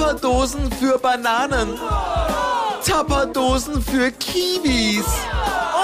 Tapperdosen 0.00 0.72
für 0.72 0.98
Bananen. 0.98 1.76
Tapperdosen 2.86 3.82
für 3.82 4.10
Kiwis. 4.12 5.04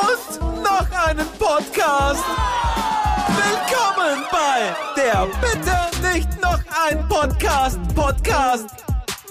Und 0.01 0.63
noch 0.65 0.91
einen 1.07 1.27
Podcast. 1.39 2.25
Willkommen 3.29 4.25
bei 4.33 4.75
der 4.97 5.27
Bitte 5.43 6.15
nicht 6.15 6.31
noch 6.41 6.59
ein 6.89 7.07
Podcast. 7.09 7.79
Podcast. 7.95 8.71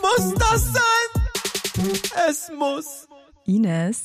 Muss 0.03 0.33
das 0.35 0.71
sein? 0.71 2.03
Es 2.29 2.51
muss. 2.55 3.07
Ines. 3.47 4.03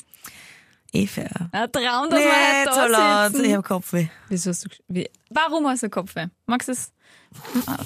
Eva. 0.95 1.29
Ein 1.53 1.71
Traum, 1.73 2.09
dass 2.09 2.19
Nicht 2.21 2.25
wir 2.31 2.61
heute 2.63 2.73
so 2.73 2.81
da 2.81 2.87
laut, 3.25 3.33
sitzen. 3.33 3.45
ich 3.45 3.55
hab 3.55 3.65
Kopfweh. 3.67 4.07
Wieso 4.31 4.49
hast 4.49 4.65
du, 4.65 4.69
wie, 4.89 5.11
warum 5.29 5.69
hast 5.69 5.83
du 5.83 5.91
Kopfweh? 5.91 6.29
Magst 6.47 6.69
du 6.69 6.73
es? 6.73 6.91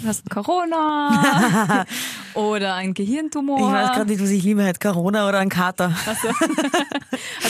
Hast 0.06 0.24
du 0.24 0.34
Corona? 0.34 1.84
oder 2.34 2.74
ein 2.74 2.94
Gehirntumor? 2.94 3.58
Ich 3.58 3.66
weiß 3.74 3.92
gerade 3.92 4.10
nicht, 4.10 4.22
was 4.22 4.30
ich 4.30 4.42
lieber 4.42 4.64
hätte, 4.64 4.78
Corona 4.80 5.28
oder 5.28 5.38
ein 5.38 5.50
Kater. 5.50 5.94
Hast 6.06 6.24
du 6.24 6.28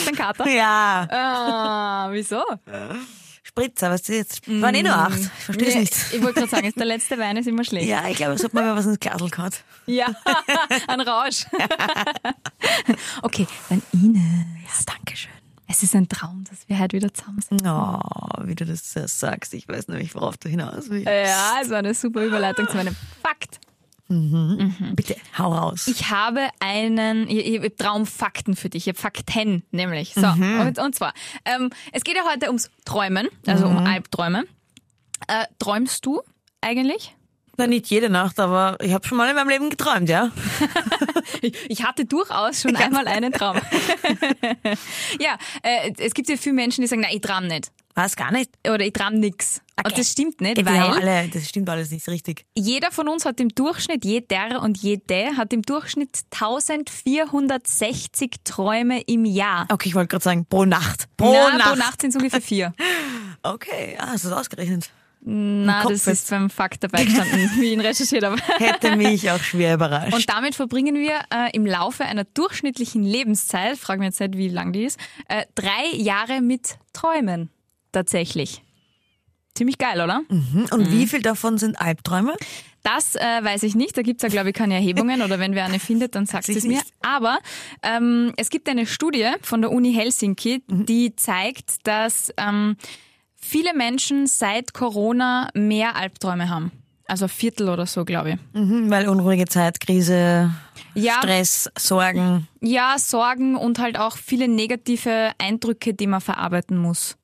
einen 0.08 0.16
Kater? 0.16 0.48
Ja, 0.48 1.06
Ah, 1.10 2.08
wieso? 2.10 2.42
Spritzer, 3.44 3.90
was 3.90 4.00
ist 4.02 4.08
jetzt? 4.08 4.48
Waren 4.60 4.74
eh 4.74 4.82
nur 4.82 4.94
acht. 4.96 5.18
Ich 5.18 5.44
verstehe 5.44 5.68
es 5.68 5.74
Nee, 5.74 5.80
nicht. 5.82 5.94
Ich 6.14 6.22
wollte 6.22 6.40
gerade 6.40 6.50
sagen, 6.50 6.72
der 6.76 6.86
letzte 6.94 7.16
Wein 7.18 7.36
ist 7.36 7.46
immer 7.46 7.62
schlecht. 7.64 7.86
Ja, 7.86 8.08
ich 8.08 8.16
glaube, 8.16 8.32
es 8.32 8.42
hat 8.42 8.52
mal 8.54 8.74
was 8.74 8.86
ins 8.86 8.98
Glasl 8.98 9.28
gehabt. 9.30 9.62
Ja, 9.86 10.06
ein 10.88 11.00
Rausch. 11.00 11.46
okay, 13.22 13.46
dann 13.68 13.82
Ines. 13.92 14.20
Ja, 14.20 14.70
danke 14.94 15.16
schön. 15.16 15.30
Es 15.76 15.82
ist 15.82 15.96
ein 15.96 16.08
Traum, 16.08 16.44
dass 16.48 16.68
wir 16.68 16.78
heute 16.78 16.96
wieder 16.96 17.12
zusammen 17.12 17.40
sind. 17.40 17.62
Oh, 17.66 17.98
wie 18.44 18.54
du 18.54 18.64
das 18.64 18.92
sagst. 18.92 19.54
Ich 19.54 19.66
weiß 19.66 19.88
nämlich, 19.88 20.14
worauf 20.14 20.36
du 20.36 20.48
hinaus 20.48 20.88
willst. 20.88 21.08
Ja, 21.08 21.56
es 21.60 21.68
war 21.68 21.78
eine 21.78 21.94
super 21.94 22.24
Überleitung 22.24 22.68
zu 22.68 22.76
meinem 22.76 22.94
Fakt. 23.20 23.58
Bitte, 24.06 25.16
hau 25.36 25.52
raus. 25.52 25.88
Ich 25.88 26.10
habe 26.10 26.46
einen 26.60 27.28
ich, 27.28 27.60
ich 27.60 27.76
Traumfakten 27.76 28.54
für 28.54 28.68
dich. 28.68 28.86
Ich 28.86 28.94
habe 28.94 29.00
Fakten 29.00 29.64
nämlich. 29.72 30.14
So, 30.14 30.24
und, 30.24 30.78
und 30.78 30.94
zwar, 30.94 31.12
ähm, 31.44 31.70
es 31.90 32.04
geht 32.04 32.14
ja 32.14 32.22
heute 32.30 32.46
ums 32.46 32.70
Träumen, 32.84 33.26
also 33.44 33.66
um 33.66 33.78
Albträume. 33.78 34.44
Äh, 35.26 35.46
träumst 35.58 36.06
du 36.06 36.22
eigentlich? 36.60 37.16
Na, 37.56 37.66
nicht 37.66 37.86
jede 37.88 38.10
Nacht, 38.10 38.40
aber 38.40 38.76
ich 38.80 38.92
habe 38.92 39.06
schon 39.06 39.18
mal 39.18 39.28
in 39.28 39.36
meinem 39.36 39.48
Leben 39.48 39.70
geträumt, 39.70 40.08
ja? 40.08 40.30
Ich, 41.68 41.84
hatte 41.84 42.04
durchaus 42.06 42.62
schon 42.62 42.74
einmal 42.76 43.06
einen 43.06 43.32
Traum. 43.32 43.56
ja, 45.20 45.36
äh, 45.62 45.92
es 45.98 46.14
gibt 46.14 46.28
ja 46.28 46.36
viele 46.36 46.54
Menschen, 46.54 46.82
die 46.82 46.86
sagen, 46.86 47.02
nein, 47.02 47.10
ich 47.14 47.20
traum 47.20 47.46
nicht. 47.46 47.70
Was, 47.94 48.16
gar 48.16 48.32
nicht? 48.32 48.50
Oder 48.66 48.80
ich 48.80 48.92
traum 48.92 49.14
nix. 49.14 49.60
Und 49.84 49.98
das 49.98 50.10
stimmt 50.10 50.40
nicht, 50.40 50.58
Ja, 50.58 50.64
weil 50.64 50.80
alle, 50.80 51.28
das 51.28 51.48
stimmt 51.48 51.68
alles 51.68 51.90
nicht 51.90 52.06
richtig. 52.08 52.46
jeder 52.56 52.90
von 52.92 53.08
uns 53.08 53.24
hat 53.24 53.40
im 53.40 53.48
Durchschnitt, 53.50 54.04
jeder 54.04 54.62
und 54.62 54.78
jede 54.78 55.36
hat 55.36 55.52
im 55.52 55.62
Durchschnitt 55.62 56.20
1460 56.30 58.30
Träume 58.44 59.00
im 59.02 59.24
Jahr. 59.24 59.66
Okay, 59.70 59.88
ich 59.90 59.94
wollte 59.94 60.08
gerade 60.08 60.24
sagen, 60.24 60.46
pro 60.46 60.64
Nacht. 60.64 61.08
Pro 61.16 61.32
Na, 61.32 61.58
Nacht. 61.58 61.68
pro 61.70 61.76
Nacht 61.76 62.00
sind 62.00 62.10
es 62.10 62.16
ungefähr 62.16 62.40
vier. 62.40 62.72
Okay, 63.46 63.94
ah, 63.98 64.06
hast 64.12 64.24
du 64.24 64.30
das 64.30 64.38
ausgerechnet? 64.38 64.88
Na, 65.26 65.80
Kopf 65.80 65.92
das 65.92 66.06
ist 66.06 66.28
beim 66.30 66.50
Fakt 66.50 66.84
dabei 66.84 67.04
gestanden, 67.04 67.50
wie 67.56 67.64
ich 67.64 67.72
ihn 67.72 67.80
recherchiert 67.80 68.24
habe. 68.24 68.36
Hätte 68.58 68.94
mich 68.96 69.30
auch 69.30 69.40
schwer 69.40 69.74
überrascht. 69.74 70.12
Und 70.12 70.28
damit 70.28 70.54
verbringen 70.54 70.96
wir 70.96 71.20
äh, 71.32 71.50
im 71.54 71.64
Laufe 71.64 72.04
einer 72.04 72.24
durchschnittlichen 72.24 73.02
Lebenszeit, 73.02 73.78
frage 73.78 74.00
mich 74.00 74.08
jetzt 74.08 74.20
nicht, 74.20 74.36
wie 74.36 74.48
lang 74.48 74.74
die 74.74 74.84
ist, 74.84 74.98
äh, 75.28 75.46
drei 75.54 75.96
Jahre 75.96 76.42
mit 76.42 76.76
Träumen. 76.92 77.48
Tatsächlich. 77.90 78.62
Ziemlich 79.54 79.78
geil, 79.78 80.00
oder? 80.00 80.22
Und 80.28 80.90
wie 80.90 81.06
viel 81.06 81.22
davon 81.22 81.58
sind 81.58 81.80
Albträume? 81.80 82.34
Das 82.82 83.14
äh, 83.14 83.20
weiß 83.20 83.62
ich 83.62 83.74
nicht. 83.74 83.96
Da 83.96 84.02
gibt's 84.02 84.22
ja, 84.22 84.28
glaube 84.28 84.50
ich, 84.50 84.54
keine 84.54 84.74
Erhebungen 84.74 85.22
oder 85.22 85.38
wenn 85.38 85.54
wer 85.54 85.64
eine 85.64 85.78
findet, 85.78 86.16
dann 86.16 86.26
sagt 86.26 86.48
ich 86.50 86.58
es 86.58 86.64
mir. 86.64 86.82
Aber 87.00 87.38
ähm, 87.82 88.34
es 88.36 88.50
gibt 88.50 88.68
eine 88.68 88.84
Studie 88.84 89.30
von 89.40 89.62
der 89.62 89.72
Uni 89.72 89.94
Helsinki, 89.94 90.62
die 90.68 91.16
zeigt, 91.16 91.86
dass 91.86 92.30
ähm, 92.36 92.76
viele 93.44 93.74
Menschen 93.74 94.26
seit 94.26 94.72
Corona 94.74 95.48
mehr 95.54 95.96
Albträume 95.96 96.48
haben. 96.48 96.72
Also 97.06 97.26
ein 97.26 97.28
Viertel 97.28 97.68
oder 97.68 97.84
so, 97.86 98.04
glaube 98.04 98.30
ich. 98.30 98.36
Mhm, 98.60 98.90
weil 98.90 99.08
unruhige 99.08 99.44
Zeit, 99.44 99.78
Krise, 99.80 100.50
Ja. 100.94 101.14
Stress, 101.18 101.70
Sorgen. 101.78 102.48
Ja, 102.62 102.96
Sorgen 102.98 103.56
und 103.56 103.78
halt 103.78 103.98
auch 103.98 104.16
viele 104.16 104.48
negative 104.48 105.32
Eindrücke, 105.38 105.92
die 105.92 106.06
man 106.06 106.20
verarbeiten 106.22 106.78
muss. 106.78 107.16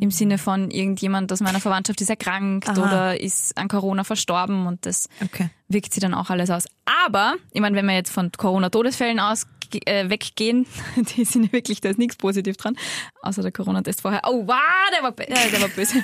Im 0.00 0.10
Sinne 0.12 0.36
von 0.38 0.70
irgendjemand 0.70 1.32
aus 1.32 1.40
meiner 1.40 1.58
Verwandtschaft 1.58 2.00
ist 2.02 2.10
erkrankt 2.10 2.68
Aha. 2.68 2.80
oder 2.86 3.20
ist 3.20 3.56
an 3.56 3.66
Corona 3.68 4.04
verstorben 4.04 4.66
und 4.66 4.84
das 4.86 5.08
Okay. 5.24 5.48
wirkt 5.68 5.92
sich 5.94 6.00
dann 6.02 6.14
auch 6.14 6.28
alles 6.30 6.50
aus. 6.50 6.66
Aber, 7.04 7.34
ich 7.52 7.60
meine, 7.60 7.74
wenn 7.74 7.86
wir 7.86 7.94
jetzt 7.94 8.12
von 8.12 8.30
Corona-Todesfällen 8.30 9.18
aus 9.18 9.46
äh, 9.86 10.08
weggehen, 10.10 10.66
die 10.96 11.24
sind 11.24 11.52
wirklich, 11.52 11.80
da 11.80 11.90
ist 11.90 11.98
nichts 11.98 12.16
positiv 12.16 12.56
dran, 12.56 12.76
außer 13.22 13.42
der 13.42 13.52
Corona-Test 13.52 14.02
vorher. 14.02 14.22
Oh, 14.26 14.46
wow, 14.46 14.56
der 14.94 15.02
war, 15.02 15.18
äh, 15.18 15.50
der 15.50 15.60
war 15.60 15.68
böse. 15.68 16.02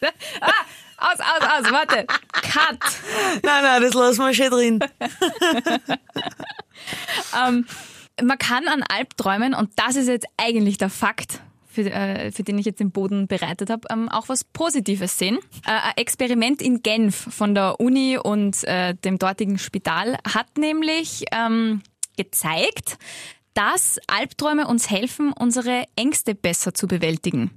ah, 0.40 0.50
aus, 0.98 1.20
aus, 1.20 1.66
aus, 1.66 1.72
warte. 1.72 2.06
Cut. 2.32 2.78
Nein, 3.42 3.62
nein, 3.62 3.82
das 3.82 3.94
lassen 3.94 4.20
wir 4.20 4.34
schön 4.34 4.50
drin. 4.50 4.80
Ähm, 7.36 7.66
man 8.22 8.38
kann 8.38 8.68
an 8.68 8.82
Albträumen, 8.82 9.54
und 9.54 9.70
das 9.76 9.96
ist 9.96 10.08
jetzt 10.08 10.26
eigentlich 10.36 10.78
der 10.78 10.90
Fakt, 10.90 11.40
für, 11.72 11.90
äh, 11.90 12.30
für 12.30 12.42
den 12.42 12.58
ich 12.58 12.66
jetzt 12.66 12.80
den 12.80 12.90
Boden 12.90 13.26
bereitet 13.26 13.70
habe, 13.70 13.88
ähm, 13.90 14.08
auch 14.08 14.28
was 14.28 14.44
Positives 14.44 15.18
sehen. 15.18 15.38
Äh, 15.66 15.70
ein 15.70 15.92
Experiment 15.96 16.60
in 16.60 16.82
Genf 16.82 17.16
von 17.16 17.54
der 17.54 17.80
Uni 17.80 18.18
und 18.18 18.62
äh, 18.64 18.94
dem 18.94 19.18
dortigen 19.18 19.58
Spital 19.58 20.18
hat 20.28 20.58
nämlich 20.58 21.24
ähm, 21.32 21.82
gezeigt, 22.16 22.98
dass 23.54 23.98
Albträume 24.06 24.66
uns 24.66 24.90
helfen, 24.90 25.32
unsere 25.32 25.84
Ängste 25.96 26.34
besser 26.34 26.74
zu 26.74 26.86
bewältigen. 26.86 27.50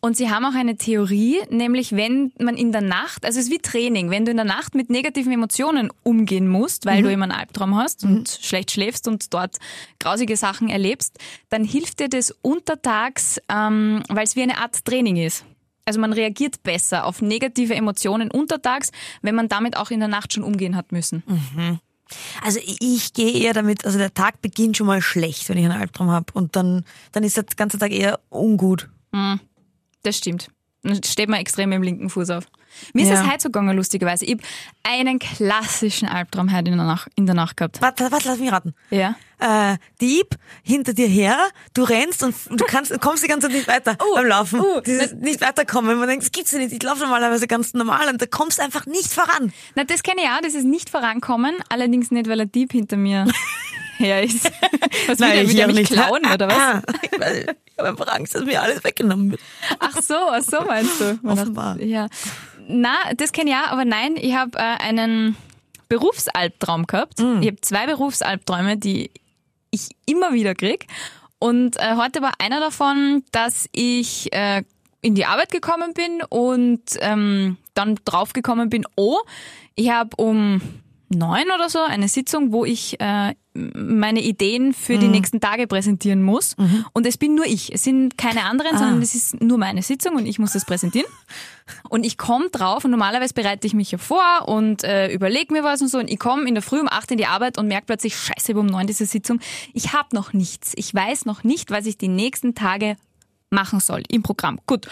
Und 0.00 0.16
sie 0.16 0.30
haben 0.30 0.44
auch 0.44 0.54
eine 0.54 0.76
Theorie, 0.76 1.40
nämlich 1.50 1.92
wenn 1.92 2.32
man 2.38 2.56
in 2.56 2.70
der 2.70 2.82
Nacht, 2.82 3.24
also 3.24 3.40
es 3.40 3.46
ist 3.46 3.52
wie 3.52 3.58
Training, 3.58 4.10
wenn 4.10 4.24
du 4.24 4.30
in 4.30 4.36
der 4.36 4.46
Nacht 4.46 4.76
mit 4.76 4.90
negativen 4.90 5.32
Emotionen 5.32 5.90
umgehen 6.04 6.48
musst, 6.48 6.86
weil 6.86 7.02
du 7.02 7.10
immer 7.10 7.24
einen 7.24 7.32
Albtraum 7.32 7.76
hast 7.76 8.04
und 8.04 8.28
schlecht 8.40 8.70
schläfst 8.70 9.08
und 9.08 9.34
dort 9.34 9.56
grausige 9.98 10.36
Sachen 10.36 10.68
erlebst, 10.68 11.18
dann 11.48 11.64
hilft 11.64 11.98
dir 11.98 12.08
das 12.08 12.30
untertags, 12.42 13.40
ähm, 13.48 14.04
weil 14.08 14.24
es 14.24 14.36
wie 14.36 14.42
eine 14.42 14.58
Art 14.58 14.84
Training 14.84 15.16
ist. 15.16 15.44
Also 15.84 16.00
man 16.00 16.12
reagiert 16.12 16.62
besser 16.62 17.04
auf 17.04 17.20
negative 17.20 17.74
Emotionen 17.74 18.30
untertags, 18.30 18.92
wenn 19.20 19.34
man 19.34 19.48
damit 19.48 19.76
auch 19.76 19.90
in 19.90 19.98
der 19.98 20.08
Nacht 20.08 20.32
schon 20.32 20.44
umgehen 20.44 20.76
hat 20.76 20.92
müssen. 20.92 21.22
Also 22.42 22.60
ich- 22.64 23.12
gehe 23.14 23.32
eher 23.32 23.52
damit, 23.54 23.84
also 23.84 23.98
der 23.98 24.12
Tag 24.12 24.42
beginnt 24.42 24.76
schon 24.76 24.86
mal 24.86 25.00
schlecht, 25.02 25.48
wenn 25.48 25.58
ich 25.58 25.64
einen 25.64 25.80
Albtraum 25.80 26.10
habe. 26.10 26.26
Und 26.34 26.56
dann, 26.56 26.84
dann 27.12 27.24
ist 27.24 27.36
der 27.36 27.44
ganze 27.56 27.78
Tag 27.78 27.92
eher 27.92 28.20
ungut. 28.30 28.88
Das 30.02 30.16
stimmt. 30.18 30.48
Dann 30.84 31.02
steht 31.02 31.28
man 31.28 31.40
extrem 31.40 31.72
im 31.72 31.82
linken 31.82 32.10
Fuß 32.10 32.30
auf. 32.30 32.44
Mir 32.92 33.02
ist 33.04 33.08
Ja. 33.08 33.16
das 33.22 33.26
heute 33.30 33.40
so 33.42 33.48
gegangen, 33.48 33.76
lustigerweise. 33.76 34.24
Ich 34.24 34.32
habe 34.32 34.42
einen 34.82 35.18
klassischen 35.20 36.08
Albtraum 36.08 36.52
heute 36.52 36.70
in 36.70 36.76
der 36.76 36.86
Nacht, 36.86 37.08
in 37.14 37.24
der 37.26 37.34
Nacht 37.36 37.56
gehabt. 37.56 37.80
Warte, 37.80 38.10
warte, 38.10 38.28
lass 38.28 38.38
mich 38.38 38.50
raten. 38.50 38.74
Ja. 38.90 39.14
Äh, 39.38 39.76
Dieb 40.00 40.34
hinter 40.62 40.92
dir 40.92 41.06
her, 41.06 41.38
du 41.72 41.84
rennst 41.84 42.22
und 42.24 42.34
du 42.50 42.64
kannst, 42.64 42.98
kommst 43.00 43.22
die 43.22 43.28
ganze 43.28 43.46
Zeit 43.46 43.56
nicht 43.56 43.68
weiter 43.68 43.92
Uh, 43.92 44.14
beim 44.16 44.26
Laufen. 44.26 44.60
uh, 44.60 44.80
Dieses 44.80 45.12
nicht 45.14 45.40
weiterkommen. 45.40 45.96
Man 45.98 46.08
denkt, 46.08 46.24
das 46.24 46.32
gibt's 46.32 46.50
ja 46.52 46.58
nicht. 46.58 46.72
Ich 46.72 46.82
laufe 46.82 47.00
normalerweise 47.02 47.46
ganz 47.46 47.74
normal 47.74 48.08
und 48.08 48.20
da 48.20 48.26
kommst 48.26 48.58
du 48.58 48.62
einfach 48.62 48.86
nicht 48.86 49.12
voran. 49.12 49.52
Na, 49.76 49.84
das 49.84 50.02
kenne 50.02 50.22
ich 50.22 50.28
auch, 50.28 50.40
das 50.42 50.54
ist 50.54 50.64
nicht 50.64 50.90
vorankommen, 50.90 51.54
allerdings 51.68 52.10
nicht, 52.10 52.28
weil 52.28 52.40
ein 52.40 52.50
Dieb 52.50 52.72
hinter 52.72 52.96
mir 52.96 53.26
her 53.98 54.22
ist. 54.22 54.44
Was 55.06 55.18
will 55.18 55.30
der, 55.30 55.48
will 55.48 55.54
der 55.54 55.72
mich 55.72 55.88
klauen, 55.88 56.24
oder 56.32 56.48
was? 56.48 56.82
Ich 57.02 57.12
ich 57.12 57.78
habe 57.78 57.88
einfach 57.88 58.08
Angst, 58.08 58.34
dass 58.34 58.44
mir 58.44 58.62
alles 58.62 58.84
weggenommen 58.84 59.32
wird. 59.32 59.40
Ach 59.78 60.00
so, 60.00 60.14
ach 60.14 60.42
so 60.42 60.60
meinst 60.64 61.00
du. 61.00 61.18
Man 61.22 61.38
Offenbar. 61.38 61.74
dachte, 61.74 61.86
Ja. 61.86 62.08
Na, 62.66 62.94
das 63.16 63.32
kenne 63.32 63.50
ich 63.50 63.56
auch, 63.56 63.72
aber 63.72 63.84
nein, 63.84 64.16
ich 64.16 64.34
habe 64.34 64.56
äh, 64.58 64.62
einen 64.62 65.36
Berufsalbtraum 65.88 66.86
gehabt. 66.86 67.20
Mm. 67.20 67.42
Ich 67.42 67.48
habe 67.48 67.60
zwei 67.60 67.86
Berufsalbträume, 67.86 68.78
die 68.78 69.10
ich 69.70 69.88
immer 70.06 70.32
wieder 70.32 70.54
krieg. 70.54 70.86
Und 71.38 71.76
äh, 71.76 71.96
heute 71.96 72.22
war 72.22 72.32
einer 72.38 72.60
davon, 72.60 73.22
dass 73.32 73.68
ich 73.72 74.32
äh, 74.32 74.62
in 75.02 75.14
die 75.14 75.26
Arbeit 75.26 75.50
gekommen 75.50 75.92
bin 75.92 76.22
und 76.28 76.80
ähm, 77.00 77.58
dann 77.74 77.98
draufgekommen 78.06 78.70
bin, 78.70 78.86
oh, 78.96 79.18
ich 79.74 79.90
habe 79.90 80.16
um 80.16 80.62
neun 81.14 81.44
oder 81.54 81.68
so 81.68 81.80
eine 81.80 82.08
Sitzung, 82.08 82.52
wo 82.52 82.64
ich 82.64 83.00
äh, 83.00 83.34
meine 83.54 84.20
Ideen 84.20 84.72
für 84.72 84.98
die 84.98 85.06
nächsten 85.06 85.40
Tage 85.40 85.68
präsentieren 85.68 86.22
muss. 86.22 86.56
Und 86.92 87.06
es 87.06 87.16
bin 87.16 87.36
nur 87.36 87.46
ich. 87.46 87.72
Es 87.72 87.84
sind 87.84 88.18
keine 88.18 88.44
anderen, 88.44 88.76
sondern 88.76 89.00
es 89.00 89.14
ist 89.14 89.40
nur 89.40 89.58
meine 89.58 89.82
Sitzung 89.82 90.16
und 90.16 90.26
ich 90.26 90.38
muss 90.38 90.52
das 90.52 90.64
präsentieren. 90.64 91.06
Und 91.88 92.04
ich 92.04 92.18
komme 92.18 92.50
drauf 92.50 92.84
und 92.84 92.90
normalerweise 92.90 93.32
bereite 93.32 93.66
ich 93.66 93.74
mich 93.74 93.92
ja 93.92 93.98
vor 93.98 94.46
und 94.46 94.82
äh, 94.82 95.12
überlege 95.12 95.52
mir 95.52 95.62
was 95.62 95.80
und 95.82 95.88
so. 95.88 95.98
Und 95.98 96.10
ich 96.10 96.18
komme 96.18 96.48
in 96.48 96.54
der 96.54 96.62
Früh 96.62 96.80
um 96.80 96.88
acht 96.88 97.10
in 97.10 97.18
die 97.18 97.26
Arbeit 97.26 97.56
und 97.56 97.68
merke 97.68 97.86
plötzlich, 97.86 98.16
scheiße, 98.16 98.54
um 98.58 98.66
neun 98.66 98.86
diese 98.86 99.06
Sitzung. 99.06 99.38
Ich 99.72 99.92
habe 99.92 100.08
noch 100.12 100.32
nichts. 100.32 100.72
Ich 100.74 100.92
weiß 100.92 101.24
noch 101.24 101.44
nicht, 101.44 101.70
was 101.70 101.86
ich 101.86 101.96
die 101.96 102.08
nächsten 102.08 102.54
Tage 102.54 102.96
machen 103.54 103.80
soll 103.80 104.02
im 104.10 104.22
Programm. 104.22 104.58
Gut. 104.66 104.86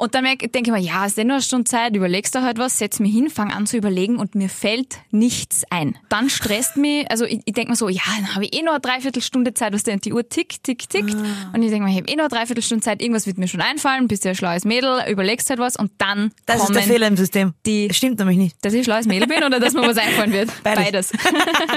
Und 0.00 0.14
dann 0.14 0.24
denke 0.24 0.46
ich 0.62 0.68
mir, 0.70 0.78
ja, 0.78 1.06
es 1.06 1.12
ist 1.12 1.18
eh 1.18 1.24
nur 1.24 1.34
eine 1.34 1.42
Stunde 1.42 1.64
Zeit, 1.64 1.96
überlegst 1.96 2.32
du 2.32 2.40
halt 2.42 2.56
was, 2.56 2.78
setz 2.78 3.00
mich 3.00 3.12
hin, 3.12 3.28
fang 3.30 3.52
an 3.52 3.66
zu 3.66 3.76
überlegen 3.76 4.16
und 4.16 4.36
mir 4.36 4.48
fällt 4.48 4.98
nichts 5.10 5.64
ein. 5.70 5.98
Dann 6.08 6.30
stresst 6.30 6.76
mich, 6.76 7.10
also 7.10 7.24
ich, 7.24 7.40
ich 7.46 7.52
denke 7.52 7.70
mir 7.70 7.76
so, 7.76 7.88
ja, 7.88 8.02
dann 8.16 8.32
habe 8.36 8.44
ich 8.44 8.54
eh 8.54 8.62
nur 8.62 8.74
eine 8.74 8.80
Dreiviertelstunde 8.80 9.54
Zeit, 9.54 9.72
was 9.72 9.82
denn 9.82 9.98
die 9.98 10.12
Uhr 10.12 10.28
tickt, 10.28 10.62
tickt, 10.62 10.90
tickt. 10.90 11.16
Ah. 11.16 11.50
Und 11.52 11.62
ich 11.64 11.70
denke 11.70 11.84
mir, 11.84 11.90
ich 11.90 11.96
habe 11.96 12.08
eh 12.08 12.14
nur 12.14 12.26
eine 12.26 12.28
Dreiviertelstunde 12.28 12.84
Zeit, 12.84 13.02
irgendwas 13.02 13.26
wird 13.26 13.38
mir 13.38 13.48
schon 13.48 13.60
einfallen, 13.60 14.06
bist 14.06 14.24
ja 14.24 14.30
ein 14.30 14.36
schlaues 14.36 14.64
Mädel, 14.64 15.02
überlegst 15.10 15.50
halt 15.50 15.58
was 15.58 15.74
und 15.74 15.90
dann 15.98 16.30
Das 16.46 16.62
ist 16.62 16.72
der 16.76 16.82
Fehler 16.82 17.08
im 17.08 17.16
System. 17.16 17.54
die- 17.66 17.88
Das 17.88 17.96
stimmt 17.96 18.20
nämlich 18.20 18.38
nicht. 18.38 18.56
dass 18.64 18.74
ich 18.74 18.82
ein 18.82 18.84
schlaues 18.84 19.06
Mädel 19.06 19.26
bin 19.26 19.42
oder 19.42 19.58
dass 19.58 19.74
mir 19.74 19.82
was 19.82 19.98
einfallen 19.98 20.30
wird? 20.32 20.50
Beides. 20.62 21.10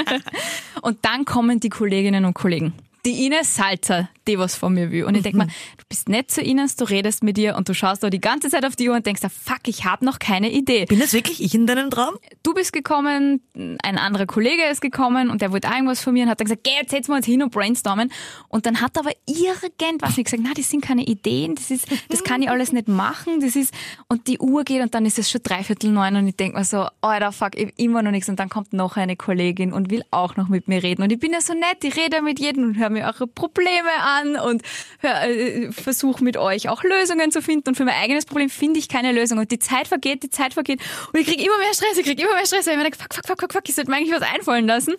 und 0.83 0.99
dann 1.03 1.25
kommen 1.25 1.59
die 1.59 1.69
Kolleginnen 1.69 2.25
und 2.25 2.35
Kollegen. 2.35 2.73
Die 3.03 3.25
Ines 3.25 3.55
Salzer, 3.55 4.09
die 4.27 4.37
was 4.37 4.55
von 4.55 4.73
mir 4.73 4.91
will. 4.91 5.05
Und 5.05 5.15
ich 5.15 5.23
denk 5.23 5.35
Mhm. 5.35 5.41
mir, 5.41 5.47
du 5.47 5.83
bist 5.89 6.09
nett 6.09 6.29
zu 6.31 6.41
Ines, 6.41 6.75
du 6.75 6.85
redest 6.85 7.23
mit 7.23 7.37
ihr 7.37 7.55
und 7.55 7.67
du 7.69 7.73
schaust 7.73 8.03
da 8.03 8.09
die 8.09 8.21
ganze 8.21 8.49
Zeit 8.49 8.65
auf 8.65 8.75
die 8.75 8.89
Uhr 8.89 8.95
und 8.95 9.05
denkst, 9.05 9.21
ah, 9.23 9.29
fuck, 9.29 9.67
ich 9.67 9.85
habe 9.85 10.05
noch 10.05 10.19
keine 10.19 10.51
Idee. 10.51 10.85
Bin 10.85 10.99
das 10.99 11.13
wirklich 11.13 11.41
ich 11.43 11.55
in 11.55 11.65
deinem 11.67 11.89
Traum? 11.89 12.15
Du 12.43 12.53
bist 12.53 12.73
gekommen, 12.73 13.41
ein 13.55 13.97
anderer 13.97 14.25
Kollege 14.25 14.63
ist 14.71 14.81
gekommen 14.81 15.29
und 15.29 15.41
der 15.41 15.51
wollte 15.51 15.69
auch 15.69 15.73
irgendwas 15.73 16.01
von 16.01 16.13
mir 16.13 16.23
und 16.23 16.29
hat 16.29 16.39
dann 16.39 16.45
gesagt, 16.45 16.63
geh, 16.63 16.71
jetzt 16.79 16.91
setzen 16.91 17.11
wir 17.11 17.15
uns 17.17 17.25
hin 17.25 17.41
und 17.41 17.51
brainstormen. 17.51 18.11
Und 18.47 18.65
dann 18.65 18.81
hat 18.81 18.97
aber 18.97 19.11
irgendwas 19.25 20.17
nicht 20.17 20.25
gesagt, 20.25 20.43
na, 20.45 20.51
das 20.55 20.69
sind 20.69 20.81
keine 20.83 21.03
Ideen, 21.05 21.55
das 21.55 21.71
ist, 21.71 21.87
das 22.09 22.23
kann 22.23 22.41
ich 22.41 22.49
alles 22.49 22.71
nicht 22.71 22.87
machen, 22.87 23.39
das 23.39 23.55
ist, 23.55 23.73
und 24.07 24.27
die 24.27 24.39
Uhr 24.39 24.63
geht 24.63 24.81
und 24.81 24.93
dann 24.93 25.05
ist 25.05 25.17
es 25.19 25.31
schon 25.31 25.41
dreiviertel 25.43 25.91
neun 25.91 26.15
und 26.15 26.27
ich 26.27 26.35
denk 26.35 26.53
mir 26.55 26.63
so, 26.63 26.87
alter, 27.01 27.31
fuck, 27.31 27.55
ich 27.55 27.67
hab 27.67 27.79
immer 27.79 28.03
noch 28.03 28.11
nichts 28.11 28.29
und 28.29 28.39
dann 28.39 28.49
kommt 28.49 28.73
noch 28.73 28.97
eine 28.97 29.15
Kollegin 29.15 29.73
und 29.73 29.89
will 29.89 30.03
auch 30.11 30.35
noch 30.35 30.47
mit 30.49 30.67
mir 30.67 30.83
reden 30.83 31.03
und 31.03 31.11
ich 31.11 31.19
bin 31.19 31.31
ja 31.31 31.41
so 31.41 31.53
nett, 31.53 31.83
ich 31.83 31.95
rede 31.95 32.21
mit 32.21 32.39
jedem 32.39 32.63
und 32.65 32.77
höre 32.77 32.89
mir 32.89 33.05
eure 33.05 33.27
Probleme 33.27 33.89
an 34.03 34.10
und 34.43 34.61
hör, 34.99 35.23
äh, 35.23 35.71
versuche 35.71 36.23
mit 36.23 36.37
euch 36.37 36.69
auch 36.69 36.83
Lösungen 36.83 37.31
zu 37.31 37.41
finden 37.41 37.69
und 37.69 37.75
für 37.75 37.85
mein 37.85 37.95
eigenes 37.95 38.25
Problem 38.25 38.49
finde 38.49 38.79
ich 38.79 38.87
keine 38.87 39.11
Lösung 39.11 39.37
und 39.39 39.51
die 39.51 39.59
Zeit 39.59 39.87
vergeht, 39.87 40.23
die 40.23 40.29
Zeit 40.29 40.53
vergeht 40.53 40.81
und 41.13 41.19
ich 41.19 41.27
krieg 41.27 41.39
immer 41.39 41.57
mehr 41.57 41.73
Stress, 41.73 41.97
ich 41.97 42.05
krieg 42.05 42.19
immer 42.19 42.35
mehr 42.35 42.45
Stress, 42.45 42.65
weil 42.65 42.73
ich 42.73 42.77
mir 42.77 42.83
denke, 42.83 42.97
fuck, 42.97 43.13
fuck, 43.13 43.27
fuck, 43.27 43.41
fuck, 43.41 43.53
fuck, 43.53 43.69
ich 43.69 43.75
sollte 43.75 43.89
mir 43.91 43.97
eigentlich 43.97 44.13
was 44.13 44.27
einfallen 44.27 44.67
lassen 44.67 44.93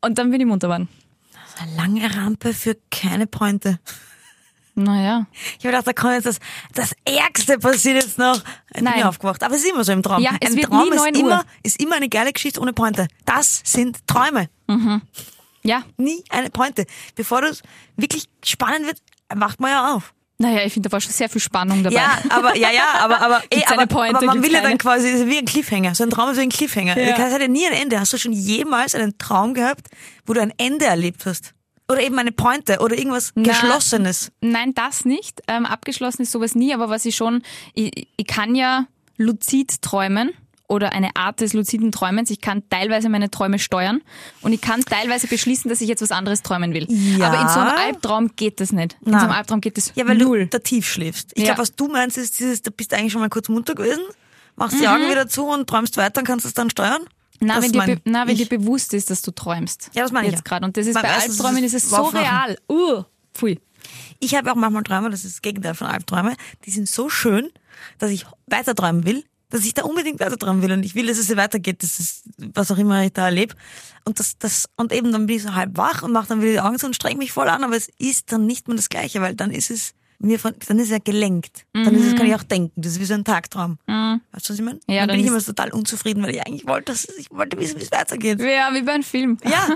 und 0.00 0.18
dann 0.18 0.30
bin 0.30 0.40
ich 0.40 0.46
munter 0.46 0.68
geworden. 0.68 0.88
Eine 1.60 1.74
lange 1.76 2.16
Rampe 2.16 2.54
für 2.54 2.76
keine 2.90 3.26
Pointe. 3.26 3.80
Naja. 4.78 5.26
Ich 5.58 5.64
habe 5.64 5.72
gedacht, 5.72 5.86
da 5.88 5.92
kann 5.92 6.12
jetzt 6.12 6.26
das, 6.26 6.38
das 6.72 6.94
Ärgste 7.04 7.58
passiert 7.58 8.00
jetzt 8.00 8.16
noch. 8.16 8.36
Ich 8.68 8.74
bin 8.74 8.84
Nein. 8.84 9.02
aufgewacht. 9.02 9.42
Aber 9.42 9.56
es 9.56 9.64
ist 9.64 9.70
immer 9.72 9.82
so 9.82 9.90
im 9.90 10.04
Traum. 10.04 10.22
Ja, 10.22 10.36
es 10.40 10.52
Ein 10.52 10.56
wird 10.56 10.66
Traum 10.66 10.88
nie 10.88 10.94
ist 10.94 10.96
9 10.96 11.16
Uhr. 11.16 11.20
immer, 11.20 11.44
ist 11.64 11.82
immer 11.82 11.96
eine 11.96 12.08
geile 12.08 12.32
Geschichte 12.32 12.60
ohne 12.60 12.72
Pointe. 12.72 13.08
Das 13.24 13.60
sind 13.64 14.06
Träume. 14.06 14.48
Ja. 15.62 15.84
Nie 15.96 16.22
eine 16.30 16.50
Pointe. 16.50 16.86
Bevor 17.14 17.42
das 17.42 17.62
wirklich 17.96 18.24
spannend 18.44 18.86
wird, 18.86 18.98
wacht 19.34 19.60
man 19.60 19.70
ja 19.70 19.94
auf. 19.94 20.14
Naja, 20.40 20.64
ich 20.64 20.72
finde, 20.72 20.88
da 20.88 20.92
war 20.92 21.00
schon 21.00 21.10
sehr 21.10 21.28
viel 21.28 21.40
Spannung 21.40 21.82
dabei. 21.82 21.96
Ja, 21.96 22.18
aber, 22.28 22.56
ja, 22.56 22.70
ja, 22.70 22.94
aber, 23.00 23.20
aber, 23.20 23.42
eh, 23.50 23.56
Gibt's 23.56 23.72
eine 23.72 23.82
aber, 23.82 23.94
Pointe, 23.94 24.16
aber 24.18 24.26
man 24.26 24.42
will 24.42 24.52
ja 24.52 24.62
dann 24.62 24.78
quasi, 24.78 25.08
ist 25.08 25.26
wie 25.26 25.38
ein 25.38 25.44
Cliffhanger. 25.44 25.96
So 25.96 26.04
ein 26.04 26.10
Traum 26.10 26.30
ist 26.30 26.36
wie 26.36 26.42
ein 26.42 26.48
Cliffhanger. 26.48 26.96
Ja. 26.96 27.16
Das 27.16 27.32
hat 27.32 27.40
ja 27.40 27.48
nie 27.48 27.66
ein 27.66 27.72
Ende. 27.72 27.98
Hast 27.98 28.12
du 28.12 28.18
schon 28.18 28.32
jemals 28.32 28.94
einen 28.94 29.18
Traum 29.18 29.52
gehabt, 29.52 29.88
wo 30.26 30.34
du 30.34 30.40
ein 30.40 30.52
Ende 30.56 30.84
erlebt 30.84 31.26
hast? 31.26 31.54
Oder 31.90 32.02
eben 32.02 32.18
eine 32.18 32.30
Pointe 32.30 32.78
oder 32.78 32.96
irgendwas 32.96 33.32
Na, 33.34 33.42
Geschlossenes? 33.42 34.30
Nein, 34.40 34.74
das 34.74 35.04
nicht. 35.04 35.42
Ähm, 35.48 35.66
abgeschlossen 35.66 36.22
ist 36.22 36.30
sowas 36.30 36.54
nie, 36.54 36.72
aber 36.72 36.88
was 36.88 37.04
ich 37.04 37.16
schon, 37.16 37.42
ich, 37.74 38.08
ich 38.16 38.26
kann 38.26 38.54
ja 38.54 38.86
luzid 39.16 39.82
träumen 39.82 40.32
oder 40.68 40.92
eine 40.92 41.16
Art 41.16 41.40
des 41.40 41.54
luziden 41.54 41.90
Träumens. 41.90 42.30
Ich 42.30 42.40
kann 42.40 42.62
teilweise 42.70 43.08
meine 43.08 43.30
Träume 43.30 43.58
steuern 43.58 44.02
und 44.42 44.52
ich 44.52 44.60
kann 44.60 44.82
teilweise 44.82 45.26
beschließen, 45.26 45.68
dass 45.68 45.80
ich 45.80 45.88
jetzt 45.88 46.02
was 46.02 46.12
anderes 46.12 46.42
träumen 46.42 46.74
will. 46.74 46.86
Ja. 46.88 47.28
Aber 47.28 47.40
in 47.40 47.48
so 47.48 47.58
einem 47.58 47.76
Albtraum 47.76 48.30
geht 48.36 48.60
das 48.60 48.72
nicht. 48.72 48.96
In 49.04 49.12
Nein. 49.12 49.20
so 49.20 49.26
einem 49.26 49.34
Albtraum 49.34 49.60
geht 49.60 49.76
das 49.78 49.92
Ja, 49.96 50.06
weil 50.06 50.18
null. 50.18 50.40
du 50.44 50.46
da 50.48 50.58
tief 50.58 50.86
schläfst. 50.86 51.32
Ich 51.34 51.38
Ja. 51.40 51.46
glaube, 51.46 51.62
was 51.62 51.74
du 51.74 51.88
meinst, 51.88 52.18
ist 52.18 52.38
dieses, 52.38 52.62
da 52.62 52.70
bist 52.70 52.92
du 52.92 52.96
eigentlich 52.96 53.12
schon 53.12 53.22
mal 53.22 53.30
kurz 53.30 53.48
munter 53.48 53.74
gewesen, 53.74 54.02
machst 54.56 54.76
die 54.78 54.82
Mhm. 54.82 54.88
Augen 54.88 55.10
wieder 55.10 55.26
zu 55.28 55.46
und 55.46 55.66
träumst 55.68 55.96
weiter 55.96 56.20
und 56.20 56.26
kannst 56.26 56.44
es 56.46 56.54
dann 56.54 56.70
steuern? 56.70 57.02
Na, 57.40 57.62
wenn, 57.62 57.72
dir, 57.72 57.78
mein 57.78 58.00
na, 58.04 58.26
wenn 58.26 58.36
dir 58.36 58.48
bewusst 58.48 58.92
ist, 58.94 59.10
dass 59.10 59.22
du 59.22 59.30
träumst. 59.30 59.90
Ja, 59.94 60.02
das 60.02 60.10
meine 60.12 60.26
ich 60.26 60.32
Jetzt 60.32 60.40
ja. 60.44 60.48
gerade. 60.48 60.66
Und 60.66 60.76
das 60.76 60.86
ist 60.86 60.94
Beim 60.94 61.04
bei 61.04 61.14
Albträumen 61.14 61.62
ist 61.64 61.72
es 61.74 61.88
so 61.88 62.02
real. 62.06 62.58
Uh, 62.68 63.04
pfui. 63.32 63.60
Ich 64.18 64.34
habe 64.34 64.50
auch 64.50 64.56
manchmal 64.56 64.82
Träume, 64.82 65.08
das 65.10 65.24
ist 65.24 65.36
das 65.36 65.42
Gegenteil 65.42 65.74
von 65.74 65.86
Albträume, 65.86 66.34
die 66.66 66.70
sind 66.72 66.88
so 66.88 67.08
schön, 67.08 67.48
dass 67.98 68.10
ich 68.10 68.26
weiter 68.48 68.74
träumen 68.74 69.06
will, 69.06 69.24
dass 69.50 69.64
ich 69.64 69.74
da 69.74 69.84
unbedingt 69.84 70.20
weiter 70.20 70.36
träumen 70.36 70.62
will 70.62 70.72
und 70.72 70.84
ich 70.84 70.94
will, 70.94 71.06
dass 71.06 71.18
es 71.18 71.34
weitergeht, 71.36 71.82
das 71.82 71.98
ist 71.98 72.24
was 72.54 72.70
auch 72.70 72.78
immer 72.78 73.02
ich 73.04 73.12
da 73.12 73.26
erlebe. 73.26 73.54
Und 74.04 74.18
das, 74.18 74.38
das, 74.38 74.66
und 74.76 74.92
eben 74.92 75.12
dann 75.12 75.26
bin 75.26 75.36
ich 75.36 75.42
so 75.42 75.54
halb 75.54 75.76
wach 75.76 76.02
und 76.02 76.12
mache 76.12 76.28
dann 76.28 76.40
wieder 76.42 76.52
die 76.52 76.60
Augen 76.60 76.78
zu 76.78 76.86
und 76.86 76.94
streng 76.94 77.18
mich 77.18 77.32
voll 77.32 77.48
an, 77.48 77.64
aber 77.64 77.76
es 77.76 77.88
ist 77.98 78.32
dann 78.32 78.46
nicht 78.46 78.68
mehr 78.68 78.76
das 78.76 78.88
Gleiche, 78.88 79.20
weil 79.20 79.34
dann 79.34 79.50
ist 79.50 79.70
es 79.70 79.94
mir 80.20 80.38
von, 80.38 80.54
dann 80.66 80.78
ist 80.78 80.86
es 80.86 80.90
ja 80.90 80.98
gelenkt. 80.98 81.64
Dann 81.72 81.94
ist 81.94 82.06
es, 82.06 82.16
kann 82.16 82.26
ich 82.26 82.34
auch 82.34 82.42
denken. 82.42 82.80
Das 82.80 82.92
ist 82.92 83.00
wie 83.00 83.04
so 83.04 83.14
ein 83.14 83.24
Tagtraum. 83.24 83.78
Weißt 83.86 84.48
du, 84.48 84.52
was 84.52 84.58
ich 84.58 84.64
meine? 84.64 84.80
Mhm. 84.86 84.94
Ja, 84.94 85.00
dann 85.00 85.08
dann 85.08 85.16
bin 85.16 85.24
ich 85.24 85.30
immer 85.30 85.42
total 85.42 85.70
unzufrieden, 85.70 86.22
weil 86.22 86.34
ich 86.34 86.46
eigentlich 86.46 86.66
wollte, 86.66 86.92
dass, 86.92 87.04
ich 87.04 87.30
wollte 87.30 87.58
wissen, 87.58 87.78
wie 87.78 87.84
es 87.84 87.92
weitergeht. 87.92 88.40
Ja, 88.40 88.74
wie 88.74 88.82
bei 88.82 88.92
einem 88.92 89.04
Film. 89.04 89.38
Ja. 89.44 89.68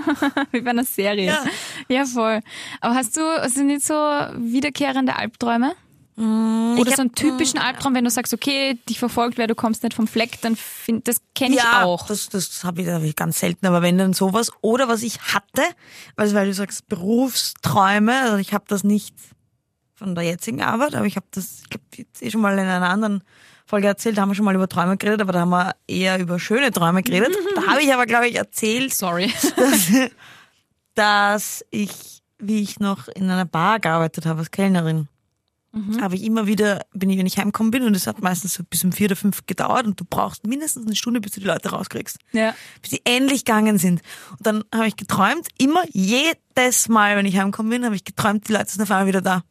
wie 0.51 0.61
bei 0.61 0.71
einer 0.71 0.83
Serie. 0.83 1.27
Ja. 1.27 1.45
ja, 1.87 2.05
voll. 2.05 2.41
Aber 2.81 2.95
hast 2.95 3.15
du, 3.15 3.21
du 3.21 3.63
nicht 3.63 3.85
so 3.85 3.93
wiederkehrende 3.93 5.15
Albträume? 5.15 5.75
Oder 6.15 6.25
Mm, 6.25 6.75
so 6.77 6.91
hab- 6.91 6.99
einen 6.99 7.15
typischen 7.15 7.59
Albtraum, 7.59 7.95
wenn 7.95 8.03
du 8.03 8.09
sagst, 8.11 8.33
okay, 8.33 8.79
dich 8.87 8.99
verfolgt 8.99 9.37
wer, 9.37 9.47
du 9.47 9.55
kommst 9.55 9.81
nicht 9.83 9.95
vom 9.95 10.05
Fleck, 10.07 10.39
dann 10.41 10.55
find, 10.55 11.07
das 11.07 11.17
kenne 11.33 11.55
ich 11.55 11.63
ja, 11.63 11.83
auch. 11.83 12.05
Das, 12.07 12.29
das 12.29 12.63
habe 12.63 12.81
ich, 12.83 12.87
hab 12.87 13.01
ich 13.01 13.15
ganz 13.15 13.39
selten, 13.39 13.65
aber 13.65 13.81
wenn 13.81 13.97
dann 13.97 14.13
sowas. 14.13 14.51
Oder 14.61 14.87
was 14.87 15.01
ich 15.01 15.19
hatte, 15.33 15.63
also 16.15 16.35
weil 16.35 16.45
du 16.47 16.53
sagst 16.53 16.87
Berufsträume, 16.87 18.13
also 18.21 18.37
ich 18.37 18.53
habe 18.53 18.65
das 18.67 18.83
nicht 18.83 19.15
von 19.95 20.13
der 20.15 20.23
jetzigen 20.23 20.61
Arbeit, 20.61 20.93
aber 20.95 21.05
ich 21.05 21.15
habe 21.15 21.25
das, 21.31 21.61
ich 21.63 21.69
glaube, 21.69 21.85
jetzt 21.95 22.21
eh 22.21 22.29
schon 22.29 22.41
mal 22.41 22.53
in 22.53 22.59
einer 22.59 22.89
anderen 22.89 23.23
Folge 23.65 23.87
erzählt, 23.87 24.17
da 24.17 24.21
haben 24.21 24.29
wir 24.29 24.35
schon 24.35 24.45
mal 24.45 24.53
über 24.55 24.67
Träume 24.67 24.97
geredet, 24.97 25.21
aber 25.21 25.31
da 25.33 25.39
haben 25.41 25.49
wir 25.49 25.75
eher 25.87 26.19
über 26.19 26.37
schöne 26.37 26.71
Träume 26.71 27.01
geredet. 27.01 27.35
da 27.55 27.65
habe 27.67 27.81
ich 27.81 27.91
aber, 27.93 28.05
glaube 28.05 28.27
ich, 28.27 28.35
erzählt, 28.35 28.93
Sorry. 28.93 29.33
dass, 29.55 29.89
dass 30.95 31.65
ich, 31.71 32.21
wie 32.37 32.61
ich 32.61 32.79
noch 32.79 33.07
in 33.07 33.29
einer 33.29 33.45
Bar 33.45 33.79
gearbeitet 33.79 34.25
habe 34.25 34.39
als 34.39 34.51
Kellnerin, 34.51 35.07
habe 36.01 36.15
ich 36.15 36.23
immer 36.23 36.45
wieder, 36.45 36.85
bin 36.93 37.09
ich, 37.09 37.17
wenn 37.17 37.25
ich 37.25 37.37
heimgekommen 37.37 37.71
bin, 37.71 37.83
und 37.83 37.95
es 37.95 38.05
hat 38.05 38.21
meistens 38.21 38.53
so 38.53 38.63
bis 38.63 38.83
um 38.83 38.91
vier 38.91 39.07
oder 39.07 39.15
fünf 39.15 39.45
gedauert 39.47 39.87
und 39.87 39.99
du 39.99 40.05
brauchst 40.05 40.45
mindestens 40.45 40.85
eine 40.85 40.95
Stunde, 40.95 41.19
bis 41.19 41.31
du 41.31 41.39
die 41.39 41.47
Leute 41.47 41.69
rauskriegst 41.69 42.19
ja. 42.31 42.53
bis 42.81 42.91
sie 42.91 43.01
endlich 43.05 43.43
gegangen 43.43 43.79
sind. 43.79 44.01
Und 44.31 44.45
dann 44.45 44.63
habe 44.73 44.87
ich 44.87 44.95
geträumt, 44.95 45.47
immer 45.57 45.83
jedes 45.91 46.89
Mal, 46.89 47.17
wenn 47.17 47.25
ich 47.25 47.37
heimgekommen 47.37 47.71
bin, 47.71 47.85
habe 47.85 47.95
ich 47.95 48.03
geträumt, 48.03 48.47
die 48.47 48.53
Leute 48.53 48.69
sind 48.69 48.83
auf 48.83 48.91
einmal 48.91 49.07
wieder 49.07 49.21
da 49.21 49.43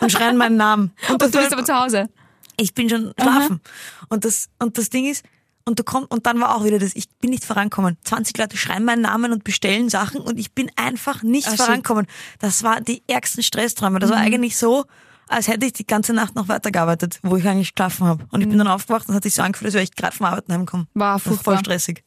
und 0.00 0.10
schreien 0.10 0.38
meinen 0.38 0.56
Namen. 0.56 0.92
Und, 1.08 1.22
Und 1.22 1.34
du 1.34 1.38
bist 1.38 1.52
aber 1.52 1.64
zu 1.64 1.74
Hause. 1.74 2.08
ich 2.56 2.72
bin 2.72 2.88
schon 2.88 3.12
schlafen. 3.20 3.60
Und 4.08 4.24
das, 4.24 4.48
und 4.58 4.78
das 4.78 4.88
Ding 4.88 5.06
ist, 5.06 5.24
und 5.66 5.78
du 5.78 5.84
kommst, 5.84 6.10
und 6.10 6.24
dann 6.24 6.40
war 6.40 6.56
auch 6.56 6.64
wieder 6.64 6.78
das, 6.78 6.96
ich 6.96 7.10
bin 7.20 7.28
nicht 7.28 7.44
vorankommen. 7.44 7.98
20 8.02 8.38
Leute 8.38 8.56
schreiben 8.56 8.86
meinen 8.86 9.02
Namen 9.02 9.32
und 9.32 9.44
bestellen 9.44 9.90
Sachen 9.90 10.22
und 10.22 10.38
ich 10.38 10.52
bin 10.52 10.70
einfach 10.76 11.22
nicht. 11.22 11.50
Mhm. 11.50 11.56
vorankommen. 11.56 12.06
Das 12.38 12.62
war 12.62 12.80
die 12.80 13.02
ärgsten 13.06 13.42
Stressträume. 13.42 13.98
Das 13.98 14.08
war 14.08 14.16
eigentlich 14.16 14.56
so, 14.56 14.86
als 15.28 15.48
hätte 15.48 15.66
ich 15.66 15.72
die 15.72 15.86
ganze 15.86 16.12
Nacht 16.12 16.34
noch 16.34 16.48
weitergearbeitet, 16.48 17.20
wo 17.22 17.36
ich 17.36 17.46
eigentlich 17.46 17.74
geschlafen 17.74 18.06
habe. 18.06 18.26
Und 18.30 18.40
ich 18.40 18.48
bin 18.48 18.58
dann 18.58 18.68
aufgewacht 18.68 19.08
und 19.08 19.14
hat 19.14 19.22
sich 19.22 19.34
so 19.34 19.42
angefühlt, 19.42 19.66
als 19.66 19.74
wäre 19.74 19.84
ich 19.84 19.94
gerade 19.94 20.16
vom 20.16 20.26
Arbeiten 20.26 20.52
heimgekommen. 20.52 20.86
Mhm. 20.94 21.00
War 21.00 21.12
war 21.12 21.18
voll 21.18 21.32
furchtbar. 21.34 21.58
stressig. 21.58 22.04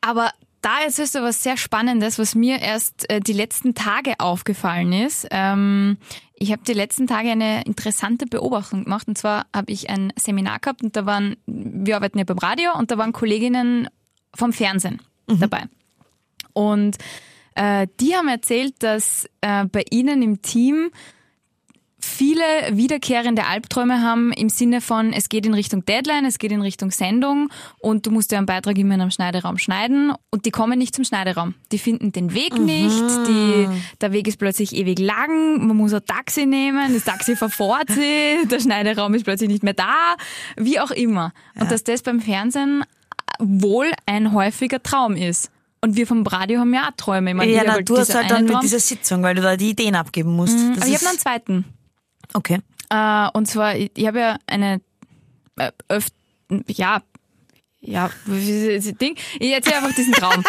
Aber 0.00 0.30
da 0.62 0.80
erzählst 0.84 1.14
du 1.14 1.22
was 1.22 1.42
sehr 1.42 1.56
Spannendes, 1.56 2.18
was 2.18 2.34
mir 2.34 2.60
erst 2.60 3.10
äh, 3.10 3.20
die 3.20 3.32
letzten 3.32 3.74
Tage 3.74 4.14
aufgefallen 4.18 4.92
ist. 4.92 5.26
Ähm, 5.30 5.98
ich 6.34 6.52
habe 6.52 6.62
die 6.66 6.72
letzten 6.72 7.06
Tage 7.06 7.30
eine 7.30 7.64
interessante 7.64 8.26
Beobachtung 8.26 8.84
gemacht. 8.84 9.08
Und 9.08 9.18
zwar 9.18 9.46
habe 9.54 9.72
ich 9.72 9.90
ein 9.90 10.12
Seminar 10.16 10.60
gehabt 10.60 10.82
und 10.82 10.96
da 10.96 11.04
waren, 11.06 11.36
wir 11.46 11.96
arbeiten 11.96 12.18
ja 12.18 12.24
beim 12.24 12.38
Radio 12.38 12.76
und 12.78 12.90
da 12.90 12.98
waren 12.98 13.12
Kolleginnen 13.12 13.88
vom 14.34 14.52
Fernsehen 14.52 15.00
dabei. 15.26 15.64
Und 16.52 16.96
äh, 17.54 17.86
die 18.00 18.14
haben 18.14 18.28
erzählt, 18.28 18.74
dass 18.80 19.28
äh, 19.40 19.64
bei 19.66 19.84
ihnen 19.90 20.22
im 20.22 20.42
Team 20.42 20.90
viele 22.04 22.42
wiederkehrende 22.70 23.46
Albträume 23.46 24.02
haben 24.02 24.32
im 24.32 24.48
Sinne 24.48 24.80
von, 24.80 25.12
es 25.12 25.28
geht 25.28 25.46
in 25.46 25.54
Richtung 25.54 25.84
Deadline, 25.84 26.24
es 26.26 26.38
geht 26.38 26.52
in 26.52 26.60
Richtung 26.60 26.90
Sendung 26.90 27.48
und 27.78 28.06
du 28.06 28.10
musst 28.10 28.32
ja 28.32 28.38
einen 28.38 28.46
Beitrag 28.46 28.76
immer 28.78 28.94
in 28.94 29.00
einem 29.00 29.10
Schneideraum 29.10 29.58
schneiden 29.58 30.12
und 30.30 30.44
die 30.44 30.50
kommen 30.50 30.78
nicht 30.78 30.94
zum 30.94 31.04
Schneideraum. 31.04 31.54
Die 31.70 31.78
finden 31.78 32.12
den 32.12 32.34
Weg 32.34 32.58
nicht, 32.58 33.02
die, 33.28 33.68
der 34.00 34.12
Weg 34.12 34.28
ist 34.28 34.38
plötzlich 34.38 34.74
ewig 34.74 34.98
lang, 34.98 35.66
man 35.66 35.76
muss 35.76 35.92
ein 35.92 36.04
Taxi 36.04 36.46
nehmen, 36.46 36.92
das 36.92 37.04
Taxi 37.04 37.36
verfährt 37.36 37.88
sich, 37.88 38.48
der 38.50 38.60
Schneideraum 38.60 39.14
ist 39.14 39.24
plötzlich 39.24 39.48
nicht 39.48 39.62
mehr 39.62 39.74
da, 39.74 40.16
wie 40.56 40.80
auch 40.80 40.90
immer. 40.90 41.32
Und 41.58 41.70
dass 41.70 41.84
das 41.84 42.02
beim 42.02 42.20
Fernsehen 42.20 42.84
wohl 43.38 43.90
ein 44.06 44.32
häufiger 44.32 44.82
Traum 44.82 45.16
ist. 45.16 45.50
Und 45.80 45.96
wir 45.96 46.06
vom 46.06 46.24
Radio 46.24 46.60
haben 46.60 46.72
ja 46.72 46.88
auch 46.88 46.96
Träume. 46.96 47.30
Ich 47.30 47.36
meine, 47.36 47.52
Ja, 47.52 47.62
na, 47.66 47.72
halt 47.72 47.88
du 47.88 47.98
hast 47.98 48.14
halt 48.14 48.30
dann 48.30 48.36
eine 48.38 48.44
mit 48.44 48.52
Traum. 48.52 48.62
dieser 48.62 48.78
Sitzung, 48.78 49.22
weil 49.24 49.34
du 49.34 49.42
da 49.42 49.56
die 49.56 49.70
Ideen 49.70 49.96
abgeben 49.96 50.36
musst. 50.36 50.56
Das 50.56 50.82
Aber 50.82 50.86
ich 50.86 50.94
habe 50.94 51.04
noch 51.04 51.10
einen 51.10 51.18
zweiten. 51.18 51.64
Okay. 52.34 52.58
Äh, 52.90 53.28
und 53.32 53.46
zwar, 53.46 53.76
ich, 53.76 53.90
ich 53.96 54.06
habe 54.06 54.20
ja 54.20 54.36
eine 54.46 54.80
äh, 55.58 55.70
öf 55.90 56.08
ja, 56.66 57.02
Ja, 57.84 58.10
Ding. 58.26 59.16
Ich 59.40 59.50
erzähle 59.52 59.76
einfach 59.78 59.94
diesen 59.94 60.12
Traum. 60.12 60.44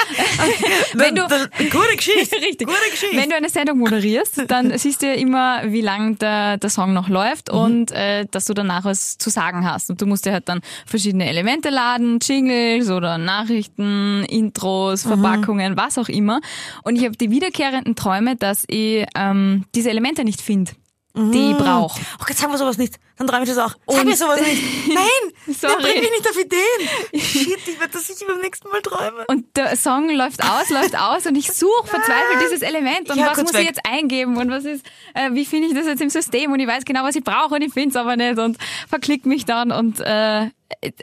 wenn 0.93 1.15
du, 1.15 1.23
gute 1.71 1.95
Geschichte. 1.95 2.35
Richtig. 2.41 2.67
Gute 2.67 2.91
Geschichte. 2.91 3.17
Wenn 3.17 3.29
du 3.29 3.35
eine 3.35 3.49
Sendung 3.49 3.79
moderierst, 3.79 4.43
dann 4.51 4.77
siehst 4.77 5.01
du 5.01 5.07
ja 5.07 5.13
immer, 5.13 5.61
wie 5.71 5.81
lang 5.81 6.17
der, 6.19 6.57
der 6.57 6.69
Song 6.69 6.93
noch 6.93 7.09
läuft 7.09 7.51
Mhm. 7.51 7.57
und 7.57 7.91
äh, 7.91 8.25
dass 8.29 8.45
du 8.45 8.53
danach 8.53 8.83
was 8.85 9.17
zu 9.17 9.29
sagen 9.31 9.65
hast. 9.65 9.89
Und 9.89 9.99
du 10.01 10.05
musst 10.05 10.25
dir 10.27 10.33
halt 10.33 10.47
dann 10.47 10.61
verschiedene 10.85 11.27
Elemente 11.27 11.69
laden, 11.71 12.19
Jingles 12.21 12.89
oder 12.91 13.17
Nachrichten, 13.17 14.19
Mhm. 14.19 14.25
Intros, 14.25 15.01
Verpackungen, 15.03 15.75
was 15.77 15.97
auch 15.97 16.09
immer. 16.09 16.39
Und 16.83 16.97
ich 16.97 17.03
habe 17.05 17.17
die 17.17 17.31
wiederkehrenden 17.31 17.95
Träume, 17.95 18.35
dass 18.35 18.63
ich 18.67 19.05
ähm, 19.15 19.65
diese 19.73 19.89
Elemente 19.89 20.23
nicht 20.23 20.41
finde, 20.41 20.73
die 21.15 21.51
ich 21.51 21.57
brauche. 21.57 22.01
Oh, 22.19 22.23
jetzt 22.27 22.39
sagen 22.39 22.51
wir 22.51 22.57
sowas 22.57 22.77
nicht. 22.79 22.95
Dann 23.17 23.27
träume 23.27 23.43
ich 23.43 23.49
das 23.49 23.57
auch. 23.59 23.75
Sag 23.87 23.99
Und- 23.99 24.05
mir 24.07 24.15
sowas 24.15 24.41
nicht. 24.41 24.87
Nein, 24.93 25.05
Sorry. 25.55 25.81
bring 25.83 25.99
mich 26.01 26.09
nicht 26.09 26.27
auf 26.29 26.39
Ideen. 26.39 26.89
Shit, 27.21 27.67
ich 27.67 27.79
werde 27.79 27.93
das 27.93 28.07
sicher 28.07 28.25
beim 28.27 28.39
nächsten 28.41 28.67
Mal 28.69 28.81
träumen. 28.81 29.23
Und 29.27 29.55
der 29.55 29.75
Song 29.77 30.09
läuft 30.09 30.43
aus, 30.43 30.69
läuft 30.69 30.97
aus 30.99 31.25
und 31.27 31.35
ich 31.35 31.51
suche 31.51 31.85
verzweifelt 31.87 32.41
dieses 32.41 32.61
Element 32.63 33.11
und 33.11 33.19
was 33.19 33.37
muss 33.37 33.51
ich 33.51 33.57
weg. 33.59 33.65
jetzt 33.67 33.81
eingeben 33.87 34.37
und 34.37 34.49
was 34.49 34.65
ist, 34.65 34.83
äh, 35.13 35.31
wie 35.33 35.45
finde 35.45 35.67
ich 35.67 35.75
das 35.75 35.85
jetzt 35.85 36.01
im 36.01 36.09
System 36.09 36.51
und 36.51 36.59
ich 36.59 36.67
weiß 36.67 36.83
genau, 36.85 37.03
was 37.03 37.15
ich 37.15 37.23
brauche 37.23 37.53
und 37.55 37.61
ich 37.61 37.73
finde 37.73 37.89
es 37.89 37.95
aber 37.95 38.15
nicht 38.15 38.39
und 38.39 38.57
verklick 38.89 39.25
mich 39.27 39.45
dann 39.45 39.71
und 39.71 39.99
äh, 39.99 40.49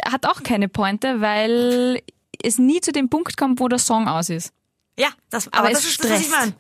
hat 0.05 0.27
auch 0.27 0.43
keine 0.43 0.69
Pointe, 0.69 1.21
weil 1.21 2.03
es 2.43 2.59
nie 2.59 2.81
zu 2.81 2.91
dem 2.91 3.09
Punkt 3.11 3.37
kommt, 3.37 3.61
wo 3.61 3.69
der 3.69 3.79
Song 3.79 4.09
aus 4.09 4.29
ist. 4.29 4.53
Ja, 4.99 5.11
das, 5.31 5.47
aber, 5.49 5.59
Aber 5.59 5.71
das 5.71 5.85
ist 5.85 6.03
das, 6.03 6.11
was 6.11 6.21
ich 6.21 6.27
stresst. 6.27 6.41
meine. 6.41 6.55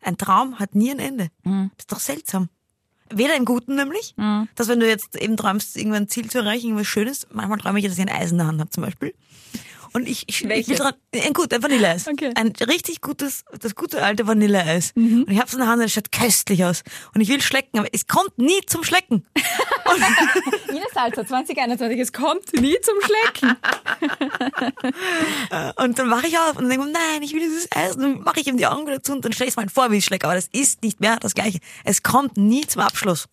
Ein 0.00 0.16
Traum 0.18 0.58
hat 0.58 0.74
nie 0.74 0.90
ein 0.90 0.98
Ende. 0.98 1.30
Das 1.44 1.54
ist 1.78 1.92
doch 1.92 2.00
seltsam. 2.00 2.48
Weder 3.12 3.36
im 3.36 3.44
Guten 3.44 3.76
nämlich, 3.76 4.14
dass 4.54 4.68
wenn 4.68 4.80
du 4.80 4.88
jetzt 4.88 5.16
eben 5.16 5.36
träumst, 5.36 5.76
irgendwann 5.76 6.04
ein 6.04 6.08
Ziel 6.08 6.28
zu 6.30 6.38
erreichen, 6.38 6.66
irgendwas 6.66 6.86
Schönes, 6.86 7.26
manchmal 7.32 7.58
träume 7.58 7.78
ich, 7.78 7.84
dass 7.86 7.94
ich 7.98 8.00
ein 8.00 8.08
Eis 8.08 8.30
in 8.32 8.38
der 8.38 8.46
Hand 8.46 8.60
habe 8.60 8.70
zum 8.70 8.82
Beispiel. 8.84 9.14
Und 9.92 10.08
ich, 10.08 10.24
ich, 10.26 10.36
ich 10.36 10.42
will 10.42 10.50
Welches? 10.50 10.78
dran, 10.78 10.94
ein 11.14 11.32
gut, 11.32 11.52
ein 11.52 11.62
Vanilleeis. 11.62 12.06
Okay. 12.06 12.32
Ein 12.34 12.52
richtig 12.68 13.00
gutes, 13.00 13.44
das 13.60 13.74
gute 13.74 14.02
alte 14.02 14.26
Vanilleeis. 14.26 14.92
Und 14.94 15.30
ich 15.30 15.38
habe 15.38 15.46
es 15.46 15.54
in 15.54 15.60
der 15.60 15.68
Hand 15.68 15.80
und 15.80 15.86
es 15.86 15.92
schaut 15.92 16.12
köstlich 16.12 16.64
aus. 16.64 16.82
Und 17.14 17.20
ich 17.20 17.28
will 17.28 17.40
schlecken, 17.40 17.78
aber 17.78 17.88
es 17.92 18.06
kommt 18.06 18.36
nie 18.38 18.60
zum 18.66 18.84
Schlecken. 18.84 19.26
Ines 20.68 20.92
Salzer 20.94 21.26
2021, 21.26 21.98
es 21.98 22.12
kommt 22.12 22.52
nie 22.60 22.76
zum 22.82 22.94
Schlecken. 23.02 23.56
Und 25.76 25.98
dann 25.98 26.10
wache 26.10 26.26
ich 26.26 26.38
auf 26.38 26.56
und 26.56 26.68
denke, 26.68 26.86
nein, 26.86 27.22
ich 27.22 27.32
will 27.32 27.40
dieses 27.40 27.68
Eis. 27.72 27.96
Und 27.96 28.02
dann 28.02 28.20
mache 28.20 28.40
ich 28.40 28.46
ihm 28.46 28.56
die 28.56 28.66
Augen 28.66 28.86
wieder 28.86 29.02
zu 29.02 29.12
und 29.12 29.24
dann 29.24 29.32
stelle 29.32 29.48
ich 29.48 29.52
es 29.52 29.56
mal 29.56 29.68
vor, 29.68 29.90
wie 29.90 29.96
ich 29.96 30.04
schlecke. 30.04 30.26
Aber 30.26 30.34
das 30.34 30.48
ist 30.52 30.82
nicht 30.82 31.00
mehr 31.00 31.16
das 31.16 31.34
Gleiche. 31.34 31.58
Es 31.84 32.02
kommt 32.02 32.36
nie 32.36 32.66
zum 32.66 32.82
Abschluss. 32.82 33.28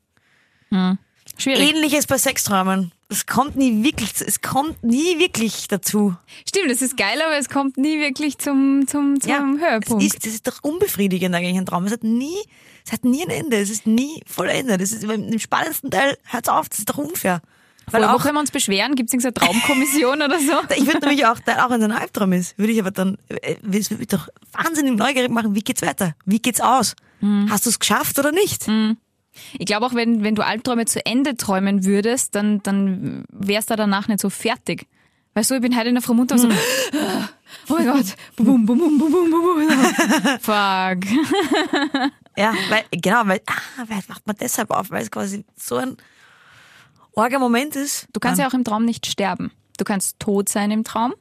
Schwierig. 1.37 1.69
Ähnliches 1.69 2.07
bei 2.07 2.17
Sexträumen. 2.17 2.91
Es 3.07 3.27
kommt 3.27 3.55
nie 3.55 3.83
wirklich, 3.83 4.13
es 4.25 4.41
kommt 4.41 4.83
nie 4.83 5.19
wirklich 5.19 5.67
dazu. 5.67 6.15
Stimmt, 6.47 6.71
es 6.71 6.81
ist 6.81 6.97
geil, 6.97 7.21
aber 7.23 7.37
es 7.37 7.49
kommt 7.49 7.77
nie 7.77 7.99
wirklich 7.99 8.39
zum, 8.39 8.87
zum, 8.87 9.21
zum 9.21 9.59
Höhepunkt. 9.59 10.03
Es 10.03 10.13
ist, 10.13 10.25
das 10.25 10.33
ist 10.33 10.47
doch 10.47 10.63
unbefriedigend 10.63 11.35
eigentlich 11.35 11.55
ein 11.55 11.67
Traum. 11.67 11.85
Es 11.85 11.91
hat 11.91 12.03
nie, 12.03 12.37
es 12.83 12.91
hat 12.91 13.05
nie 13.05 13.23
ein 13.23 13.29
Ende. 13.29 13.57
Es 13.57 13.69
ist 13.69 13.85
nie 13.85 14.21
vollendet. 14.25 14.81
Das 14.81 14.91
ist 14.91 15.03
im 15.03 15.39
spannendsten 15.39 15.91
Teil, 15.91 16.17
hört's 16.23 16.49
auf, 16.49 16.67
das 16.67 16.79
ist 16.79 16.89
doch 16.89 16.97
unfair. 16.97 17.41
Weil 17.91 18.01
wo 18.01 18.07
auch, 18.07 18.21
können 18.21 18.35
wir 18.35 18.39
uns 18.39 18.51
beschweren? 18.51 18.95
Gibt 18.95 19.09
es 19.09 19.13
irgendeine 19.13 19.33
Traumkommission 19.33 20.21
oder 20.21 20.39
so? 20.39 20.53
ich 20.75 20.87
würde 20.87 21.05
nämlich 21.05 21.25
auch, 21.25 21.37
auch 21.37 21.69
wenn 21.69 21.81
es 21.81 21.85
ein 21.85 21.91
Albtraum 21.91 22.33
ist, 22.33 22.57
würde 22.57 22.73
ich 22.73 22.79
aber 22.79 22.91
dann, 22.91 23.17
äh, 23.29 23.55
es 23.71 23.91
würde 23.91 23.99
mich 23.99 24.07
doch 24.07 24.27
wahnsinnig 24.53 24.97
neugierig 24.97 25.29
machen, 25.29 25.53
wie 25.53 25.61
geht's 25.61 25.83
weiter? 25.83 26.15
Wie 26.25 26.39
geht's 26.39 26.61
aus? 26.61 26.95
Mhm. 27.21 27.49
Hast 27.49 27.65
du 27.65 27.69
es 27.69 27.79
geschafft 27.79 28.17
oder 28.17 28.31
nicht? 28.31 28.67
Ich 29.57 29.65
glaube 29.65 29.85
auch, 29.85 29.93
wenn, 29.93 30.23
wenn 30.23 30.35
du 30.35 30.45
Albträume 30.45 30.85
zu 30.85 31.05
Ende 31.05 31.37
träumen 31.37 31.85
würdest, 31.85 32.35
dann, 32.35 32.61
dann 32.63 33.25
wärst 33.29 33.69
du 33.69 33.75
danach 33.75 34.07
nicht 34.07 34.19
so 34.21 34.29
fertig. 34.29 34.87
Weißt 35.33 35.51
du, 35.51 35.55
ich 35.55 35.61
bin 35.61 35.75
heute 35.77 35.89
in 35.89 35.95
der 35.95 36.01
Frau 36.01 36.13
Mutter 36.13 36.35
und 36.35 36.41
so, 36.41 36.47
oh 36.47 37.73
mein 37.73 37.85
Gott, 37.85 38.05
bum, 38.37 38.65
bum, 38.65 38.79
bum, 38.79 38.97
bum, 38.97 39.11
bum, 39.11 39.29
bum. 39.29 39.69
Fuck. 40.39 42.11
Ja, 42.37 42.53
weil, 42.69 42.83
genau, 42.91 43.21
weil, 43.25 43.41
ah, 43.45 43.83
weil 43.87 44.01
macht 44.07 44.25
man 44.27 44.35
deshalb 44.39 44.71
auf, 44.71 44.91
weil 44.91 45.03
es 45.03 45.11
quasi 45.11 45.45
so 45.55 45.75
ein 45.77 45.97
orger 47.13 47.39
Moment 47.39 47.75
ist. 47.75 48.07
Du 48.13 48.19
kannst 48.19 48.39
ja 48.39 48.47
auch 48.47 48.53
im 48.53 48.63
Traum 48.63 48.85
nicht 48.85 49.05
sterben. 49.05 49.51
Du 49.77 49.85
kannst 49.85 50.19
tot 50.19 50.49
sein 50.49 50.71
im 50.71 50.83
Traum. 50.83 51.13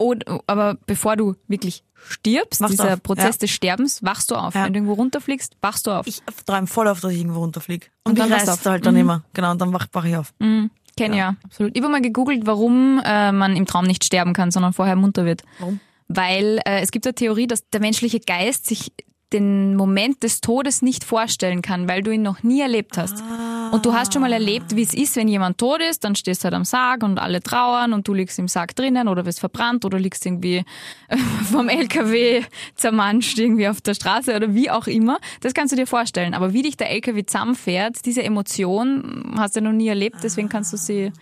Oder, 0.00 0.40
aber 0.46 0.78
bevor 0.86 1.16
du 1.16 1.34
wirklich 1.46 1.84
stirbst, 1.94 2.62
Wachst 2.62 2.72
dieser 2.72 2.94
auf, 2.94 3.02
Prozess 3.02 3.34
ja. 3.34 3.40
des 3.40 3.50
Sterbens, 3.50 4.02
wachst 4.02 4.30
du 4.30 4.34
auf. 4.34 4.54
Ja. 4.54 4.64
Wenn 4.64 4.72
du 4.72 4.78
irgendwo 4.78 4.94
runterfliegst, 4.94 5.58
wachst 5.60 5.86
du 5.86 5.90
auf. 5.90 6.06
Ich 6.06 6.22
träume 6.46 6.66
voll 6.66 6.88
auf, 6.88 7.00
dass 7.00 7.12
ich 7.12 7.18
irgendwo 7.18 7.40
runterfliege. 7.40 7.88
Und, 8.04 8.12
Und 8.12 8.18
dann 8.18 8.28
ich 8.28 8.32
wachst 8.32 8.46
du 8.46 8.50
reiß 8.52 8.60
auf. 8.60 8.66
halt 8.66 8.86
dann 8.86 8.96
immer. 8.96 9.24
Genau, 9.34 9.50
und 9.50 9.60
dann 9.60 9.74
wach, 9.74 9.88
wach 9.92 10.06
ich 10.06 10.16
auf. 10.16 10.32
Mhm. 10.38 10.70
Kenn 10.96 11.12
ja. 11.12 11.36
absolut. 11.44 11.76
Ich 11.76 11.82
habe 11.82 11.92
mal 11.92 12.00
gegoogelt, 12.00 12.46
warum 12.46 13.02
äh, 13.04 13.30
man 13.30 13.56
im 13.56 13.66
Traum 13.66 13.84
nicht 13.84 14.02
sterben 14.02 14.32
kann, 14.32 14.50
sondern 14.50 14.72
vorher 14.72 14.96
munter 14.96 15.26
wird. 15.26 15.42
Warum? 15.58 15.80
Weil 16.08 16.60
äh, 16.64 16.80
es 16.80 16.92
gibt 16.92 17.06
eine 17.06 17.14
Theorie, 17.14 17.46
dass 17.46 17.68
der 17.68 17.80
menschliche 17.80 18.20
Geist 18.20 18.66
sich 18.66 18.92
den 19.32 19.76
Moment 19.76 20.22
des 20.22 20.40
Todes 20.40 20.82
nicht 20.82 21.04
vorstellen 21.04 21.62
kann, 21.62 21.88
weil 21.88 22.02
du 22.02 22.10
ihn 22.10 22.22
noch 22.22 22.42
nie 22.42 22.60
erlebt 22.60 22.98
hast. 22.98 23.22
Und 23.70 23.86
du 23.86 23.92
hast 23.92 24.12
schon 24.12 24.22
mal 24.22 24.32
erlebt, 24.32 24.74
wie 24.74 24.82
es 24.82 24.92
ist, 24.92 25.14
wenn 25.14 25.28
jemand 25.28 25.58
tot 25.58 25.80
ist, 25.80 26.02
dann 26.02 26.16
stehst 26.16 26.42
du 26.42 26.44
halt 26.46 26.54
am 26.54 26.64
Sarg 26.64 27.04
und 27.04 27.18
alle 27.20 27.40
trauern 27.40 27.92
und 27.92 28.08
du 28.08 28.14
liegst 28.14 28.38
im 28.40 28.48
Sarg 28.48 28.74
drinnen 28.74 29.06
oder 29.06 29.24
wirst 29.26 29.38
verbrannt 29.38 29.84
oder 29.84 29.98
liegst 29.98 30.26
irgendwie 30.26 30.64
äh, 31.08 31.16
vom 31.52 31.68
LKW 31.68 32.42
zermanscht 32.74 33.38
irgendwie 33.38 33.68
auf 33.68 33.80
der 33.80 33.94
Straße 33.94 34.34
oder 34.34 34.54
wie 34.54 34.70
auch 34.70 34.88
immer. 34.88 35.20
Das 35.40 35.54
kannst 35.54 35.72
du 35.72 35.76
dir 35.76 35.86
vorstellen. 35.86 36.34
Aber 36.34 36.52
wie 36.52 36.62
dich 36.62 36.76
der 36.76 36.90
LKW 36.90 37.24
zusammenfährt, 37.24 38.04
diese 38.04 38.22
Emotion 38.24 39.34
hast 39.36 39.54
du 39.54 39.60
noch 39.60 39.72
nie 39.72 39.88
erlebt, 39.88 40.16
deswegen 40.22 40.48
kannst 40.48 40.72
du 40.72 40.76
sie 40.76 41.12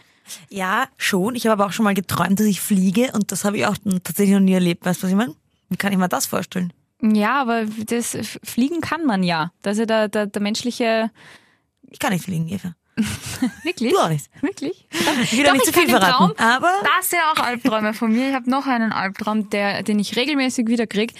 Ja, 0.49 0.87
schon. 0.97 1.35
Ich 1.35 1.47
habe 1.47 1.53
aber 1.53 1.67
auch 1.67 1.73
schon 1.73 1.85
mal 1.85 1.95
geträumt, 1.95 2.41
dass 2.41 2.47
ich 2.47 2.61
fliege 2.61 3.11
und 3.13 3.31
das 3.33 3.45
habe 3.45 3.59
ich 3.59 3.67
auch 3.67 3.77
tatsächlich 4.05 4.35
noch 4.35 4.41
nie 4.41 4.55
erlebt. 4.55 4.87
Weißt 4.87 5.03
du, 5.03 5.05
was 5.05 5.11
ich 5.11 5.17
meine? 5.17 5.35
Wie 5.69 5.77
kann 5.77 5.93
ich 5.93 5.99
mir 5.99 6.09
das 6.09 6.25
vorstellen? 6.27 6.73
Ja, 7.03 7.41
aber 7.41 7.65
das 7.65 8.17
Fliegen 8.43 8.81
kann 8.81 9.05
man 9.05 9.23
ja. 9.23 9.53
Das 9.63 9.75
ist 9.75 9.81
ja 9.81 9.87
der, 9.87 10.09
der, 10.09 10.27
der 10.27 10.43
menschliche. 10.43 11.11
Ich 11.91 11.99
kann 11.99 12.13
nicht 12.13 12.25
fliegen, 12.25 12.49
Eva. 12.49 12.75
Wirklich? 13.63 13.93
Du 13.93 13.99
auch 13.99 14.09
nicht. 14.09 14.29
Wirklich? 14.43 14.87
Ich 15.23 15.37
will 15.37 15.45
Doch, 15.45 15.51
auch 15.51 15.55
nicht 15.55 15.69
ich 15.69 15.73
zu 15.73 15.81
viel 15.81 15.89
verraten. 15.89 16.13
Traum, 16.13 16.33
aber 16.39 16.73
Das 16.99 17.11
sind 17.11 17.21
auch 17.33 17.41
Albträume 17.43 17.95
von 17.95 18.11
mir. 18.13 18.31
Ich 18.31 18.35
habe 18.35 18.51
noch 18.51 18.67
einen 18.67 18.93
Albtraum, 18.93 19.49
der, 19.51 19.85
den 19.85 20.01
ich 20.01 20.17
regelmäßig 20.17 20.67
wieder 20.67 20.89
krieg, 20.89 21.13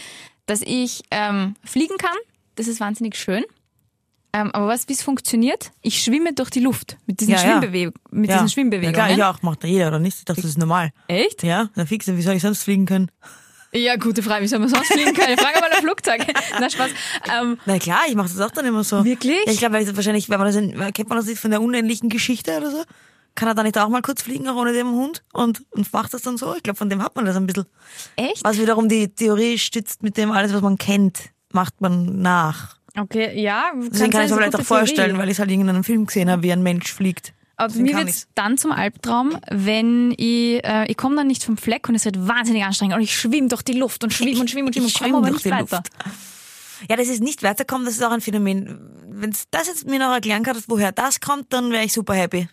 dass 0.47 0.61
ich 0.63 1.03
ähm, 1.13 1.55
fliegen 1.65 1.97
kann. 1.99 2.17
Das 2.57 2.67
ist 2.67 2.81
wahnsinnig 2.81 3.17
schön. 3.17 3.45
Ähm, 4.33 4.51
aber 4.53 4.67
was, 4.67 4.89
wie 4.89 4.93
es 4.93 5.03
funktioniert? 5.03 5.71
Ich 5.81 6.03
schwimme 6.03 6.35
durch 6.35 6.51
die 6.51 6.61
Luft 6.61 6.97
mit 7.07 7.21
diesen, 7.21 7.35
Ja, 7.35 7.43
ja. 7.43 7.61
Schwimmbewe 7.61 7.93
mit 8.11 8.29
ja. 8.29 8.35
diesen 8.37 8.47
Ja, 8.49 8.53
Schwimmbewegungen. 8.53 8.95
klar, 8.95 9.11
ich 9.11 9.23
auch. 9.23 9.41
Macht 9.43 9.63
jeder, 9.65 9.89
oder 9.89 10.01
nicht? 10.01 10.19
Ich 10.19 10.25
dachte, 10.25 10.43
das 10.43 10.51
ist 10.51 10.59
normal. 10.59 10.91
Echt? 11.07 11.45
Ja, 11.45 11.71
na 11.77 11.87
fix, 11.87 12.09
wie 12.09 12.21
soll 12.23 12.35
ich 12.35 12.43
sonst 12.43 12.65
fliegen 12.65 12.85
können? 12.87 13.11
Ja, 13.73 13.97
gute 13.97 14.23
Frage. 14.23 14.45
Wie 14.45 14.49
soll 14.49 14.61
man 14.61 14.69
sonst 14.69 14.93
fliegen 14.93 15.13
können? 15.15 15.37
Frage 15.37 15.61
mal 15.61 15.71
ein 15.71 15.83
Flugzeug. 15.83 16.27
Na, 16.61 16.71
Spaß. 16.71 16.91
Ähm, 17.41 17.59
Na 17.67 17.79
klar, 17.79 18.01
ich 18.09 18.15
mache 18.15 18.29
das 18.29 18.41
auch 18.41 18.51
dann 18.51 18.65
immer 18.65 18.83
so. 18.83 19.05
Wirklich? 19.05 19.45
Ja, 19.47 19.53
ich 19.53 19.59
glaube, 19.59 19.75
weil 19.75 19.85
das 19.85 19.95
wahrscheinlich, 19.95 20.31
wenn 20.31 20.39
man 20.39 20.47
das 20.47 20.57
in, 20.57 20.71
kennt 20.95 21.09
man 21.09 21.19
das 21.19 21.27
nicht 21.27 21.39
von 21.39 21.51
der 21.51 21.61
unendlichen 21.61 22.09
Geschichte 22.09 22.57
oder 22.57 22.71
so? 22.71 22.83
Kann 23.35 23.47
er 23.49 23.55
da 23.55 23.63
nicht 23.63 23.79
auch 23.79 23.89
mal 23.89 24.03
kurz 24.03 24.23
fliegen, 24.23 24.49
auch 24.49 24.57
ohne 24.57 24.73
den 24.73 24.87
Hund? 24.89 25.23
Und, 25.33 25.63
und 25.71 25.93
macht 25.93 26.13
das 26.15 26.23
dann 26.23 26.39
so? 26.39 26.57
Ich 26.57 26.63
glaube, 26.63 26.77
von 26.79 26.89
dem 26.91 27.03
hat 27.03 27.15
man 27.15 27.25
das 27.25 27.37
ein 27.37 27.47
bisschen. 27.47 27.67
echt? 28.17 28.43
Was 28.43 28.59
wiederum 28.59 28.89
die 28.89 29.09
Theorie 29.15 29.59
stützt, 29.59 30.03
mit 30.03 30.17
dem 30.17 30.33
alles, 30.33 30.53
was 30.55 30.63
man 30.63 30.77
kennt, 30.79 31.31
macht 31.53 31.81
man 31.81 32.21
nach. 32.21 32.79
Okay, 32.99 33.41
ja. 33.41 33.71
Deswegen 33.77 34.11
kann 34.11 34.25
ich 34.25 34.31
mir 34.31 34.37
vielleicht 34.39 34.57
auch 34.57 34.63
vorstellen, 34.63 35.19
weil 35.19 35.29
ich 35.29 35.33
es 35.35 35.39
halt 35.39 35.51
in 35.51 35.61
irgendeinem 35.61 35.85
Film 35.85 36.07
gesehen 36.07 36.31
habe, 36.31 36.43
wie 36.43 36.53
ein 36.53 36.63
Mensch 36.63 36.93
fliegt. 36.93 37.33
Aber 37.59 37.69
Deswegen 37.69 37.87
mir 37.87 37.97
wird 37.97 38.09
ich's. 38.09 38.29
dann 38.37 38.57
zum 38.57 38.71
Albtraum, 38.71 39.37
wenn 39.51 40.13
ich, 40.13 40.65
äh, 40.65 40.87
ich 40.87 40.97
komme 40.97 41.17
dann 41.17 41.27
nicht 41.27 41.43
vom 41.43 41.57
Fleck 41.57 41.89
und 41.89 41.97
es 41.97 42.05
wird 42.05 42.29
wahnsinnig 42.29 42.63
anstrengend 42.65 42.95
und 42.95 43.03
ich 43.03 43.19
schwimme 43.19 43.49
durch 43.49 43.63
die 43.63 43.73
Luft 43.73 44.05
und 44.05 44.13
schwimme 44.13 44.41
und 44.41 44.49
schwimme 44.49 44.67
und 44.67 44.75
schwimme 44.75 44.87
und 44.87 44.95
komme 44.95 45.11
schwimm 45.11 45.15
aber 45.17 45.31
nicht 45.31 45.45
weiter. 45.51 45.79
Luft. 45.79 45.91
Ja, 46.89 46.97
das 46.97 47.09
ist 47.09 47.21
nicht 47.21 47.43
weiterkommen, 47.43 47.85
das 47.85 47.95
ist 47.95 48.03
auch 48.05 48.13
ein 48.13 48.21
Phänomen. 48.21 48.79
Wenn 49.09 49.35
das 49.51 49.67
jetzt 49.67 49.87
mir 49.89 49.99
noch 49.99 50.13
erklären 50.13 50.45
kannst, 50.45 50.71
woher 50.71 50.93
das 50.93 51.21
kommt, 51.21 51.53
dann 51.53 51.73
wäre 51.73 51.85
ich 51.85 51.93
super 51.93 52.15
happy. 52.15 52.49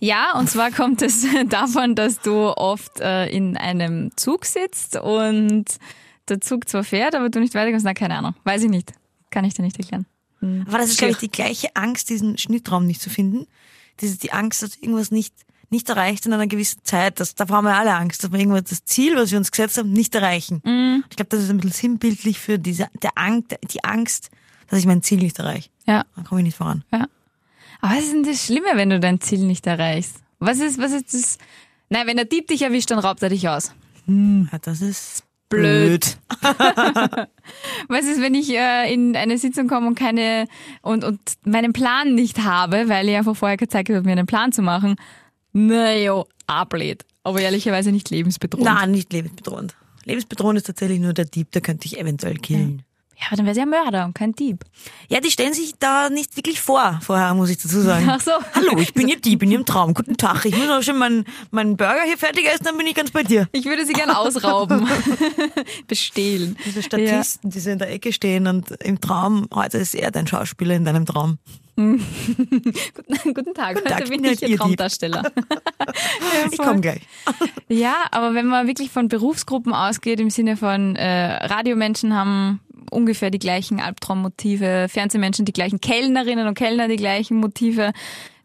Ja, 0.00 0.38
und 0.38 0.48
zwar 0.48 0.70
kommt 0.70 1.02
es 1.02 1.26
davon, 1.48 1.94
dass 1.94 2.18
du 2.20 2.48
oft 2.56 2.98
äh, 3.00 3.26
in 3.26 3.58
einem 3.58 4.10
Zug 4.16 4.46
sitzt 4.46 4.96
und 4.96 5.66
der 6.30 6.40
Zug 6.40 6.66
zwar 6.66 6.82
fährt, 6.82 7.14
aber 7.14 7.28
du 7.28 7.40
nicht 7.40 7.54
weiterkommst. 7.54 7.84
Na, 7.84 7.92
keine 7.92 8.16
Ahnung. 8.16 8.34
Weiß 8.44 8.62
ich 8.62 8.70
nicht. 8.70 8.92
Kann 9.30 9.44
ich 9.44 9.52
dir 9.52 9.62
nicht 9.62 9.78
erklären. 9.78 10.06
Hm. 10.40 10.64
Aber 10.66 10.78
das 10.78 10.88
ist, 10.88 10.98
glaube 10.98 11.12
ich, 11.12 11.18
die 11.18 11.30
gleiche 11.30 11.76
Angst, 11.76 12.08
diesen 12.08 12.38
Schnittraum 12.38 12.86
nicht 12.86 13.02
zu 13.02 13.10
finden. 13.10 13.46
Diese, 14.02 14.18
die 14.18 14.32
Angst, 14.32 14.62
dass 14.62 14.76
irgendwas 14.76 15.10
nicht, 15.10 15.34
nicht 15.70 15.88
erreicht 15.88 16.26
in 16.26 16.34
einer 16.34 16.46
gewissen 16.46 16.80
Zeit. 16.84 17.18
Das, 17.20 17.34
da 17.34 17.48
haben 17.48 17.64
wir 17.64 17.74
alle 17.74 17.94
Angst, 17.94 18.22
dass 18.22 18.30
wir 18.32 18.38
irgendwas, 18.38 18.64
das 18.64 18.84
Ziel, 18.84 19.16
was 19.16 19.30
wir 19.30 19.38
uns 19.38 19.50
gesetzt 19.50 19.78
haben, 19.78 19.92
nicht 19.92 20.14
erreichen. 20.14 20.60
Ich 21.08 21.16
glaube, 21.16 21.30
das 21.30 21.42
ist 21.44 21.48
ein 21.50 21.56
bisschen 21.58 21.72
sinnbildlich 21.92 22.38
für 22.38 22.58
diese, 22.58 22.88
der 23.02 23.12
Angst, 23.14 23.56
die 23.72 23.82
Angst, 23.84 24.30
dass 24.68 24.78
ich 24.80 24.86
mein 24.86 25.02
Ziel 25.02 25.18
nicht 25.18 25.38
erreiche. 25.38 25.70
Ja, 25.86 26.04
Dann 26.16 26.24
komme 26.24 26.40
ich 26.42 26.46
nicht 26.46 26.56
voran. 26.58 26.84
ja. 26.92 27.06
Aber 27.80 27.94
was 27.96 28.04
ist 28.04 28.12
denn 28.12 28.22
das 28.22 28.44
Schlimme, 28.44 28.68
wenn 28.74 28.90
du 28.90 29.00
dein 29.00 29.20
Ziel 29.20 29.40
nicht 29.40 29.66
erreichst? 29.66 30.16
Was 30.38 30.58
ist, 30.60 30.78
was 30.78 30.92
ist 30.92 31.12
das? 31.14 31.38
Nein, 31.88 32.06
wenn 32.06 32.16
der 32.16 32.26
Dieb 32.26 32.46
dich 32.48 32.62
erwischt, 32.62 32.90
dann 32.92 32.98
raubt 33.00 33.22
er 33.22 33.28
dich 33.28 33.48
aus. 33.48 33.72
Ja, 34.06 34.58
das 34.60 34.80
ist 34.82 35.24
Blöd. 35.56 36.16
Was 37.88 38.04
ist, 38.06 38.20
wenn 38.20 38.34
ich 38.34 38.50
äh, 38.50 38.92
in 38.92 39.16
eine 39.16 39.38
Sitzung 39.38 39.68
komme 39.68 39.86
und 39.86 39.94
keine 39.94 40.46
und, 40.82 41.04
und 41.04 41.20
meinen 41.44 41.72
Plan 41.72 42.14
nicht 42.14 42.42
habe, 42.42 42.88
weil 42.88 43.08
ich 43.08 43.16
einfach 43.16 43.36
vorher 43.36 43.56
gezeigt 43.56 43.88
habe, 43.90 44.02
mir 44.02 44.12
einen 44.12 44.26
Plan 44.26 44.52
zu 44.52 44.62
machen? 44.62 44.96
Na 45.52 45.94
jo, 45.94 46.26
ablehnt. 46.46 47.04
Aber 47.24 47.40
ehrlicherweise 47.40 47.92
nicht 47.92 48.10
lebensbedrohend. 48.10 48.64
Nein, 48.64 48.90
nicht 48.90 49.12
lebensbedrohend. 49.12 49.76
Lebensbedrohend 50.04 50.58
ist 50.58 50.66
tatsächlich 50.66 51.00
nur 51.00 51.12
der 51.12 51.26
Dieb, 51.26 51.52
der 51.52 51.62
könnte 51.62 51.88
dich 51.88 51.98
eventuell 51.98 52.36
killen. 52.36 52.82
Ja, 53.22 53.28
aber 53.28 53.36
dann 53.36 53.46
wäre 53.46 53.54
sie 53.54 53.60
ja 53.60 53.66
Mörder 53.66 54.04
und 54.04 54.14
kein 54.14 54.32
Dieb. 54.32 54.64
Ja, 55.08 55.20
die 55.20 55.30
stellen 55.30 55.54
sich 55.54 55.74
da 55.78 56.10
nicht 56.10 56.36
wirklich 56.36 56.60
vor, 56.60 56.98
vorher 57.02 57.32
muss 57.34 57.50
ich 57.50 57.58
dazu 57.58 57.80
sagen. 57.80 58.08
Ach 58.10 58.20
so. 58.20 58.32
Hallo, 58.52 58.78
ich 58.78 58.94
bin 58.94 59.06
Ihr 59.06 59.20
Dieb 59.20 59.44
in 59.44 59.52
Ihrem 59.52 59.64
Traum. 59.64 59.94
Guten 59.94 60.16
Tag, 60.16 60.44
ich 60.44 60.56
muss 60.56 60.66
noch 60.66 60.82
schon 60.82 60.98
meinen, 60.98 61.24
meinen 61.52 61.76
Burger 61.76 62.02
hier 62.04 62.18
fertig 62.18 62.46
essen, 62.46 62.64
dann 62.64 62.76
bin 62.76 62.86
ich 62.88 62.96
ganz 62.96 63.12
bei 63.12 63.22
dir. 63.22 63.48
Ich 63.52 63.64
würde 63.64 63.86
sie 63.86 63.92
gern 63.92 64.10
ausrauben. 64.10 64.88
Bestehlen. 65.86 66.56
Diese 66.66 66.82
Statisten, 66.82 67.50
die 67.50 67.60
so 67.60 67.70
in 67.70 67.78
der 67.78 67.92
Ecke 67.92 68.12
stehen 68.12 68.48
und 68.48 68.72
im 68.82 69.00
Traum, 69.00 69.46
heute 69.54 69.78
ist 69.78 69.94
er 69.94 70.10
dein 70.10 70.26
Schauspieler 70.26 70.74
in 70.74 70.84
deinem 70.84 71.06
Traum. 71.06 71.38
Guten, 71.76 72.04
guten 73.34 73.54
Tag, 73.54 73.76
heute 73.76 73.84
Tag, 73.84 74.08
bin 74.08 74.24
ja, 74.24 74.32
ich 74.32 74.42
ihr 74.42 74.48
Ihr. 74.48 74.58
Traumdarsteller. 74.58 75.22
Ja, 75.22 76.50
Ich 76.50 76.58
komme 76.58 76.80
gleich. 76.80 77.02
Ja, 77.68 77.94
aber 78.10 78.34
wenn 78.34 78.46
man 78.46 78.66
wirklich 78.66 78.90
von 78.90 79.06
Berufsgruppen 79.06 79.72
ausgeht, 79.72 80.18
im 80.18 80.28
Sinne 80.30 80.56
von 80.56 80.96
äh, 80.96 81.46
Radiomenschen 81.46 82.14
haben 82.14 82.60
ungefähr 82.92 83.30
die 83.30 83.38
gleichen 83.38 83.80
Albtraummotive, 83.80 84.86
Fernsehmenschen 84.88 85.44
die 85.44 85.52
gleichen 85.52 85.80
Kellnerinnen 85.80 86.46
und 86.46 86.54
Kellner 86.54 86.88
die 86.88 86.96
gleichen 86.96 87.38
Motive, 87.38 87.92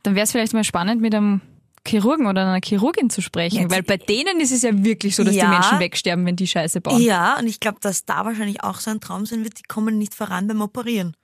dann 0.03 0.15
wäre 0.15 0.23
es 0.23 0.31
vielleicht 0.31 0.53
mal 0.53 0.63
spannend, 0.63 1.01
mit 1.01 1.13
einem 1.13 1.41
Chirurgen 1.85 2.27
oder 2.27 2.41
einer 2.41 2.59
Chirurgin 2.63 3.09
zu 3.09 3.21
sprechen, 3.21 3.61
Jetzt- 3.61 3.71
weil 3.71 3.83
bei 3.83 3.97
denen 3.97 4.39
ist 4.41 4.51
es 4.51 4.61
ja 4.63 4.71
wirklich 4.83 5.15
so, 5.15 5.23
dass 5.23 5.35
Ja. 5.35 5.45
die 5.45 5.51
Menschen 5.51 5.79
wegsterben, 5.79 6.25
wenn 6.25 6.35
die 6.35 6.47
Scheiße 6.47 6.81
bauen. 6.81 7.01
Ja, 7.01 7.37
und 7.39 7.47
ich 7.47 7.59
glaube, 7.59 7.77
dass 7.81 8.03
da 8.05 8.25
wahrscheinlich 8.25 8.63
auch 8.63 8.79
so 8.79 8.91
ein 8.91 8.99
Traum 8.99 9.25
sein 9.25 9.43
wird, 9.43 9.59
die 9.59 9.63
kommen 9.63 9.97
nicht 9.97 10.13
voran 10.13 10.47
beim 10.47 10.61
Operieren. 10.61 11.15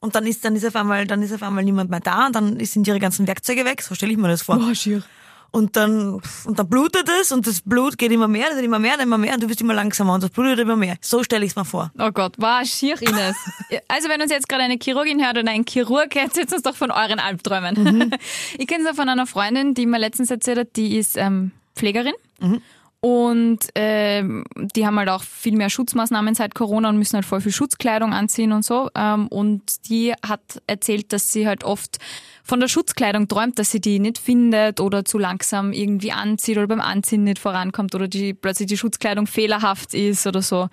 Und 0.00 0.14
dann 0.14 0.26
ist, 0.26 0.44
dann 0.44 0.54
ist 0.56 0.64
auf 0.66 0.76
einmal, 0.76 1.06
dann 1.06 1.22
ist 1.22 1.32
auf 1.32 1.42
einmal 1.42 1.64
niemand 1.64 1.90
mehr 1.90 2.00
da 2.00 2.26
und 2.26 2.36
dann 2.36 2.62
sind 2.64 2.86
ihre 2.86 2.98
ganzen 3.00 3.26
Werkzeuge 3.26 3.64
weg, 3.64 3.82
so 3.82 3.94
stelle 3.94 4.12
ich 4.12 4.18
mir 4.18 4.28
das 4.28 4.42
vor. 4.42 4.58
Boah, 4.58 4.74
schier. 4.74 5.02
Und 5.50 5.76
dann, 5.76 6.20
und 6.44 6.58
dann 6.58 6.68
blutet 6.68 7.08
es 7.20 7.32
und 7.32 7.46
das 7.46 7.62
Blut 7.62 7.96
geht 7.96 8.12
immer 8.12 8.28
mehr, 8.28 8.50
dann 8.50 8.62
immer 8.62 8.78
mehr, 8.78 8.92
dann 8.92 9.06
immer 9.06 9.18
mehr 9.18 9.34
und 9.34 9.42
du 9.42 9.48
wirst 9.48 9.60
immer 9.60 9.74
langsamer 9.74 10.14
und 10.14 10.22
das 10.22 10.30
blutet 10.30 10.58
immer 10.58 10.76
mehr. 10.76 10.96
So 11.00 11.22
stelle 11.22 11.44
ich 11.44 11.52
es 11.52 11.56
mir 11.56 11.64
vor. 11.64 11.92
Oh 11.98 12.10
Gott, 12.10 12.34
war 12.38 12.64
schier, 12.64 13.00
Ines. 13.00 13.36
Also 13.88 14.08
wenn 14.08 14.20
uns 14.20 14.30
jetzt 14.30 14.48
gerade 14.48 14.64
eine 14.64 14.78
Chirurgin 14.82 15.24
hört 15.24 15.38
oder 15.38 15.50
ein 15.50 15.64
Chirurg, 15.64 16.14
erzählt 16.16 16.52
uns 16.52 16.62
doch 16.62 16.76
von 16.76 16.90
euren 16.90 17.18
Albträumen. 17.18 17.74
Mhm. 17.82 18.10
Ich 18.58 18.66
kenne 18.66 18.82
es 18.84 18.88
ja 18.88 18.94
von 18.94 19.08
einer 19.08 19.26
Freundin, 19.26 19.74
die 19.74 19.86
mir 19.86 19.98
letztens 19.98 20.30
erzählt 20.30 20.58
hat, 20.58 20.76
die 20.76 20.96
ist 20.96 21.16
ähm, 21.16 21.52
Pflegerin. 21.74 22.14
Mhm. 22.40 22.62
Und 23.00 23.68
ähm, 23.74 24.44
die 24.56 24.86
haben 24.86 24.98
halt 24.98 25.08
auch 25.10 25.22
viel 25.22 25.56
mehr 25.56 25.70
Schutzmaßnahmen 25.70 26.34
seit 26.34 26.54
Corona 26.54 26.88
und 26.88 26.98
müssen 26.98 27.14
halt 27.14 27.24
voll 27.24 27.40
viel 27.40 27.52
Schutzkleidung 27.52 28.12
anziehen 28.12 28.52
und 28.52 28.64
so. 28.64 28.90
Ähm, 28.94 29.28
und 29.28 29.88
die 29.88 30.12
hat 30.26 30.40
erzählt, 30.66 31.12
dass 31.12 31.32
sie 31.32 31.46
halt 31.46 31.62
oft 31.62 31.98
von 32.46 32.60
der 32.60 32.68
Schutzkleidung 32.68 33.26
träumt, 33.28 33.58
dass 33.58 33.70
sie 33.72 33.80
die 33.80 33.98
nicht 33.98 34.18
findet 34.18 34.80
oder 34.80 35.04
zu 35.04 35.18
langsam 35.18 35.72
irgendwie 35.72 36.12
anzieht 36.12 36.56
oder 36.58 36.68
beim 36.68 36.80
Anziehen 36.80 37.24
nicht 37.24 37.38
vorankommt 37.40 37.94
oder 37.94 38.06
die 38.08 38.34
plötzlich 38.34 38.68
die 38.68 38.76
Schutzkleidung 38.78 39.26
fehlerhaft 39.26 39.94
ist 39.94 40.26
oder 40.26 40.42
so. 40.42 40.68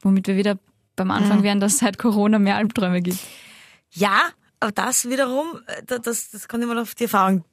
Womit 0.00 0.26
wir 0.26 0.36
wieder 0.36 0.58
beim 0.96 1.10
Anfang 1.10 1.38
Mhm. 1.38 1.42
wären, 1.42 1.60
dass 1.60 1.74
es 1.74 1.78
seit 1.80 1.98
Corona 1.98 2.38
mehr 2.38 2.56
Albträume 2.56 3.02
gibt. 3.02 3.18
Ja, 3.90 4.20
aber 4.60 4.72
das 4.72 5.08
wiederum, 5.08 5.60
äh, 5.66 5.82
da- 5.86 5.98
das, 5.98 6.30
das 6.30 6.48
kommt 6.48 6.62
immer 6.64 6.80
auf 6.80 6.94
die 6.94 7.04
Erfahrung 7.04 7.44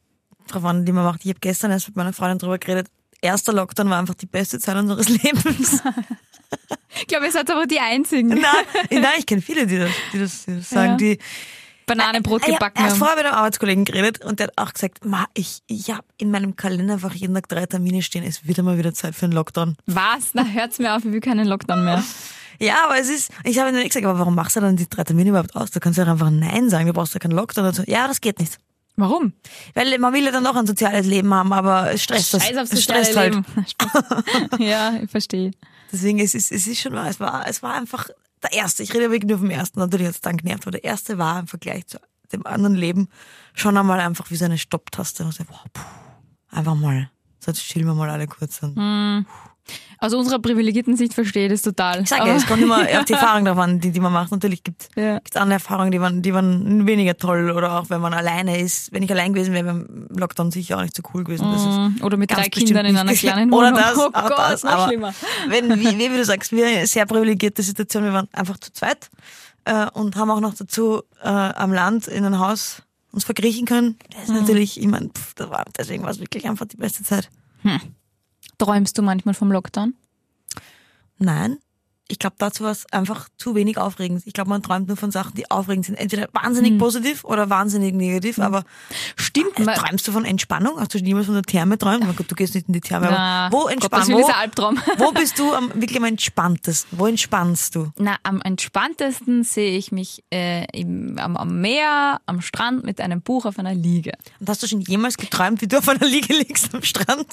drauf 0.47 0.63
an, 0.65 0.85
die 0.85 0.91
man 0.93 1.03
macht. 1.03 1.21
Ich 1.25 1.29
habe 1.29 1.39
gestern 1.41 1.71
erst 1.71 1.87
mit 1.89 1.95
meiner 1.97 2.13
Freundin 2.13 2.39
drüber 2.39 2.57
geredet. 2.57 2.87
Erster 3.21 3.51
Lockdown 3.51 3.89
war 3.89 3.99
einfach 3.99 4.13
die 4.15 4.25
beste 4.25 4.59
Zeit 4.59 4.77
unseres 4.77 5.09
Lebens. 5.23 5.83
Ich 7.01 7.07
glaube, 7.07 7.25
ihr 7.25 7.31
seid 7.31 7.51
aber 7.51 7.67
die 7.67 7.79
Einzigen. 7.79 8.29
nein, 8.29 8.41
nein, 8.89 9.03
ich 9.19 9.25
kenne 9.25 9.41
viele, 9.41 9.67
die 9.67 9.77
das, 9.77 9.91
die 10.13 10.19
das, 10.19 10.45
die 10.45 10.55
das 10.55 10.69
sagen, 10.69 10.91
Ja. 10.91 10.97
die 10.97 11.19
Bananenbrot 11.89 12.43
Ah, 12.43 12.51
gebacken 12.51 12.77
ja, 12.77 12.83
erst 12.85 12.93
haben. 12.93 12.99
vorher 12.99 13.17
mit 13.17 13.25
einem 13.25 13.35
Arbeitskollegen 13.35 13.85
geredet 13.85 14.23
und 14.23 14.39
der 14.39 14.47
hat 14.47 14.57
auch 14.57 14.73
gesagt, 14.73 15.03
Ma, 15.05 15.25
ich, 15.33 15.59
ich 15.67 15.89
habe 15.91 16.05
in 16.17 16.31
meinem 16.31 16.55
Kalender 16.55 16.93
einfach 16.93 17.13
jeden 17.13 17.35
Tag 17.35 17.49
drei 17.49 17.65
Termine 17.65 18.01
stehen. 18.01 18.23
Es 18.23 18.47
wird 18.47 18.57
immer 18.57 18.77
wieder 18.77 18.93
Zeit 18.93 19.15
für 19.15 19.25
einen 19.25 19.33
Lockdown. 19.33 19.75
Was? 19.85 20.29
Na, 20.33 20.45
hört's 20.45 20.79
mir 20.79 20.95
auf, 20.95 21.03
ich 21.03 21.11
will 21.11 21.19
keinen 21.21 21.47
Lockdown 21.47 21.83
mehr. 21.83 22.03
Ja, 22.61 22.85
aber 22.85 22.97
es 22.99 23.09
ist, 23.09 23.31
ich 23.43 23.57
habe 23.59 23.69
ihnen 23.69 23.83
gesagt, 23.87 24.05
aber 24.05 24.19
warum 24.19 24.35
machst 24.35 24.55
du 24.55 24.59
dann 24.59 24.75
die 24.75 24.87
drei 24.89 25.03
Termine 25.03 25.29
überhaupt 25.29 25.55
aus? 25.55 25.71
Du 25.71 25.79
kannst 25.79 25.97
ja 25.97 26.05
auch 26.05 26.09
einfach 26.09 26.29
Nein 26.29 26.69
sagen, 26.69 26.87
du 26.87 26.93
brauchst 26.93 27.13
ja 27.13 27.19
keinen 27.19 27.31
Lockdown. 27.31 27.65
Und 27.65 27.75
so. 27.75 27.83
Ja, 27.87 28.07
das 28.07 28.21
geht 28.21 28.39
nicht. 28.39 28.57
Warum? 28.97 29.31
Weil 29.75 29.97
man 29.97 30.13
will 30.13 30.25
ja 30.25 30.31
dann 30.31 30.43
noch 30.43 30.57
ein 30.57 30.67
soziales 30.67 31.05
Leben 31.05 31.33
haben, 31.33 31.53
aber 31.53 31.91
es 31.93 32.03
stresst 32.03 32.33
das. 32.33 32.45
Scheiß 32.45 32.57
aufs 32.57 32.71
soziale 32.71 33.15
halt. 33.15 33.33
Leben. 33.33 33.45
ja, 34.59 34.93
ich 35.01 35.09
verstehe. 35.09 35.51
Deswegen, 35.91 36.19
es 36.19 36.35
ist, 36.35 36.51
es 36.51 36.67
ist 36.67 36.81
schon, 36.81 36.95
es 36.97 37.19
war, 37.21 37.47
es 37.47 37.63
war 37.63 37.75
einfach 37.75 38.09
der 38.43 38.53
erste. 38.53 38.83
Ich 38.83 38.93
rede 38.93 39.11
wirklich 39.11 39.29
nur 39.29 39.39
vom 39.39 39.49
ersten. 39.49 39.79
Natürlich 39.79 40.07
hat 40.07 40.15
es 40.15 40.21
dann 40.21 40.37
genervt, 40.37 40.63
aber 40.63 40.71
der 40.71 40.83
erste 40.83 41.17
war 41.17 41.39
im 41.39 41.47
Vergleich 41.47 41.87
zu 41.87 41.99
dem 42.31 42.45
anderen 42.45 42.75
Leben 42.75 43.09
schon 43.53 43.75
einmal 43.77 43.99
einfach 43.99 44.29
wie 44.29 44.35
so 44.35 44.45
eine 44.45 44.57
Stopptaste. 44.57 45.23
Und 45.23 45.33
so, 45.33 45.43
wow, 45.47 45.65
puh, 45.73 45.81
einfach 46.51 46.75
mal. 46.75 47.09
So, 47.39 47.51
jetzt 47.51 47.63
chillen 47.63 47.87
wir 47.87 47.93
mal 47.93 48.09
alle 48.09 48.27
kurz. 48.27 48.61
Und 48.61 48.75
Hm. 48.77 49.25
Aus 50.01 50.13
unserer 50.13 50.39
privilegierten 50.39 50.95
Sicht 50.95 51.13
verstehe 51.13 51.47
ich 51.47 51.51
das 51.51 51.61
total. 51.61 52.01
Ich 52.03 52.07
sage 52.09 52.29
ja, 52.29 52.35
es 52.35 52.47
kommt 52.47 52.61
immer 52.61 52.77
auf 52.99 53.03
die 53.05 53.13
Erfahrung 53.13 53.43
drauf 53.43 53.57
an, 53.57 53.81
die, 53.81 53.91
die 53.91 53.99
man 53.99 54.13
macht. 54.13 54.31
Natürlich 54.31 54.63
gibt 54.63 54.83
es 54.83 54.89
Ja. 55.03 55.19
andere 55.35 55.55
Erfahrungen, 55.55 55.91
die 55.91 55.99
waren, 55.99 56.21
die 56.21 56.33
waren 56.33 56.87
weniger 56.87 57.17
toll. 57.17 57.51
Oder 57.51 57.77
auch 57.79 57.89
wenn 57.89 57.99
man 57.99 58.13
alleine 58.13 58.59
ist. 58.61 58.93
Wenn 58.93 59.03
ich 59.03 59.11
allein 59.11 59.33
gewesen 59.33 59.53
wäre, 59.53 59.65
wäre 59.65 59.85
Lockdown 60.17 60.51
sicher 60.51 60.77
auch 60.77 60.81
nicht 60.83 60.95
so 60.95 61.03
cool 61.13 61.25
gewesen. 61.25 61.47
Mm, 61.49 62.01
Oder 62.03 62.15
mit 62.15 62.31
drei 62.31 62.47
Kindern 62.47 62.85
in 62.85 62.95
einer 62.95 63.13
kleinen 63.15 63.51
Oder 63.51 63.71
Wohnung. 63.71 63.79
das, 63.81 63.97
oh 63.97 64.09
Gott, 64.09 64.33
das. 64.37 64.63
noch 64.63 64.71
Aber 64.71 64.87
schlimmer. 64.87 65.13
wenn, 65.49 65.77
wie, 65.79 65.97
wie 65.99 66.07
du 66.07 66.23
sagst, 66.23 66.53
wir 66.53 66.65
eine 66.65 66.87
sehr 66.87 67.05
privilegierte 67.05 67.61
Situation. 67.61 68.05
Wir 68.05 68.13
waren 68.13 68.29
einfach 68.31 68.57
zu 68.57 68.71
zweit 68.71 69.09
äh, 69.65 69.85
und 69.91 70.15
haben 70.15 70.31
auch 70.31 70.39
noch 70.39 70.53
dazu 70.53 71.01
äh, 71.21 71.27
am 71.27 71.73
Land 71.73 72.07
in 72.07 72.23
ein 72.23 72.39
Haus 72.39 72.83
uns 73.11 73.25
verkriechen 73.25 73.65
können. 73.65 73.97
Das 74.11 74.23
ist 74.23 74.29
Mhm. 74.29 74.35
natürlich, 74.35 74.79
ich 74.79 74.87
meine, 74.87 75.09
pff, 75.09 75.33
das 75.33 75.49
war, 75.49 75.65
deswegen 75.77 76.03
war 76.03 76.11
es 76.11 76.19
wirklich 76.21 76.47
einfach 76.47 76.67
die 76.67 76.77
beste 76.77 77.03
Zeit. 77.03 77.29
Träumst 78.59 78.97
du 78.97 79.01
manchmal 79.01 79.33
vom 79.33 79.51
Lockdown? 79.51 79.95
Nein. 81.17 81.57
Ich 82.11 82.17
glaube, 82.17 82.35
dazu 82.39 82.63
war 82.63 82.71
es 82.71 82.91
einfach 82.91 83.29
zu 83.37 83.53
wenig 83.53 83.77
aufregend. 83.77 84.23
Ich 84.25 84.33
glaube, 84.33 84.49
man 84.49 84.63
träumt 84.63 84.87
nur 84.87 84.97
von 84.97 85.11
Sachen, 85.11 85.35
die 85.35 85.49
aufregend 85.51 85.85
sind. 85.85 85.95
Entweder 85.95 86.27
wahnsinnig 86.33 86.71
Hm. 86.71 86.77
positiv 86.79 87.23
oder 87.23 87.51
wahnsinnig 87.51 87.93
negativ. 87.93 88.39
Aber 88.39 88.63
Stimmt. 89.15 89.59
äh, 89.59 89.65
träumst 89.75 90.07
du 90.07 90.11
von 90.11 90.25
Entspannung? 90.25 90.79
Hast 90.79 90.95
du 90.95 90.97
niemals 90.99 91.27
von 91.27 91.35
der 91.35 91.43
Therme 91.43 91.77
träumt? 91.77 92.03
Oh 92.09 92.13
Gott, 92.13 92.29
du 92.31 92.33
gehst 92.33 92.55
nicht 92.55 92.67
in 92.67 92.73
die 92.73 92.81
Therme. 92.81 93.07
Na, 93.11 93.45
aber 93.45 93.55
wo 93.55 93.63
Wo, 93.69 94.17
dieser 94.17 94.37
Albtraum. 94.37 94.79
wo 94.97 95.11
bist 95.11 95.37
du 95.37 95.53
am, 95.53 95.69
wirklich 95.75 95.97
am 95.97 96.05
entspanntesten? 96.05 96.97
Wo 96.97 97.05
entspannst 97.05 97.75
du? 97.75 97.91
Na, 97.99 98.15
am 98.23 98.41
entspanntesten 98.41 99.43
sehe 99.43 99.77
ich 99.77 99.91
mich 99.91 100.23
äh, 100.33 100.65
im, 100.77 101.17
am, 101.19 101.37
am 101.37 101.61
Meer, 101.61 102.21
am 102.25 102.41
Strand 102.41 102.83
mit 102.85 103.01
einem 103.01 103.21
Buch 103.21 103.45
auf 103.45 103.59
einer 103.59 103.75
Liege. 103.75 104.13
Und 104.39 104.49
hast 104.49 104.63
du 104.63 104.67
schon 104.67 104.81
jemals 104.81 105.15
geträumt, 105.17 105.61
wie 105.61 105.67
du 105.67 105.77
auf 105.77 105.87
einer 105.87 106.07
Liege 106.07 106.33
liegst 106.33 106.73
am 106.73 106.81
Strand 106.81 107.27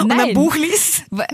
und 0.00 0.08
Nein. 0.08 0.20
ein 0.20 0.34
Buch 0.34 0.56
liest? 0.56 1.04
Wa- 1.10 1.24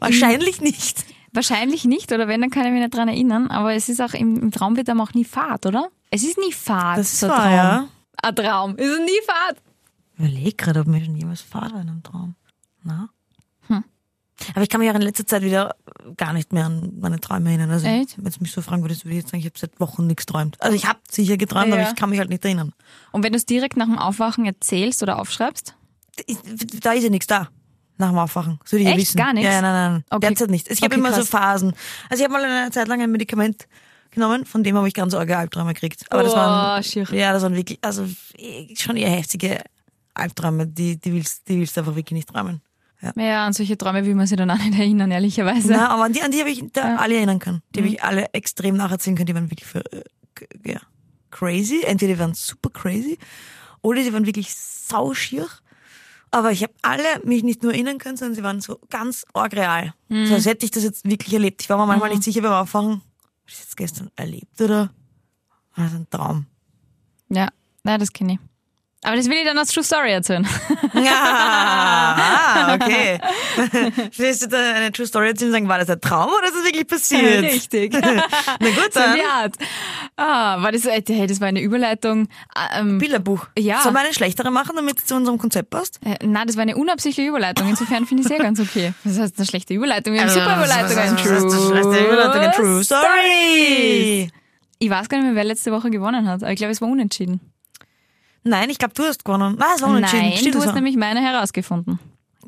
Wahrscheinlich 0.00 0.60
nicht. 0.62 1.04
Wahrscheinlich 1.32 1.84
nicht, 1.84 2.12
oder 2.12 2.28
wenn, 2.28 2.40
dann 2.42 2.50
kann 2.50 2.66
ich 2.66 2.72
mich 2.72 2.80
nicht 2.82 2.94
dran 2.94 3.08
erinnern. 3.08 3.48
Aber 3.48 3.72
es 3.74 3.88
ist 3.88 4.00
auch 4.00 4.12
im, 4.14 4.36
im 4.36 4.50
Traum 4.50 4.76
wird 4.76 4.88
einem 4.90 5.00
auch 5.00 5.14
nie 5.14 5.24
Fahrt, 5.24 5.64
oder? 5.66 5.88
Es 6.10 6.22
ist 6.24 6.36
nie 6.38 6.52
Fahrt. 6.52 6.98
Das 6.98 7.12
ist 7.12 7.20
so 7.20 7.26
ein 7.26 7.32
wahr, 7.32 7.38
Traum. 7.40 7.52
ja. 7.54 7.88
Ein 8.22 8.36
Traum. 8.36 8.74
Es 8.76 8.86
ist 8.86 9.00
nie 9.00 9.20
Fahrt. 9.26 9.56
Ich 10.14 10.18
überlege 10.18 10.52
gerade, 10.56 10.80
ob 10.80 10.86
mir 10.86 11.02
schon 11.04 11.16
jemals 11.16 11.40
Fahrt 11.40 11.72
war 11.72 11.80
in 11.80 11.88
einem 11.88 12.02
Traum. 12.02 12.34
Na? 12.84 13.08
Hm. 13.68 13.82
Aber 14.54 14.62
ich 14.62 14.68
kann 14.68 14.80
mich 14.80 14.90
auch 14.90 14.94
in 14.94 15.00
letzter 15.02 15.26
Zeit 15.26 15.42
wieder 15.42 15.74
gar 16.18 16.32
nicht 16.34 16.52
mehr 16.52 16.66
an 16.66 16.92
meine 17.00 17.18
Träume 17.18 17.48
erinnern. 17.48 17.70
Also, 17.70 17.86
Echt? 17.86 18.16
wenn 18.22 18.30
du 18.30 18.38
mich 18.40 18.52
so 18.52 18.60
fragen 18.60 18.82
würdest, 18.82 19.04
würde 19.04 19.16
ich 19.16 19.22
jetzt 19.22 19.30
sagen, 19.30 19.40
ich 19.40 19.46
habe 19.46 19.58
seit 19.58 19.80
Wochen 19.80 20.06
nichts 20.06 20.26
geträumt. 20.26 20.60
Also 20.60 20.76
ich 20.76 20.86
habe 20.86 20.98
sicher 21.10 21.36
geträumt, 21.38 21.72
aber 21.72 21.80
Ja. 21.80 21.88
ich 21.88 21.96
kann 21.96 22.10
mich 22.10 22.18
halt 22.18 22.28
nicht 22.28 22.44
erinnern. 22.44 22.72
Und 23.12 23.22
wenn 23.24 23.32
du 23.32 23.36
es 23.38 23.46
direkt 23.46 23.76
nach 23.78 23.86
dem 23.86 23.98
Aufwachen 23.98 24.44
erzählst 24.44 25.02
oder 25.02 25.18
aufschreibst? 25.18 25.74
Da 26.82 26.92
ist 26.92 27.04
ja 27.04 27.08
nichts 27.10 27.26
da. 27.26 27.48
Nach 28.02 28.10
dem 28.10 28.18
Aufwachen. 28.18 28.58
Das 28.62 28.72
würde 28.72 28.82
ich 28.82 28.88
Echt? 28.88 28.98
wissen. 28.98 29.16
Gar 29.18 29.32
nichts? 29.32 29.48
Ja, 29.52 29.60
nein, 29.62 29.92
nein. 29.92 30.04
Okay. 30.10 30.26
Derzeit 30.28 30.50
nicht. 30.50 30.68
Ich 30.70 30.82
habe 30.82 30.86
Okay, 30.94 30.98
immer 31.00 31.10
so 31.12 31.20
krass. 31.20 31.28
Phasen. 31.30 31.72
Also 32.10 32.22
ich 32.22 32.28
habe 32.28 32.32
mal 32.40 32.44
eine 32.44 32.70
Zeit 32.72 32.88
lang 32.88 33.00
ein 33.00 33.10
Medikament 33.12 33.68
genommen, 34.10 34.44
von 34.44 34.62
dem 34.64 34.76
habe 34.76 34.88
ich 34.88 34.94
ganz 34.94 35.14
arge 35.14 35.36
Albträume 35.38 35.72
gekriegt. 35.72 36.04
Aber 36.10 36.22
das 36.24 36.32
Oh, 36.32 36.36
waren, 36.36 36.82
schier. 36.82 37.06
ja, 37.12 37.32
das 37.32 37.42
waren 37.42 37.54
wirklich, 37.54 37.78
also 37.82 38.04
eh, 38.36 38.74
schon 38.76 38.96
eher 38.96 39.08
heftige 39.10 39.60
Albträume, 40.14 40.66
die, 40.66 41.00
die 41.00 41.12
willst, 41.12 41.48
die 41.48 41.60
willst 41.60 41.76
du 41.76 41.80
einfach 41.80 41.94
wirklich 41.96 42.12
nicht 42.16 42.28
träumen. 42.28 42.60
Ja. 43.00 43.12
Ja, 43.16 43.46
an 43.46 43.52
solche 43.52 43.76
Träume 43.78 44.04
will 44.04 44.14
man 44.14 44.26
sich 44.26 44.36
dann 44.36 44.50
auch 44.50 44.58
nicht 44.58 44.78
erinnern, 44.78 45.10
ehrlicherweise. 45.10 45.72
Na, 45.72 45.88
aber 45.90 46.04
an 46.04 46.12
die, 46.12 46.22
an 46.22 46.30
die 46.30 46.40
habe 46.40 46.50
ich 46.50 46.62
da 46.72 46.88
Ja. 46.90 46.96
alle 46.96 47.16
erinnern 47.16 47.38
können. 47.38 47.62
Die 47.74 47.80
habe 47.80 47.88
ich 47.88 48.02
alle 48.02 48.26
extrem 48.34 48.76
nacherzählen 48.76 49.16
können. 49.16 49.26
Die 49.26 49.34
waren 49.34 49.50
wirklich 49.50 49.66
für, 49.68 49.80
äh, 49.92 50.02
ja, 50.64 50.80
crazy. 51.30 51.82
Entweder 51.84 52.14
die 52.14 52.18
waren 52.20 52.34
super 52.34 52.70
crazy 52.70 53.18
oder 53.80 54.02
die 54.02 54.12
waren 54.12 54.26
wirklich 54.26 54.54
sauschier. 54.54 55.46
Aber 56.32 56.50
ich 56.50 56.62
habe 56.62 56.72
alle 56.82 57.04
mich 57.24 57.44
nicht 57.44 57.62
nur 57.62 57.72
erinnern 57.72 57.98
können, 57.98 58.16
sondern 58.16 58.34
sie 58.34 58.42
waren 58.42 58.60
so 58.60 58.80
ganz 58.90 59.24
arg 59.34 59.52
real. 59.52 59.94
So 60.08 60.34
als 60.34 60.46
hätte 60.46 60.64
ich 60.64 60.70
das 60.70 60.82
jetzt 60.82 61.08
wirklich 61.08 61.34
erlebt. 61.34 61.62
Ich 61.62 61.68
war 61.68 61.76
mir 61.76 61.86
manchmal 61.86 62.10
nicht 62.10 62.22
sicher 62.22 62.40
beim 62.40 62.52
Aufwachen, 62.52 62.90
habe 62.90 63.02
ich 63.46 63.54
das 63.54 63.64
jetzt 63.64 63.76
gestern 63.76 64.10
erlebt 64.16 64.60
oder 64.60 64.90
war 65.76 65.84
das 65.84 65.94
ein 65.94 66.08
Traum? 66.10 66.46
Ja, 67.28 67.48
ja 67.84 67.98
das 67.98 68.12
kenne 68.12 68.34
ich. 68.34 68.38
Aber 69.04 69.16
das 69.16 69.26
will 69.26 69.36
ich 69.36 69.44
dann 69.44 69.58
als 69.58 69.72
True 69.72 69.82
Story 69.82 70.12
erzählen. 70.12 70.46
Ja, 70.94 71.12
ah, 72.16 72.74
okay. 72.80 73.18
Willst 74.16 74.42
du 74.42 74.46
da 74.48 74.58
eine 74.74 74.92
True 74.92 75.06
Story 75.06 75.28
erzählen 75.28 75.48
und 75.50 75.52
sagen, 75.54 75.68
war 75.68 75.78
das 75.78 75.90
ein 75.90 76.00
Traum 76.00 76.30
oder 76.38 76.46
ist 76.46 76.54
das 76.56 76.64
wirklich 76.64 76.86
passiert? 76.86 77.42
Richtig. 77.42 77.92
Na 78.00 78.68
gut, 78.70 78.92
So 78.92 79.00
dann. 79.00 79.16
die 79.16 79.22
Art. 79.24 79.54
Ah, 80.16 80.62
war 80.62 80.70
das, 80.70 80.86
äh, 80.86 81.02
hey, 81.06 81.26
das 81.26 81.40
war 81.40 81.48
eine 81.48 81.60
Überleitung. 81.60 82.28
Ah, 82.54 82.78
Ähm, 82.80 82.98
Bilderbuch. 82.98 83.46
Ja. 83.58 83.80
Sollen 83.82 83.94
wir 83.96 84.02
eine 84.02 84.14
schlechtere 84.14 84.52
machen, 84.52 84.76
damit 84.76 84.98
es 84.98 85.06
zu 85.06 85.16
unserem 85.16 85.38
Konzept 85.38 85.70
passt? 85.70 85.98
äh, 86.04 86.16
na, 86.24 86.44
das 86.44 86.54
war 86.56 86.62
eine 86.62 86.76
unabsichtliche 86.76 87.28
Überleitung. 87.28 87.68
Insofern 87.68 88.06
finde 88.06 88.22
ich 88.22 88.30
es 88.30 88.36
eh 88.36 88.38
ganz 88.40 88.60
okay. 88.60 88.92
Das 89.02 89.18
heißt, 89.18 89.36
eine 89.36 89.46
schlechte 89.46 89.74
Überleitung. 89.74 90.14
Wir 90.14 90.20
haben 90.20 90.28
super 90.30 90.56
Überleitungen. 90.58 90.98
Also, 90.98 91.16
Das 91.16 91.42
ist 91.42 91.70
eine 91.72 91.82
schlechte 91.82 92.04
Überleitung. 92.06 92.52
True. 92.52 92.84
Story. 92.84 94.30
Ich 94.78 94.90
weiß 94.90 95.08
gar 95.08 95.18
nicht 95.18 95.26
mehr, 95.26 95.34
wer 95.34 95.44
letzte 95.44 95.72
Woche 95.72 95.90
gewonnen 95.90 96.28
hat. 96.28 96.42
Aber 96.42 96.52
ich 96.52 96.58
glaube, 96.58 96.72
es 96.72 96.80
war 96.80 96.88
unentschieden. 96.88 97.40
Nein, 98.44 98.70
ich 98.70 98.78
glaube, 98.78 98.94
du 98.94 99.04
hast 99.04 99.24
gewonnen. 99.24 99.56
Nein, 99.58 99.68
es 99.76 99.82
war 99.82 99.88
unentschieden. 99.90 100.22
Nein, 100.30 100.36
Stimmt, 100.38 100.54
du 100.54 100.58
hast 100.60 100.66
war- 100.68 100.74
nämlich 100.74 100.96
meine 100.96 101.20
herausgefunden. 101.20 101.98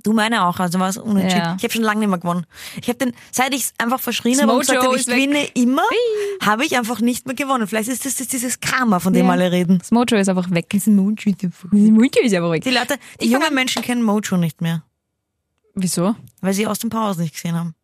Du 0.03 0.13
meine 0.13 0.45
auch, 0.47 0.59
also 0.59 0.79
war 0.81 0.89
es 0.89 0.99
unentschieden. 0.99 1.45
Ja. 1.45 1.55
Ich 1.57 1.63
habe 1.63 1.73
schon 1.73 1.83
lange 1.83 2.01
nicht 2.01 2.09
mehr 2.09 2.19
gewonnen. 2.19 2.45
Ich 2.83 2.89
habe 2.89 2.99
den, 2.99 3.13
seit 3.31 3.55
ich 3.55 3.63
es 3.63 3.75
einfach 3.79 4.01
verschrien 4.01 4.39
habe 4.43 4.53
und 4.53 4.61
gesagt 4.61 4.83
habe, 4.83 4.95
ich 4.97 5.07
weg. 5.07 5.15
gewinne 5.15 5.45
immer, 5.55 5.83
habe 6.43 6.67
ich 6.67 6.77
einfach 6.77 7.01
nicht 7.01 7.27
mehr 7.27 7.35
gewonnen. 7.37 7.67
Vielleicht 7.69 7.89
ist 7.89 8.05
das, 8.05 8.17
das 8.17 8.27
dieses 8.29 8.61
Karma, 8.61 8.99
von 8.99 9.13
dem 9.15 9.27
Ja. 9.27 9.33
alle 9.33 9.51
reden. 9.53 9.79
Das 9.79 9.93
Mojo 9.93 10.17
ist 10.17 10.29
einfach 10.29 10.51
weg. 10.51 10.67
Das 10.71 10.87
Mojo 10.89 11.13
ist 11.25 11.27
einfach 11.45 11.45
weg. 11.45 11.63
Das 11.73 11.73
Mojo 11.73 12.09
ist 12.23 12.35
einfach 12.35 12.51
weg. 12.51 12.65
Die 12.65 12.71
Leute, 12.71 12.97
die 13.23 13.31
jungen 13.31 13.55
Menschen 13.55 13.81
kennen 13.83 14.03
Mojo 14.03 14.37
nicht 14.37 14.61
mehr, 14.61 14.83
Wieso? 15.75 16.15
weil 16.41 16.53
sie 16.53 16.67
Austin 16.67 16.91
Powers 16.91 17.17
nicht 17.17 17.33
gesehen 17.35 17.55
haben. 17.55 17.75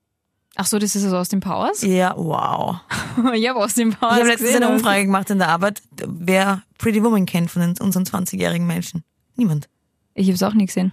Ach 0.57 0.67
so, 0.67 0.79
das 0.79 0.97
ist 0.97 1.05
also 1.05 1.17
aus 1.17 1.29
den 1.29 1.41
Powers? 1.41 1.83
Ja, 1.83 2.15
wow. 2.17 2.77
ich 3.35 3.49
habe 3.49 3.61
aus 3.61 3.75
den 3.75 3.91
Powers 3.93 4.15
Ich 4.15 4.21
habe 4.21 4.31
letztens 4.31 4.57
eine 4.57 4.69
Umfrage 4.69 5.05
gemacht 5.05 5.31
in 5.31 5.39
der 5.39 5.49
Arbeit, 5.49 5.83
wer 6.07 6.63
Pretty 6.79 7.03
Woman 7.03 7.27
kennt 7.27 7.51
von 7.51 7.75
unseren 7.81 8.05
20-jährigen 8.05 8.67
Menschen. 8.67 9.05
Niemand. 9.37 9.69
Ich 10.15 10.27
habe 10.27 10.35
es 10.35 10.43
auch 10.43 10.55
nie 10.55 10.67
gesehen. 10.67 10.93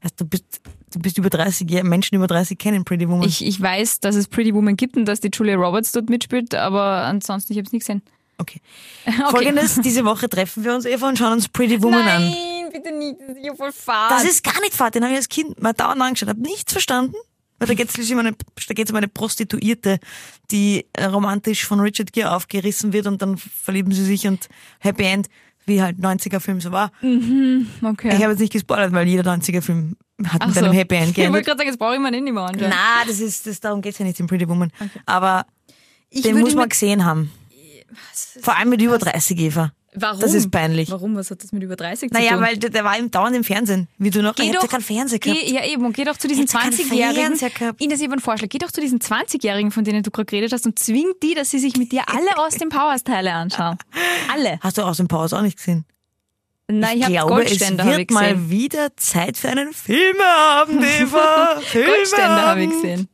Also 0.00 0.14
du 0.18 0.24
bist, 0.26 0.60
du 0.92 1.00
bist 1.00 1.18
über 1.18 1.30
30, 1.30 1.68
ja, 1.70 1.82
Menschen 1.82 2.14
über 2.14 2.26
30 2.26 2.58
kennen 2.58 2.84
Pretty 2.84 3.08
Woman. 3.08 3.26
Ich, 3.26 3.44
ich 3.44 3.60
weiß, 3.60 4.00
dass 4.00 4.14
es 4.14 4.28
Pretty 4.28 4.54
Woman 4.54 4.76
gibt 4.76 4.96
und 4.96 5.06
dass 5.06 5.20
die 5.20 5.30
Julia 5.32 5.56
Roberts 5.56 5.92
dort 5.92 6.08
mitspielt, 6.08 6.54
aber 6.54 7.04
ansonsten, 7.04 7.52
ich 7.52 7.58
habe 7.58 7.66
es 7.66 7.72
nie 7.72 7.80
gesehen. 7.80 8.02
okay. 8.38 8.60
okay. 9.06 9.30
Folgendes, 9.30 9.80
diese 9.80 10.04
Woche 10.04 10.28
treffen 10.28 10.64
wir 10.64 10.74
uns, 10.74 10.84
Eva, 10.84 11.08
und 11.08 11.18
schauen 11.18 11.32
uns 11.32 11.48
Pretty 11.48 11.82
Woman 11.82 12.06
an. 12.06 12.30
Nein, 12.30 12.70
bitte 12.72 12.96
nicht, 12.96 13.16
das 13.20 13.36
ist 13.36 13.44
ja 13.44 13.54
voll 13.54 13.72
fad. 13.72 14.10
Das 14.12 14.24
ist 14.24 14.44
gar 14.44 14.60
nicht 14.60 14.74
fad, 14.74 14.94
den 14.94 15.02
habe 15.02 15.12
ich 15.12 15.18
als 15.18 15.28
Kind 15.28 15.60
mal 15.60 15.72
dauernd 15.72 16.00
angeschaut, 16.00 16.28
habe 16.28 16.42
nichts 16.42 16.72
verstanden. 16.72 17.16
Weil 17.58 17.68
da 17.68 17.74
geht 17.74 17.88
es 17.96 18.10
um 18.10 18.18
eine, 18.18 18.32
da 18.32 18.74
geht's 18.74 18.90
um 18.90 18.96
eine 18.96 19.08
Prostituierte, 19.08 19.98
die 20.50 20.86
äh, 20.92 21.04
romantisch 21.06 21.64
von 21.66 21.80
Richard 21.80 22.12
Gere 22.12 22.34
aufgerissen 22.34 22.92
wird 22.92 23.06
und 23.06 23.20
dann 23.20 23.36
verlieben 23.36 23.92
sie 23.92 24.04
sich 24.04 24.26
und 24.26 24.48
Happy 24.78 25.04
End, 25.04 25.28
wie 25.66 25.82
halt 25.82 25.98
90er-Film 25.98 26.60
so 26.60 26.72
war. 26.72 26.92
okay. 27.02 28.08
Ich 28.14 28.22
habe 28.22 28.30
jetzt 28.30 28.38
nicht 28.40 28.52
gespoilert, 28.52 28.92
weil 28.92 29.06
jeder 29.08 29.30
90er-Film 29.30 29.96
hat 30.24 30.40
Ach 30.42 30.46
mit 30.46 30.56
so. 30.56 30.64
einem 30.64 30.72
Happy 30.72 30.94
End 30.94 31.10
Ich 31.10 31.16
wollte 31.16 31.22
geendet. 31.22 31.46
gerade 31.46 31.58
sagen, 31.58 31.68
jetzt 31.68 31.78
brauche 31.78 31.94
ich 31.94 32.00
mir 32.00 32.10
den 32.12 32.24
nicht 32.24 32.32
mehr 32.32 32.44
anschauen. 32.44 32.70
Na, 32.70 33.04
das 33.06 33.20
ist, 33.20 33.46
das, 33.46 33.60
darum 33.60 33.82
geht's 33.82 33.98
ja 33.98 34.04
nicht 34.04 34.18
in 34.20 34.26
Pretty 34.26 34.48
Woman. 34.48 34.72
Aber 35.04 35.46
den 36.12 36.24
würde 36.24 36.40
muss 36.40 36.54
man 36.54 36.68
gesehen 36.68 37.04
haben. 37.04 37.30
Vor 38.40 38.56
allem 38.56 38.70
mit 38.70 38.80
über 38.82 38.98
30, 38.98 39.38
Eva. 39.38 39.72
Warum? 39.94 40.20
Das 40.20 40.34
ist 40.34 40.50
peinlich. 40.50 40.90
Warum? 40.90 41.16
Was 41.16 41.30
hat 41.30 41.42
das 41.42 41.50
mit 41.52 41.62
über 41.62 41.74
30 41.74 42.10
zu 42.10 42.14
Naja, 42.14 42.32
tun? 42.32 42.42
weil 42.42 42.56
der, 42.58 42.68
der 42.70 42.84
war 42.84 42.98
im 42.98 43.10
dauernd 43.10 43.34
im 43.34 43.42
Fernsehen. 43.42 43.88
Wie 43.96 44.10
du 44.10 44.22
noch, 44.22 44.34
Geh 44.34 44.44
ich 44.44 44.52
doch, 44.52 44.68
keinen 44.68 44.82
Fernseher 44.82 45.18
gehabt. 45.18 45.40
Geh, 45.40 45.54
ja 45.54 45.64
eben, 45.64 45.84
und 45.86 45.94
geh 45.96 46.04
doch 46.04 46.16
zu 46.18 46.28
diesen 46.28 46.42
Hättest 46.46 46.54
du 46.54 46.58
keinen 46.58 46.72
20-Jährigen. 46.92 47.14
Fernseher 47.38 47.50
gehabt? 47.50 47.80
Ines, 47.82 47.98
ich 48.00 48.04
habe 48.04 48.12
einen 48.12 48.20
Vorschlag. 48.20 48.48
Geh 48.50 48.58
doch 48.58 48.70
zu 48.70 48.80
diesen 48.82 48.98
20-Jährigen, 49.00 49.70
von 49.70 49.84
denen 49.84 50.02
du 50.02 50.10
gerade 50.10 50.26
geredet 50.26 50.52
hast, 50.52 50.66
und 50.66 50.78
zwing 50.78 51.06
die, 51.22 51.34
dass 51.34 51.50
sie 51.50 51.58
sich 51.58 51.76
mit 51.78 51.90
dir 51.92 52.02
alle 52.06 52.36
aus 52.36 52.54
den 52.56 52.68
Powers-Teile 52.68 53.32
anschauen. 53.32 53.78
Alle. 54.32 54.58
Hast 54.60 54.76
du 54.78 54.82
aus 54.82 54.98
dem 54.98 55.08
Pause 55.08 55.38
auch 55.38 55.42
nicht 55.42 55.56
gesehen? 55.56 55.84
Nein, 56.70 56.98
ich, 56.98 57.04
habe 57.04 57.12
glaube, 57.14 57.44
es 57.44 57.52
ich 57.52 57.60
wird 57.60 57.78
gesehen. 57.78 58.08
mal 58.12 58.50
wieder 58.50 58.94
Zeit 58.96 59.38
für 59.38 59.48
einen 59.48 59.72
Filmeabend, 59.72 60.84
Eva. 60.84 61.54
Goldständer 61.72 62.42
habe 62.46 62.62
ich 62.62 62.68
Filmeabend. 62.70 62.82
gesehen. 62.82 63.08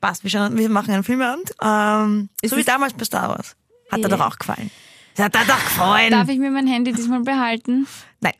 Passt, 0.00 0.24
wir, 0.24 0.30
schauen, 0.30 0.56
wir 0.58 0.68
machen 0.68 0.92
einen 0.92 1.04
Filmeabend. 1.04 1.52
Ähm, 1.62 2.30
Ist 2.42 2.50
so 2.50 2.56
wie 2.56 2.64
damals 2.64 2.94
bei 2.94 3.04
Star 3.04 3.28
Wars. 3.28 3.54
Hat 3.92 4.00
Ja. 4.00 4.08
dir 4.08 4.16
doch 4.16 4.26
auch 4.26 4.36
gefallen. 4.38 4.70
Das 5.20 5.26
hat 5.26 5.34
dir 5.34 5.52
doch 5.52 5.64
gefallen. 5.64 6.10
Darf 6.12 6.28
ich 6.28 6.38
mir 6.38 6.50
mein 6.50 6.66
Handy 6.66 6.92
diesmal 6.92 7.20
behalten? 7.20 7.86
Nein. 8.20 8.32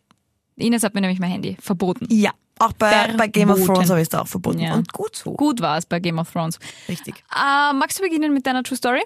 Ines 0.56 0.82
hat 0.82 0.94
mir 0.94 1.02
nämlich 1.02 1.20
mein 1.20 1.30
Handy 1.30 1.56
verboten. 1.60 2.06
Ja, 2.10 2.30
auch 2.58 2.72
bei, 2.72 3.12
bei 3.16 3.26
Game 3.28 3.50
of. 3.50 3.64
Thrones 3.64 3.90
habe 3.90 4.00
ich 4.00 4.04
es 4.04 4.08
da 4.08 4.22
auch 4.22 4.28
verboten. 4.28 4.60
Ja. 4.60 4.74
Und 4.74 4.92
gut 4.92 5.14
so. 5.14 5.32
Gut 5.32 5.60
war 5.60 5.76
es 5.76 5.84
bei 5.84 6.00
Game 6.00 6.18
of 6.18 6.30
Thrones. 6.30 6.58
Richtig. 6.88 7.16
Äh, 7.34 7.72
magst 7.74 7.98
du 7.98 8.02
beginnen 8.02 8.32
mit 8.32 8.46
deiner 8.46 8.62
True 8.62 8.76
Story? 8.76 9.02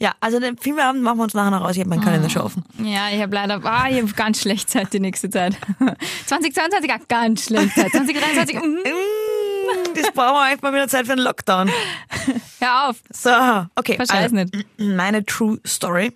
Ja, 0.00 0.14
also 0.20 0.38
den 0.38 0.56
Filmeabend 0.56 1.02
machen 1.02 1.18
wir 1.18 1.24
uns 1.24 1.34
nachher 1.34 1.50
noch 1.50 1.62
raus. 1.62 1.72
Ich 1.72 1.80
habe 1.80 1.90
meinen 1.90 2.02
Kalender 2.02 2.30
schon 2.30 2.42
offen. 2.42 2.64
Ja, 2.78 3.08
ich 3.12 3.20
habe 3.20 3.34
leider, 3.34 3.60
ah, 3.64 3.88
ich 3.90 4.00
habe 4.00 4.12
ganz 4.12 4.40
schlecht 4.40 4.70
Zeit 4.70 4.92
die 4.92 5.00
nächste 5.00 5.28
Zeit. 5.28 5.56
2022, 6.26 6.92
ah, 6.92 6.98
ganz 7.08 7.44
schlecht 7.44 7.74
Zeit. 7.74 7.90
2023, 7.90 8.56
mm, 8.56 8.60
Mm, 8.60 9.17
Das 10.02 10.12
brauchen 10.12 10.34
wir 10.34 10.58
mal 10.62 10.72
wieder 10.72 10.88
Zeit 10.88 11.06
für 11.06 11.12
einen 11.12 11.22
Lockdown. 11.22 11.70
hör 12.60 12.88
auf. 12.88 13.02
So, 13.12 13.30
okay. 13.76 13.96
Verscheiß 13.96 14.32
nicht. 14.32 14.52
Meine 14.78 15.24
True 15.24 15.58
Story. 15.66 16.12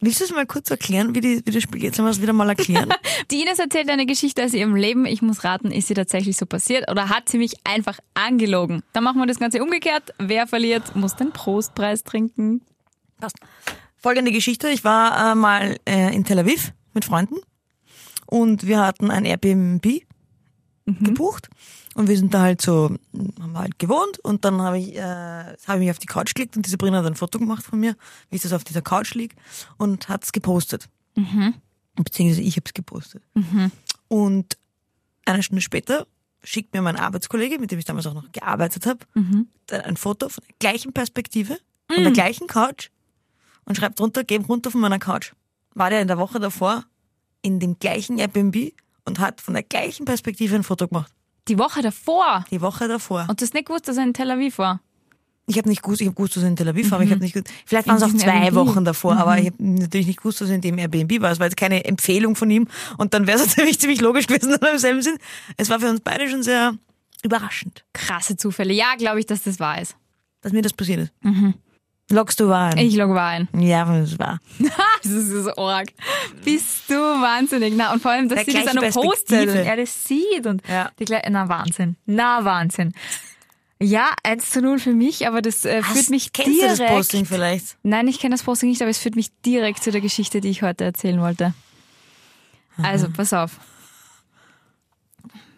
Willst 0.00 0.20
du 0.20 0.24
es 0.24 0.32
mal 0.32 0.46
kurz 0.46 0.70
erklären, 0.70 1.14
wie, 1.14 1.20
die, 1.20 1.42
wie 1.44 1.50
das 1.50 1.62
Spiel 1.62 1.80
geht? 1.80 1.94
Sollen 1.94 2.06
wir 2.06 2.10
es 2.10 2.22
wieder 2.22 2.32
mal 2.32 2.48
erklären? 2.48 2.92
Die 3.30 3.42
Ines 3.42 3.58
erzählt 3.58 3.88
eine 3.90 4.06
Geschichte 4.06 4.44
aus 4.44 4.52
ihrem 4.52 4.74
Leben. 4.74 5.06
Ich 5.06 5.22
muss 5.22 5.44
raten, 5.44 5.70
ist 5.70 5.88
sie 5.88 5.94
tatsächlich 5.94 6.36
so 6.36 6.46
passiert 6.46 6.90
oder 6.90 7.08
hat 7.08 7.28
sie 7.28 7.38
mich 7.38 7.54
einfach 7.64 7.98
angelogen? 8.14 8.82
Dann 8.92 9.04
machen 9.04 9.18
wir 9.18 9.26
das 9.26 9.38
Ganze 9.38 9.62
umgekehrt. 9.62 10.14
Wer 10.18 10.46
verliert, 10.46 10.96
muss 10.96 11.16
den 11.16 11.32
Prostpreis 11.32 12.04
trinken. 12.04 12.62
Passt. 13.20 13.36
Folgende 13.96 14.32
Geschichte. 14.32 14.68
Ich 14.68 14.84
war 14.84 15.32
äh, 15.32 15.34
mal 15.34 15.76
äh, 15.86 16.14
in 16.14 16.24
Tel 16.24 16.38
Aviv 16.38 16.72
mit 16.92 17.04
Freunden 17.04 17.36
und 18.26 18.66
wir 18.66 18.80
hatten 18.80 19.10
ein 19.10 19.24
Airbnb 19.24 20.02
gebucht 20.86 21.48
und 21.94 22.08
wir 22.08 22.16
sind 22.16 22.34
da 22.34 22.42
halt 22.42 22.60
so, 22.60 22.90
haben 23.40 23.52
wir 23.52 23.58
halt 23.58 23.78
gewohnt 23.78 24.18
und 24.20 24.44
dann 24.44 24.60
habe 24.60 24.78
ich, 24.78 24.96
äh, 24.96 25.00
habe 25.02 25.54
ich 25.74 25.78
mich 25.78 25.90
auf 25.90 25.98
die 25.98 26.06
Couch 26.06 26.34
gelegt 26.34 26.56
und 26.56 26.66
die 26.66 26.70
Sabrina 26.70 26.98
hat 26.98 27.06
ein 27.06 27.14
Foto 27.14 27.38
gemacht 27.38 27.64
von 27.64 27.78
mir, 27.80 27.96
wie 28.30 28.36
ich 28.36 28.42
das 28.42 28.52
auf 28.52 28.64
dieser 28.64 28.82
Couch 28.82 29.14
lieg 29.14 29.34
und 29.78 30.08
hat 30.08 30.24
es 30.24 30.32
gepostet. 30.32 30.88
Beziehungsweise 31.96 32.42
ich 32.42 32.56
habe 32.56 32.64
es 32.66 32.74
gepostet. 32.74 33.22
Und 34.08 34.58
eine 35.24 35.42
Stunde 35.42 35.62
später 35.62 36.06
schickt 36.42 36.74
mir 36.74 36.82
mein 36.82 36.96
Arbeitskollege, 36.96 37.58
mit 37.58 37.70
dem 37.70 37.78
ich 37.78 37.84
damals 37.84 38.06
auch 38.06 38.14
noch 38.14 38.30
gearbeitet 38.32 38.84
habe, 38.86 38.98
dann 39.66 39.80
ein 39.82 39.96
Foto 39.96 40.28
von 40.28 40.42
der 40.46 40.54
gleichen 40.58 40.92
Perspektive, 40.92 41.58
von 41.88 42.02
der 42.02 42.12
gleichen 42.12 42.46
Couch 42.48 42.90
und 43.64 43.76
schreibt 43.76 43.98
drunter, 44.00 44.24
geh 44.24 44.36
runter 44.36 44.70
von 44.70 44.80
meiner 44.80 44.98
Couch. 44.98 45.32
War 45.74 45.90
der 45.90 46.02
in 46.02 46.08
der 46.08 46.18
Woche 46.18 46.38
davor 46.40 46.84
in 47.42 47.60
dem 47.60 47.78
gleichen 47.78 48.18
Airbnb 48.18 48.72
und 49.04 49.18
hat 49.20 49.40
von 49.40 49.54
der 49.54 49.62
gleichen 49.62 50.04
Perspektive 50.04 50.54
ein 50.56 50.64
Foto 50.64 50.88
gemacht. 50.88 51.12
Die 51.48 51.58
Woche 51.58 51.82
davor. 51.82 52.44
Die 52.50 52.60
Woche 52.60 52.88
davor. 52.88 53.26
Und 53.28 53.40
du 53.40 53.44
hast 53.44 53.54
nicht 53.54 53.66
gewusst, 53.66 53.86
dass 53.88 53.96
er 53.96 54.04
in 54.04 54.14
Tel 54.14 54.30
Aviv 54.30 54.58
war. 54.58 54.80
Ich 55.46 55.58
habe 55.58 55.68
nicht 55.68 55.82
gewusst, 55.82 56.00
ich 56.00 56.06
habe 56.06 56.14
gewusst, 56.16 56.36
dass 56.36 56.42
er 56.42 56.48
in 56.48 56.56
Tel 56.56 56.68
Aviv 56.68 56.90
war, 56.90 56.96
aber 56.96 57.04
ich 57.04 57.10
habe 57.10 57.20
nicht 57.20 57.34
gewusst, 57.34 57.52
vielleicht 57.66 57.86
waren 57.86 57.96
es 57.98 58.02
auch 58.02 58.14
zwei 58.14 58.44
Airbnb. 58.44 58.54
Wochen 58.54 58.84
davor, 58.86 59.16
aber 59.16 59.38
ich 59.38 59.46
habe 59.46 59.56
natürlich 59.58 60.06
nicht 60.06 60.16
gewusst, 60.20 60.40
dass 60.40 60.48
er 60.48 60.54
in 60.54 60.62
dem 60.62 60.78
Airbnb 60.78 61.20
war. 61.20 61.30
Es 61.32 61.38
war 61.38 61.46
jetzt 61.46 61.58
keine 61.58 61.84
Empfehlung 61.84 62.34
von 62.34 62.50
ihm 62.50 62.66
und 62.96 63.12
dann 63.12 63.26
wäre 63.26 63.38
es 63.38 63.46
natürlich 63.56 63.78
ziemlich 63.78 64.00
logisch 64.00 64.26
gewesen, 64.26 64.50
dass 64.52 64.60
wir 64.62 64.72
im 64.72 64.78
selben 64.78 65.02
sind. 65.02 65.18
Es 65.58 65.68
war 65.68 65.80
für 65.80 65.90
uns 65.90 66.00
beide 66.00 66.30
schon 66.30 66.42
sehr 66.42 66.72
überraschend, 67.22 67.84
Krasse 67.92 68.36
Zufälle. 68.38 68.72
Ja, 68.72 68.94
glaube 68.96 69.20
ich, 69.20 69.26
dass 69.26 69.42
das 69.42 69.60
wahr 69.60 69.82
ist. 69.82 69.96
dass 70.40 70.52
mir 70.52 70.62
das 70.62 70.72
passiert 70.72 71.00
ist. 71.00 71.12
Loggst 72.10 72.38
du 72.38 72.48
wahr 72.48 72.72
ein? 72.72 72.78
Ich 72.78 72.94
log 72.96 73.10
wahr 73.10 73.28
ein. 73.30 73.48
Ja, 73.58 73.84
das 73.86 74.18
war. 74.18 74.38
Das 75.02 75.12
ist 75.12 75.28
so 75.30 75.54
arg. 75.56 75.88
Bist 76.44 76.88
du 76.88 76.94
wahnsinnig. 76.94 77.74
Na, 77.76 77.92
und 77.92 78.00
vor 78.00 78.10
allem, 78.12 78.28
dass 78.28 78.44
sie 78.46 78.52
das 78.54 78.68
auch 78.68 78.74
noch 78.74 78.80
gleiche 78.82 79.00
postet 79.00 79.48
und 79.50 79.54
er 79.56 79.76
das 79.76 80.04
sieht 80.04 80.46
und 80.46 80.62
Ja. 80.68 80.90
die 80.98 81.04
gleich, 81.04 81.22
na 81.28 81.48
Wahnsinn. 81.48 81.96
Na 82.06 82.42
Wahnsinn. 82.44 82.92
Ja, 83.82 84.10
1 84.22 84.48
zu 84.50 84.62
0 84.62 84.78
für 84.78 84.92
mich, 84.94 85.26
aber 85.26 85.42
das 85.42 85.64
äh, 85.66 85.82
führt 85.82 86.08
mich 86.08 86.32
Kennst 86.32 86.58
direkt. 86.58 86.78
du 86.78 86.84
das 86.84 86.90
Posting 86.92 87.26
vielleicht? 87.26 87.76
Nein, 87.82 88.08
ich 88.08 88.18
kenne 88.18 88.34
das 88.34 88.42
Posting 88.44 88.70
nicht, 88.70 88.80
aber 88.80 88.90
es 88.90 88.98
führt 88.98 89.16
mich 89.16 89.28
direkt 89.44 89.82
zu 89.82 89.90
der 89.90 90.00
Geschichte, 90.00 90.40
die 90.40 90.48
ich 90.48 90.62
heute 90.62 90.84
erzählen 90.84 91.20
wollte. 91.20 91.52
Also, 92.82 93.08
pass 93.10 93.32
auf. 93.34 93.58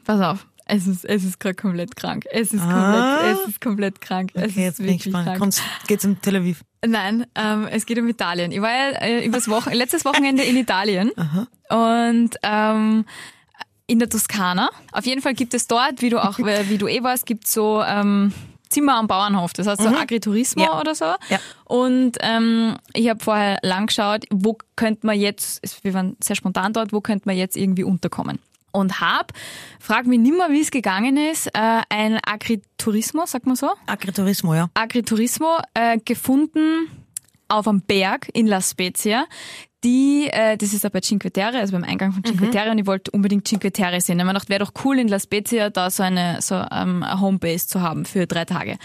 Pass 0.05 0.21
auf. 0.21 0.47
Es 0.69 0.87
ist, 0.89 1.05
es 1.05 1.23
ist 1.25 1.39
gerade 1.39 1.55
komplett 1.55 1.95
krank. 1.95 2.25
Es 2.31 2.53
ist 2.53 2.61
Ah. 2.61 3.19
komplett, 3.21 3.37
es 3.39 3.49
ist 3.49 3.61
komplett 3.61 4.01
krank. 4.01 4.31
es 4.35 4.43
Okay, 4.43 4.49
ist 4.51 4.57
jetzt 4.57 4.79
bin 4.79 4.89
ich 4.89 5.03
gespannt. 5.05 5.39
Kommt's, 5.39 5.63
geht's 5.87 6.05
um 6.05 6.21
Tel 6.21 6.37
Aviv? 6.37 6.63
Nein, 6.85 7.25
ähm, 7.37 7.67
es 7.71 7.87
geht 7.87 7.99
um 7.99 8.09
Italien. 8.09 8.51
Ich 8.53 8.61
war 8.61 8.71
ja 8.71 8.91
äh, 9.01 9.25
übers 9.25 9.49
Wochen 9.49 9.71
letztes 9.73 10.05
Wochenende 10.05 10.43
in 10.43 10.57
Italien 10.57 11.11
und 11.71 12.31
ähm, 12.43 13.05
in 13.87 13.99
der 14.01 14.09
Toskana. 14.09 14.71
Auf 14.93 15.07
jeden 15.07 15.23
Fall 15.23 15.35
gibt 15.35 15.55
es 15.55 15.67
dort, 15.69 16.03
wie 16.03 16.11
du 16.11 16.23
auch, 16.23 16.39
wie 16.69 16.79
du 16.79 16.89
eh 16.89 17.03
warst, 17.03 17.27
gibt 17.27 17.47
so 17.47 17.83
ähm, 17.87 18.33
Zimmer 18.69 18.97
am 18.97 19.07
Bauernhof. 19.07 19.53
Das 19.53 19.69
heißt 19.69 19.81
so 19.83 19.89
Agriturismo 19.89 20.65
Ja. 20.65 20.81
oder 20.81 20.95
so. 20.97 21.05
Ja. 21.29 21.39
Und 21.65 22.17
ähm, 22.21 22.77
ich 22.93 23.09
habe 23.09 23.23
vorher 23.23 23.59
lang 23.63 23.87
geschaut, 23.87 24.25
wo 24.31 24.59
könnte 24.75 25.07
man 25.07 25.19
jetzt, 25.19 25.61
es- 25.63 25.83
wir 25.85 25.95
waren 25.95 26.17
sehr 26.23 26.35
spontan 26.35 26.73
dort, 26.73 26.93
wo 26.93 27.01
könnte 27.01 27.29
man 27.29 27.37
jetzt 27.37 27.57
irgendwie 27.57 27.85
unterkommen. 27.85 28.41
Und 28.77 29.01
hab, 29.01 29.33
frag 29.81 30.07
mich 30.07 30.19
nimmer, 30.19 30.51
wie 30.51 30.61
es 30.61 30.71
gegangen 30.71 31.17
ist, 31.17 31.47
äh, 31.49 31.81
ein 31.89 32.19
Agriturismo, 32.25 33.25
sagt 33.25 33.47
man 33.47 33.57
so? 33.57 33.71
Agriturismo, 33.87 34.55
ja. 34.55 34.69
Agriturismo 34.75 35.59
äh, 35.73 35.99
gefunden 36.05 36.89
auf 37.49 37.67
einem 37.69 37.81
Berg 37.81 38.29
in 38.35 38.47
La 38.47 38.61
Spezia, 38.61 39.27
die, 39.85 40.29
äh, 40.31 40.57
das 40.57 40.73
ist 40.73 40.85
aber 40.85 40.95
bei 40.95 41.01
Cinque 41.01 41.31
Terre, 41.31 41.59
also 41.59 41.73
beim 41.73 41.85
Eingang 41.85 42.13
von 42.13 42.25
Cinque 42.25 42.51
Terre 42.51 42.71
und 42.71 42.79
ich 42.79 42.87
wollte 42.87 43.11
unbedingt 43.13 43.47
Cinque 43.47 43.73
Terre 43.73 44.01
sehen. 44.01 44.17
Ich 44.17 44.21
habe 44.21 44.27
mir 44.27 44.35
gedacht, 44.35 44.49
wäre 44.49 44.65
doch 44.65 44.73
cool 44.85 44.99
in 44.99 45.09
La 45.09 45.21
Spezia 45.21 45.71
da 45.71 45.91
so 45.91 46.03
eine, 46.03 46.43
so 46.43 46.57
ähm, 46.57 47.03
eine 47.03 47.21
Homebase 47.21 47.69
zu 47.69 47.81
haben 47.81 48.05
für 48.05 48.27
drei 48.27 48.45
Tage. 48.45 48.79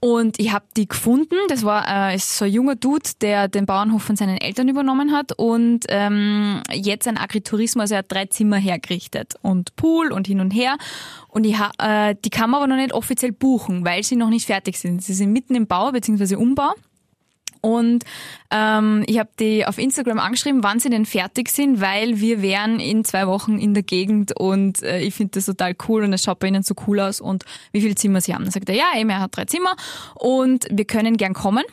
Und 0.00 0.38
ich 0.38 0.52
habe 0.52 0.64
die 0.76 0.86
gefunden. 0.86 1.34
Das 1.48 1.64
war 1.64 2.10
äh, 2.10 2.14
ist 2.14 2.38
so 2.38 2.44
ein 2.44 2.52
junger 2.52 2.76
Dude, 2.76 3.10
der 3.20 3.48
den 3.48 3.66
Bauernhof 3.66 4.02
von 4.02 4.14
seinen 4.14 4.38
Eltern 4.38 4.68
übernommen 4.68 5.12
hat 5.12 5.32
und 5.36 5.86
ähm, 5.88 6.62
jetzt 6.72 7.08
ein 7.08 7.18
Agritourismus, 7.18 7.82
also 7.82 7.94
er 7.94 7.98
hat 7.98 8.12
drei 8.12 8.26
Zimmer 8.26 8.58
hergerichtet 8.58 9.34
und 9.42 9.74
Pool 9.74 10.12
und 10.12 10.28
hin 10.28 10.40
und 10.40 10.52
her. 10.52 10.76
Und 11.28 11.44
ich 11.44 11.56
äh, 11.78 12.14
die 12.24 12.30
kann 12.30 12.50
man 12.50 12.62
aber 12.62 12.68
noch 12.68 12.76
nicht 12.76 12.92
offiziell 12.92 13.32
buchen, 13.32 13.84
weil 13.84 14.04
sie 14.04 14.16
noch 14.16 14.30
nicht 14.30 14.46
fertig 14.46 14.78
sind. 14.78 15.02
Sie 15.02 15.14
sind 15.14 15.32
mitten 15.32 15.56
im 15.56 15.66
Bau 15.66 15.90
bzw. 15.90 16.36
Umbau. 16.36 16.74
Und 17.60 18.04
ähm, 18.50 19.04
ich 19.06 19.18
habe 19.18 19.30
die 19.38 19.66
auf 19.66 19.78
Instagram 19.78 20.18
angeschrieben, 20.18 20.62
wann 20.62 20.80
sie 20.80 20.90
denn 20.90 21.06
fertig 21.06 21.50
sind, 21.50 21.80
weil 21.80 22.20
wir 22.20 22.42
wären 22.42 22.80
in 22.80 23.04
zwei 23.04 23.26
Wochen 23.26 23.58
in 23.58 23.74
der 23.74 23.82
Gegend 23.82 24.38
und 24.38 24.82
äh, 24.82 25.00
ich 25.00 25.14
finde 25.14 25.32
das 25.32 25.46
total 25.46 25.74
cool 25.88 26.04
und 26.04 26.12
es 26.12 26.22
schaut 26.24 26.38
bei 26.38 26.48
ihnen 26.48 26.62
so 26.62 26.74
cool 26.86 27.00
aus 27.00 27.20
und 27.20 27.44
wie 27.72 27.80
viele 27.80 27.94
Zimmer 27.94 28.20
sie 28.20 28.34
haben. 28.34 28.44
Dann 28.44 28.52
sagt 28.52 28.68
er, 28.68 28.74
ja, 28.74 28.86
eben, 28.96 29.10
er 29.10 29.20
hat 29.20 29.36
drei 29.36 29.44
Zimmer 29.44 29.74
und 30.14 30.66
wir 30.70 30.84
können 30.84 31.16
gern 31.16 31.34
kommen. 31.34 31.64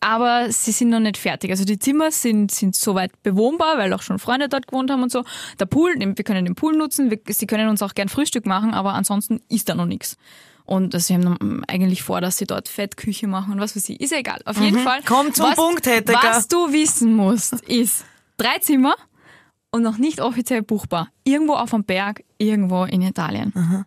Aber 0.00 0.52
sie 0.52 0.72
sind 0.72 0.90
noch 0.90 1.00
nicht 1.00 1.16
fertig. 1.16 1.50
Also 1.50 1.64
die 1.64 1.78
Zimmer 1.78 2.10
sind, 2.12 2.50
sind 2.50 2.76
soweit 2.76 3.22
bewohnbar, 3.22 3.78
weil 3.78 3.92
auch 3.92 4.02
schon 4.02 4.18
Freunde 4.18 4.48
dort 4.48 4.68
gewohnt 4.68 4.90
haben 4.90 5.02
und 5.02 5.10
so. 5.10 5.24
Der 5.58 5.66
Pool, 5.66 5.94
wir 5.98 6.24
können 6.24 6.44
den 6.44 6.54
Pool 6.54 6.76
nutzen, 6.76 7.10
wir, 7.10 7.18
sie 7.28 7.46
können 7.46 7.68
uns 7.68 7.82
auch 7.82 7.94
gern 7.94 8.08
Frühstück 8.08 8.46
machen, 8.46 8.74
aber 8.74 8.94
ansonsten 8.94 9.40
ist 9.48 9.68
da 9.68 9.74
noch 9.74 9.86
nichts. 9.86 10.16
Und 10.64 11.00
sie 11.00 11.14
haben 11.14 11.22
dann 11.22 11.64
eigentlich 11.66 12.02
vor, 12.02 12.20
dass 12.20 12.36
sie 12.36 12.44
dort 12.44 12.68
Fettküche 12.68 13.26
machen 13.26 13.54
und 13.54 13.60
was 13.60 13.74
weiß 13.74 13.88
ich. 13.88 14.00
Ist 14.00 14.12
ja 14.12 14.18
egal. 14.18 14.40
Auf 14.44 14.60
jeden 14.60 14.78
Fall. 14.80 15.00
Komm 15.06 15.32
zum 15.32 15.46
was, 15.46 15.56
Punkt, 15.56 15.86
Hettecker. 15.86 16.20
Was 16.22 16.46
du 16.46 16.72
wissen 16.72 17.14
musst, 17.14 17.54
ist 17.62 18.04
drei 18.36 18.58
Zimmer 18.60 18.94
und 19.70 19.82
noch 19.82 19.96
nicht 19.96 20.20
offiziell 20.20 20.62
buchbar. 20.62 21.08
Irgendwo 21.24 21.54
auf 21.54 21.70
dem 21.70 21.84
Berg, 21.84 22.22
irgendwo 22.36 22.84
in 22.84 23.00
Italien. 23.00 23.86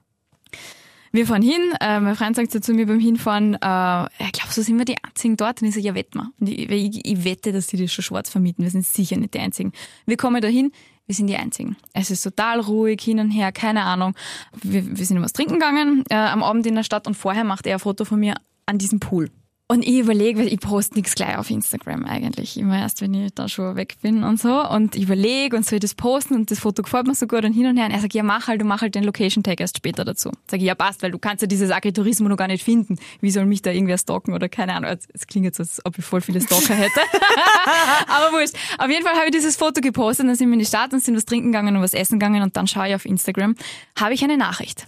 Wir 1.14 1.28
fahren 1.28 1.42
hin, 1.42 1.62
äh, 1.82 2.00
mein 2.00 2.16
Freund 2.16 2.36
sagt 2.38 2.52
so 2.52 2.60
zu 2.60 2.74
mir 2.74 2.88
beim 2.88 3.00
Hinfahren, 3.00 3.56
äh, 3.56 3.58
glaube, 3.58 4.52
so 4.52 4.62
sind 4.62 4.78
wir 4.78 4.86
die 4.86 4.96
einzigen 5.04 5.36
dort. 5.36 5.62
Und 5.62 5.68
ich 5.68 5.74
so, 5.74 5.80
ja, 5.82 5.94
wett 5.94 6.16
mal. 6.16 6.30
Und 6.40 6.48
ich, 6.48 6.70
ich, 6.70 7.06
ich 7.06 7.24
wette, 7.26 7.52
dass 7.52 7.68
die 7.68 7.78
das 7.78 7.92
schon 7.92 8.04
schwarz 8.04 8.30
vermieten. 8.30 8.64
Wir 8.64 8.72
sind 8.72 8.86
sicher 8.86 9.18
nicht 9.18 9.34
die 9.34 9.40
einzigen. 9.40 9.74
Wir 10.06 10.16
kommen 10.16 10.42
dahin, 10.42 10.72
wir 11.08 11.16
sind 11.16 11.28
die 11.28 11.36
einzigen. 11.36 11.76
Es 11.94 12.12
ist 12.12 12.22
total 12.22 12.62
ruhig, 12.62 13.02
hin 13.02 13.20
und 13.20 13.32
her, 13.32 13.52
keine 13.52 13.84
Ahnung. 13.84 14.16
Wir, 14.62 14.98
wir 14.98 15.06
sind 15.06 15.22
was 15.22 15.34
trinken 15.34 15.56
gegangen 15.56 16.06
äh, 16.10 16.16
am 16.16 16.44
Abend 16.44 16.66
in 16.66 16.76
der 16.76 16.84
Stadt 16.84 17.08
und 17.08 17.16
vorher 17.16 17.44
macht 17.44 17.68
er 17.68 17.76
ein 17.76 17.80
Foto 17.80 18.06
von 18.06 18.20
mir 18.20 18.36
an 18.66 18.78
diesem 18.78 19.02
Pool. 19.02 19.30
Und 19.72 19.84
ich 19.86 20.00
überlege, 20.00 20.40
weil 20.40 20.48
ich 20.52 20.60
poste 20.60 20.96
nichts 20.96 21.16
gleich 21.16 21.38
auf 21.38 21.50
Instagram 21.50 22.04
eigentlich. 22.06 22.58
Immer 22.58 22.80
erst, 22.80 23.00
wenn 23.00 23.14
ich 23.14 23.34
da 23.34 23.48
schon 23.48 23.78
weg 23.78 23.96
bin 24.02 24.24
und 24.24 24.38
so. 24.38 24.68
Und 24.68 24.98
ich 24.98 25.04
überlege 25.04 25.56
und 25.56 25.66
soll 25.66 25.76
ich 25.78 25.80
das 25.82 25.96
posten 25.96 26.36
und 26.36 26.52
das 26.52 26.60
Foto 26.60 26.82
gefällt 26.84 27.08
mir 27.08 27.16
so 27.16 27.26
gut 27.26 27.46
und 27.46 27.54
hin 27.54 27.66
und 27.68 27.78
her. 27.78 27.86
Und 27.86 27.92
er 27.92 28.02
sagt, 28.02 28.14
ja 28.14 28.22
mach 28.22 28.48
halt, 28.50 28.60
du 28.60 28.66
mach 28.66 28.82
halt 28.82 28.96
den 28.96 29.06
Location 29.06 29.44
Tag 29.44 29.62
erst 29.62 29.78
später 29.78 30.04
dazu. 30.04 30.30
Sag 30.50 30.60
ich, 30.60 30.66
ja 30.66 30.76
passt, 30.76 31.02
weil 31.04 31.12
du 31.12 31.20
kannst 31.20 31.42
ja 31.42 31.48
dieses 31.48 31.72
Agritourismo 31.72 32.28
noch 32.28 32.36
gar 32.36 32.48
nicht 32.50 32.64
finden. 32.66 32.98
Wie 33.22 33.32
soll 33.32 33.46
mich 33.46 33.62
da 33.62 33.72
irgendwer 33.72 33.98
stalken 33.98 34.34
oder 34.34 34.50
keine 34.50 34.74
Ahnung. 34.74 34.90
Es- 34.92 35.08
Es 35.14 35.26
klingt 35.26 35.46
jetzt, 35.46 35.60
als 35.62 35.80
ob 35.86 35.98
ich 35.98 36.04
voll 36.04 36.20
viele 36.20 36.42
Stalker 36.42 36.74
hätte. 36.76 37.00
Aber 38.08 38.38
wurscht. 38.38 38.56
Auf 38.78 38.90
jeden 38.90 39.04
Fall 39.06 39.14
habe 39.16 39.26
ich 39.28 39.32
dieses 39.32 39.56
Foto 39.56 39.80
gepostet, 39.82 40.28
dann 40.28 40.36
sind 40.36 40.50
wir 40.50 40.54
in 40.54 40.60
die 40.60 40.66
Stadt 40.66 40.92
und 40.94 41.02
sind 41.02 41.16
was 41.16 41.26
trinken 41.26 41.52
gegangen 41.54 41.76
und 41.78 41.82
was 41.82 41.94
essen 41.94 42.20
gegangen 42.20 42.42
und 42.44 42.58
dann 42.58 42.68
schaue 42.68 42.90
ich 42.90 42.96
auf 42.96 43.06
Instagram, 43.06 43.56
habe 44.00 44.14
ich 44.14 44.24
eine 44.24 44.38
Nachricht. 44.38 44.86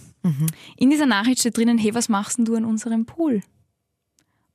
In 0.78 0.90
dieser 0.90 1.06
Nachricht 1.06 1.40
steht 1.40 1.56
drinnen, 1.58 1.78
hey, 1.78 1.94
was 1.96 2.10
machst 2.10 2.38
denn 2.38 2.46
du 2.46 2.56
an 2.56 2.66
unserem 2.66 3.06
Pool? 3.06 3.42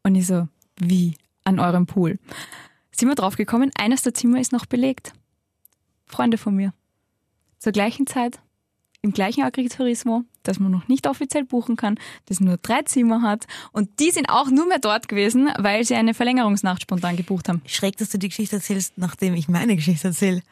Und 0.09 0.15
ich 0.15 0.27
so, 0.27 0.49
wie? 0.81 1.17
An 1.45 1.61
eurem 1.61 1.85
Pool? 1.85 2.19
Sind 2.93 3.09
wir 3.09 3.15
draufgekommen, 3.15 3.71
eines 3.79 4.01
der 4.01 4.15
Zimmer 4.15 4.41
ist 4.41 4.53
noch 4.53 4.65
belegt. 4.65 5.13
Freunde 6.07 6.39
von 6.39 6.57
mir. 6.57 6.73
Zur 7.59 7.73
gleichen 7.73 8.07
Zeit, 8.07 8.41
im 9.03 9.13
gleichen 9.13 9.43
Agriturismo, 9.43 10.25
das 10.45 10.61
man 10.61 10.73
noch 10.73 10.89
nicht 10.89 11.07
offiziell 11.07 11.45
buchen 11.45 11.77
kann, 11.77 11.97
das 12.25 12.41
nur 12.41 12.57
drei 12.57 12.81
Zimmer 12.85 13.21
hat. 13.21 13.47
Und 13.73 14.01
die 14.01 14.11
sind 14.11 14.31
auch 14.31 14.51
nur 14.51 14.67
mehr 14.67 14.79
dort 14.79 15.09
gewesen, 15.11 15.51
weil 15.59 15.85
sie 15.85 15.95
eine 15.95 16.15
Verlängerungsnacht 16.15 16.81
spontan 16.81 17.17
gebucht 17.17 17.51
haben. 17.51 17.61
Schräg, 17.67 17.99
dass 17.99 18.09
du 18.09 18.19
die 18.19 18.29
Geschichte 18.29 18.57
erzählst, 18.57 18.97
nachdem 18.97 19.35
ich 19.35 19.47
meine 19.49 19.77
Geschichte 19.77 20.09
erzähle. 20.09 20.43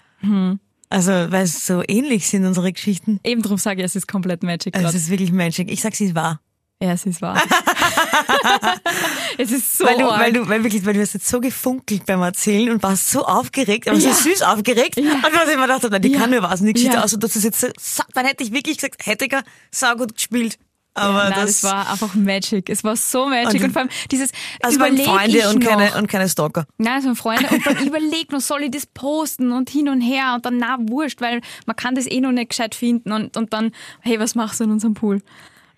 Also, 0.90 1.12
weil 1.12 1.45
es 1.45 1.66
so 1.66 1.83
ähnlich 1.88 2.29
sind, 2.29 2.45
unsere 2.45 2.75
Geschichten. 2.75 3.21
Eben 3.25 3.40
drum 3.40 3.57
sage 3.57 3.81
ich, 3.81 3.87
es 3.87 3.97
ist 3.97 4.07
komplett 4.07 4.42
Magic 4.42 4.77
Also, 4.77 4.88
es 4.88 5.05
ist 5.05 5.09
wirklich 5.09 5.33
Magic. 5.33 5.71
Ich 5.71 5.81
sag, 5.81 5.95
sie 5.95 6.05
ist 6.05 6.14
wahr. 6.14 6.40
Ja, 6.83 6.93
es 6.93 7.07
ist 7.07 7.23
wahr. 7.23 7.41
es 9.39 9.51
ist 9.51 9.79
so 9.79 9.85
weil, 9.87 9.97
du, 9.97 10.11
arg. 10.11 10.21
weil 10.21 10.33
du, 10.33 10.49
weil 10.49 10.62
wirklich, 10.62 10.85
weil 10.85 10.93
du 10.95 11.01
hast 11.01 11.15
jetzt 11.15 11.27
so 11.29 11.41
gefunkelt 11.41 12.05
beim 12.05 12.21
Erzählen 12.21 12.71
und 12.71 12.83
warst 12.83 13.11
so 13.11 13.25
aufgeregt, 13.25 13.89
aber 13.89 13.97
Ja. 13.99 14.12
so 14.12 14.29
süß 14.29 14.43
aufgeregt. 14.43 14.99
Und 14.99 15.07
was 15.07 15.49
ich 15.49 15.57
mir 15.57 15.62
gedacht 15.62 15.83
habe, 15.85 15.91
nein, 15.91 16.03
die 16.03 16.09
Ja. 16.12 16.21
kann 16.21 16.31
nur 16.31 16.43
was. 16.43 16.61
Und 16.61 16.67
die 16.67 16.73
Geschichte 16.75 16.97
Ja. 16.97 17.05
aus, 17.05 17.15
und 17.15 17.23
das 17.25 17.35
ist 17.35 17.45
jetzt 17.45 17.61
so, 17.61 17.69
dann 18.12 18.27
hätte 18.27 18.45
ich 18.45 18.53
wirklich 18.53 18.77
gesagt, 18.77 19.07
hätte 19.07 19.25
ich 19.25 19.33
saugut 19.71 20.15
gespielt. 20.17 20.59
Aber 20.93 21.25
ja, 21.25 21.31
nein, 21.31 21.41
das, 21.47 21.61
das, 21.61 21.71
war 21.71 21.91
einfach 21.91 22.15
Magic. 22.15 22.71
Es 22.71 22.83
war 22.85 22.97
so 22.97 23.27
Magic. 23.27 23.61
Und- 23.61 23.65
Und, 23.67 23.73
vor 23.73 23.81
allem 23.83 23.91
dieses 24.11 24.31
also 24.62 24.81
waren 24.81 24.97
Freunde 24.97 25.49
und 25.51 25.62
noch. 25.62 25.71
keine, 25.71 25.95
und 25.95 26.09
keine 26.09 26.27
Stalker. 26.29 26.67
Nein, 26.79 26.99
es 27.01 27.05
waren 27.05 27.17
Freunde. 27.17 27.47
Und 27.51 27.67
dann 27.67 27.77
überleg 27.87 28.33
noch, 28.33 28.41
soll 28.41 28.62
ich 28.65 28.71
das 28.71 28.87
posten 28.87 29.53
und 29.53 29.69
hin 29.71 29.89
und 29.91 30.01
her 30.01 30.33
und 30.35 30.45
dann, 30.47 30.57
na, 30.59 30.77
wurscht, 30.81 31.21
weil 31.21 31.41
man 31.67 31.77
kann 31.77 31.95
das 31.95 32.07
eh 32.07 32.21
noch 32.21 32.33
nicht 32.33 32.51
gescheit 32.51 32.75
finden 32.75 33.12
und, 33.12 33.37
und 33.37 33.53
dann, 33.53 33.73
hey, 34.01 34.19
was 34.21 34.35
machst 34.35 34.61
du 34.61 34.65
in 34.65 34.71
unserem 34.71 34.95
Pool? 34.95 35.23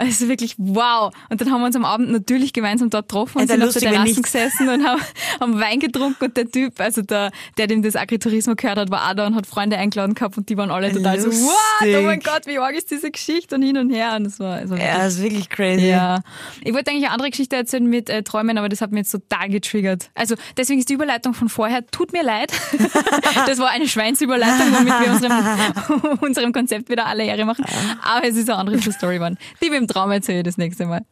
Also 0.01 0.29
wirklich 0.29 0.55
wow. 0.59 1.13
Und 1.29 1.41
dann 1.41 1.51
haben 1.51 1.61
wir 1.61 1.67
uns 1.67 1.75
am 1.77 1.85
Abend 1.85 2.11
natürlich 2.11 2.53
gemeinsam 2.53 2.89
dort 2.89 3.09
getroffen 3.09 3.39
und 3.43 3.51
Ja, 3.51 3.57
sind 3.57 3.65
auf 3.65 3.73
der 3.75 3.91
Terrasse 3.91 4.23
gesessen 4.23 4.69
und 4.69 4.87
haben, 4.87 5.01
haben 5.41 5.61
Wein 5.61 5.81
getrunken 5.81 6.25
und 6.27 6.37
der 6.37 6.49
Typ, 6.49 6.81
also 6.81 7.03
der, 7.03 7.33
der 7.57 7.67
dem 7.67 7.83
das 7.83 7.97
Agritourismo 7.97 8.55
gehört 8.55 8.79
hat, 8.79 8.91
war 8.93 9.11
auch 9.11 9.15
da 9.15 9.27
und 9.27 9.35
hat 9.35 9.47
Freunde 9.47 9.77
eingeladen 9.77 10.15
gehabt 10.15 10.37
und 10.39 10.49
die 10.49 10.57
waren 10.57 10.71
alle 10.71 10.93
total 10.93 11.19
so, 11.19 11.27
Lustig. 11.27 11.47
what? 11.49 11.97
Oh 11.99 12.03
mein 12.03 12.21
Gott, 12.21 12.47
wie 12.47 12.59
arg 12.59 12.77
ist 12.77 12.93
diese 12.93 13.11
Geschichte 13.11 13.57
und 13.57 13.63
hin 13.63 13.77
und 13.77 13.91
her 13.91 14.15
und 14.17 14.23
das 14.25 14.39
war, 14.39 14.61
das 14.61 14.71
war 14.71 14.79
Ja, 14.79 14.85
wirklich 14.85 15.03
das 15.03 15.15
ist 15.15 15.23
wirklich 15.23 15.49
crazy. 15.51 15.89
ja. 15.89 16.21
Ich 16.63 16.73
wollte 16.73 16.93
eigentlich 16.93 17.05
eine 17.07 17.13
andere 17.15 17.31
Geschichte 17.31 17.57
erzählen 17.57 17.85
mit 17.85 18.09
äh, 18.09 18.23
Träumen, 18.23 18.57
aber 18.57 18.69
das 18.69 18.81
hat 18.81 18.93
mich 18.93 18.99
jetzt 19.01 19.11
total 19.11 19.49
getriggert. 19.49 20.11
Also 20.15 20.37
deswegen 20.57 20.79
ist 20.79 20.89
die 20.91 20.95
Überleitung 20.95 21.35
von 21.35 21.49
vorher, 21.49 21.85
tut 21.91 22.13
mir 22.13 22.23
leid. 22.23 22.53
das 23.47 23.59
war 23.59 23.71
eine 23.71 23.89
Schweinsüberleitung, 23.89 24.73
womit 24.75 24.95
wir 25.01 25.13
unserem, 25.13 26.19
unserem 26.21 26.53
Konzept 26.53 26.89
wieder 26.89 27.07
alle 27.07 27.25
Ehre 27.25 27.45
machen. 27.45 27.65
Aber 28.05 28.25
es 28.25 28.37
ist 28.37 28.49
eine 28.49 28.59
andere 28.61 28.79
Story 28.93 29.15
geworden. 29.17 29.39
Die 29.61 29.73
wir 29.73 29.79
im 29.79 29.88
Traum 29.88 30.11
erzähle 30.11 30.38
ich 30.38 30.44
das 30.44 30.57
nächste 30.59 30.87
Mal. 30.87 31.05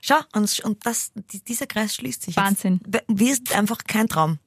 Schau, 0.00 0.16
und, 0.34 0.60
und 0.60 0.84
das, 0.84 1.12
die- 1.32 1.42
dieser 1.44 1.66
Kreis 1.66 1.94
schließt 1.94 2.22
sich. 2.22 2.36
Wahnsinn. 2.36 2.80
Jetzt. 2.92 3.04
Wir 3.08 3.34
sind 3.34 3.56
einfach 3.56 3.78
kein 3.86 4.08
Traum. 4.08 4.38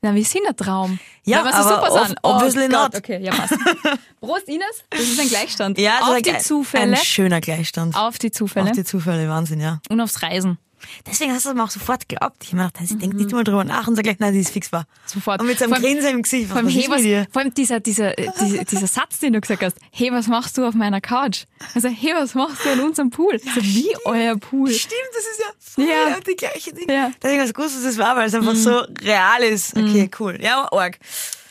Na, 0.00 0.14
wir 0.14 0.24
sind 0.24 0.46
ein 0.46 0.56
Traum. 0.56 0.98
Ja, 1.24 1.42
so 1.42 1.48
aber 1.74 1.90
super 1.90 2.06
sind. 2.06 2.18
obviously 2.22 2.66
oh 2.66 2.68
Gott. 2.68 2.92
not. 2.92 2.96
Okay, 2.96 3.20
ja, 3.20 3.34
passt. 3.34 3.54
Prost, 4.20 4.46
Ines. 4.48 4.84
Das 4.90 5.00
ist 5.00 5.18
ein 5.18 5.28
Gleichstand. 5.28 5.78
Ja, 5.78 5.98
das 6.00 6.08
Auf 6.08 6.16
ist 6.18 6.26
die 6.26 6.30
ein, 6.32 6.40
Zufälle. 6.40 6.96
Ein 6.96 7.04
schöner 7.04 7.40
Gleichstand. 7.40 7.96
Auf 7.96 8.18
die 8.18 8.30
Zufälle. 8.30 8.70
Auf 8.70 8.76
die 8.76 8.84
Zufälle, 8.84 9.28
Wahnsinn, 9.28 9.60
ja. 9.60 9.80
und 9.88 10.00
aufs 10.00 10.22
Reisen. 10.22 10.58
Deswegen 11.06 11.32
hast 11.32 11.44
du 11.44 11.50
es 11.50 11.54
mir 11.54 11.64
auch 11.64 11.70
sofort 11.70 12.08
geglaubt. 12.08 12.36
Ich 12.42 12.48
habe 12.52 12.62
mir 12.62 12.68
gedacht, 12.68 12.84
ich 12.90 12.98
denke 12.98 13.16
nicht 13.16 13.32
mal 13.32 13.44
drüber 13.44 13.64
nach 13.64 13.86
und 13.88 13.96
sag 13.96 14.04
gleich, 14.04 14.18
nein, 14.18 14.32
die 14.34 14.40
ist 14.40 14.50
fix. 14.50 14.70
Mhm. 14.72 14.82
Sofort. 15.06 15.40
Und 15.40 15.46
mit 15.46 15.58
seinem 15.58 15.72
Grinsen 15.74 16.10
im 16.10 16.22
Gesicht, 16.22 16.44
was, 16.44 16.50
Vor 16.50 16.56
allem, 16.58 16.66
was 16.66 16.74
hey, 16.74 16.86
was, 16.88 17.02
dir? 17.02 17.26
vor 17.30 17.42
allem 17.42 17.54
dieser, 17.54 17.80
dieser, 17.80 18.18
äh, 18.18 18.28
dieser, 18.40 18.64
dieser 18.70 18.86
Satz, 18.86 19.20
den 19.20 19.32
du 19.32 19.40
gesagt 19.40 19.62
hast, 19.62 19.76
hey, 19.90 20.12
was 20.12 20.26
machst 20.28 20.58
du 20.58 20.64
auf 20.66 20.74
meiner 20.74 21.00
Couch? 21.00 21.44
Also, 21.74 21.88
hey, 21.88 22.12
was 22.14 22.34
machst 22.34 22.64
du 22.64 22.70
an 22.70 22.80
unserem 22.80 23.10
Pool? 23.10 23.38
So, 23.38 23.62
wie 23.62 23.90
euer 24.04 24.36
Pool? 24.36 24.70
Stimmt, 24.70 24.94
das 25.14 25.24
ist 25.24 25.40
ja 25.40 25.46
voll 25.58 25.84
Ja. 25.84 26.08
ja. 26.10 26.20
die 26.20 26.36
gleiche 26.36 26.72
Ding. 26.72 26.88
Ja. 26.88 27.08
Mhm. 27.08 27.14
Deswegen 27.22 27.40
hast 27.40 27.48
du 27.48 27.54
gewusst, 27.54 27.76
dass 27.76 27.84
das 27.84 27.98
war, 27.98 28.16
weil 28.16 28.28
es 28.28 28.34
einfach 28.34 28.54
so 28.54 28.82
real 29.02 29.42
ist. 29.42 29.76
Okay, 29.76 30.10
cool. 30.18 30.38
Ja, 30.40 30.68
arg. 30.72 30.98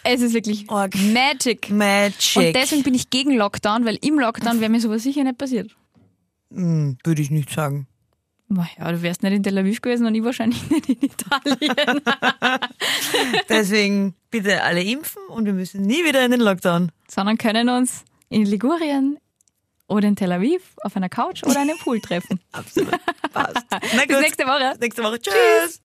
Es 0.10 0.22
ist 0.22 0.34
wirklich 0.34 0.70
Org. 0.70 0.96
Magic. 0.96 1.70
Magic. 1.70 2.36
Und 2.38 2.54
deswegen 2.56 2.84
bin 2.84 2.94
ich 2.94 3.10
gegen 3.10 3.36
Lockdown, 3.36 3.84
weil 3.84 3.98
im 4.02 4.18
Lockdown 4.18 4.62
wäre 4.62 4.70
mir 4.72 4.80
sowas 4.80 5.04
sicher 5.04 5.24
nicht 5.26 5.38
passiert. 5.38 5.76
Hm, 6.54 6.98
würde 7.04 7.22
ich 7.22 7.30
nicht 7.30 7.50
sagen. 7.50 7.88
Ja, 8.50 8.92
du 8.92 9.02
wärst 9.02 9.24
nicht 9.24 9.34
in 9.34 9.44
Tel 9.44 9.58
Aviv 9.58 9.82
gewesen 9.82 10.06
und 10.06 10.16
ich 10.16 10.24
wahrscheinlich 10.24 10.70
nicht 10.70 10.90
in 10.90 11.02
Italien. 11.02 12.02
Deswegen 13.50 14.16
bitte 14.32 14.64
alle 14.64 14.82
impfen 14.82 15.22
und 15.28 15.46
wir 15.46 15.54
müssen 15.54 15.82
nie 15.82 16.06
wieder 16.06 16.24
in 16.24 16.32
den 16.32 16.40
Lockdown. 16.40 16.92
Sondern 17.10 17.38
können 17.38 17.70
uns 17.70 18.06
in 18.30 18.46
Ligurien 18.46 19.18
oder 19.88 20.08
in 20.08 20.16
Tel 20.16 20.32
Aviv 20.32 20.62
auf 20.82 20.96
einer 20.96 21.10
Couch 21.10 21.44
oder 21.44 21.60
einem 21.60 21.78
Pool 21.78 22.00
treffen. 22.00 22.40
Absolut. 22.54 22.92
Passt. 23.34 23.66
Na 23.70 24.06
Bis 24.06 24.08
gut. 24.08 24.22
nächste 24.22 24.46
Woche. 24.46 24.78
Nächste 24.80 25.04
Woche. 25.04 25.20
Tschüss. 25.20 25.82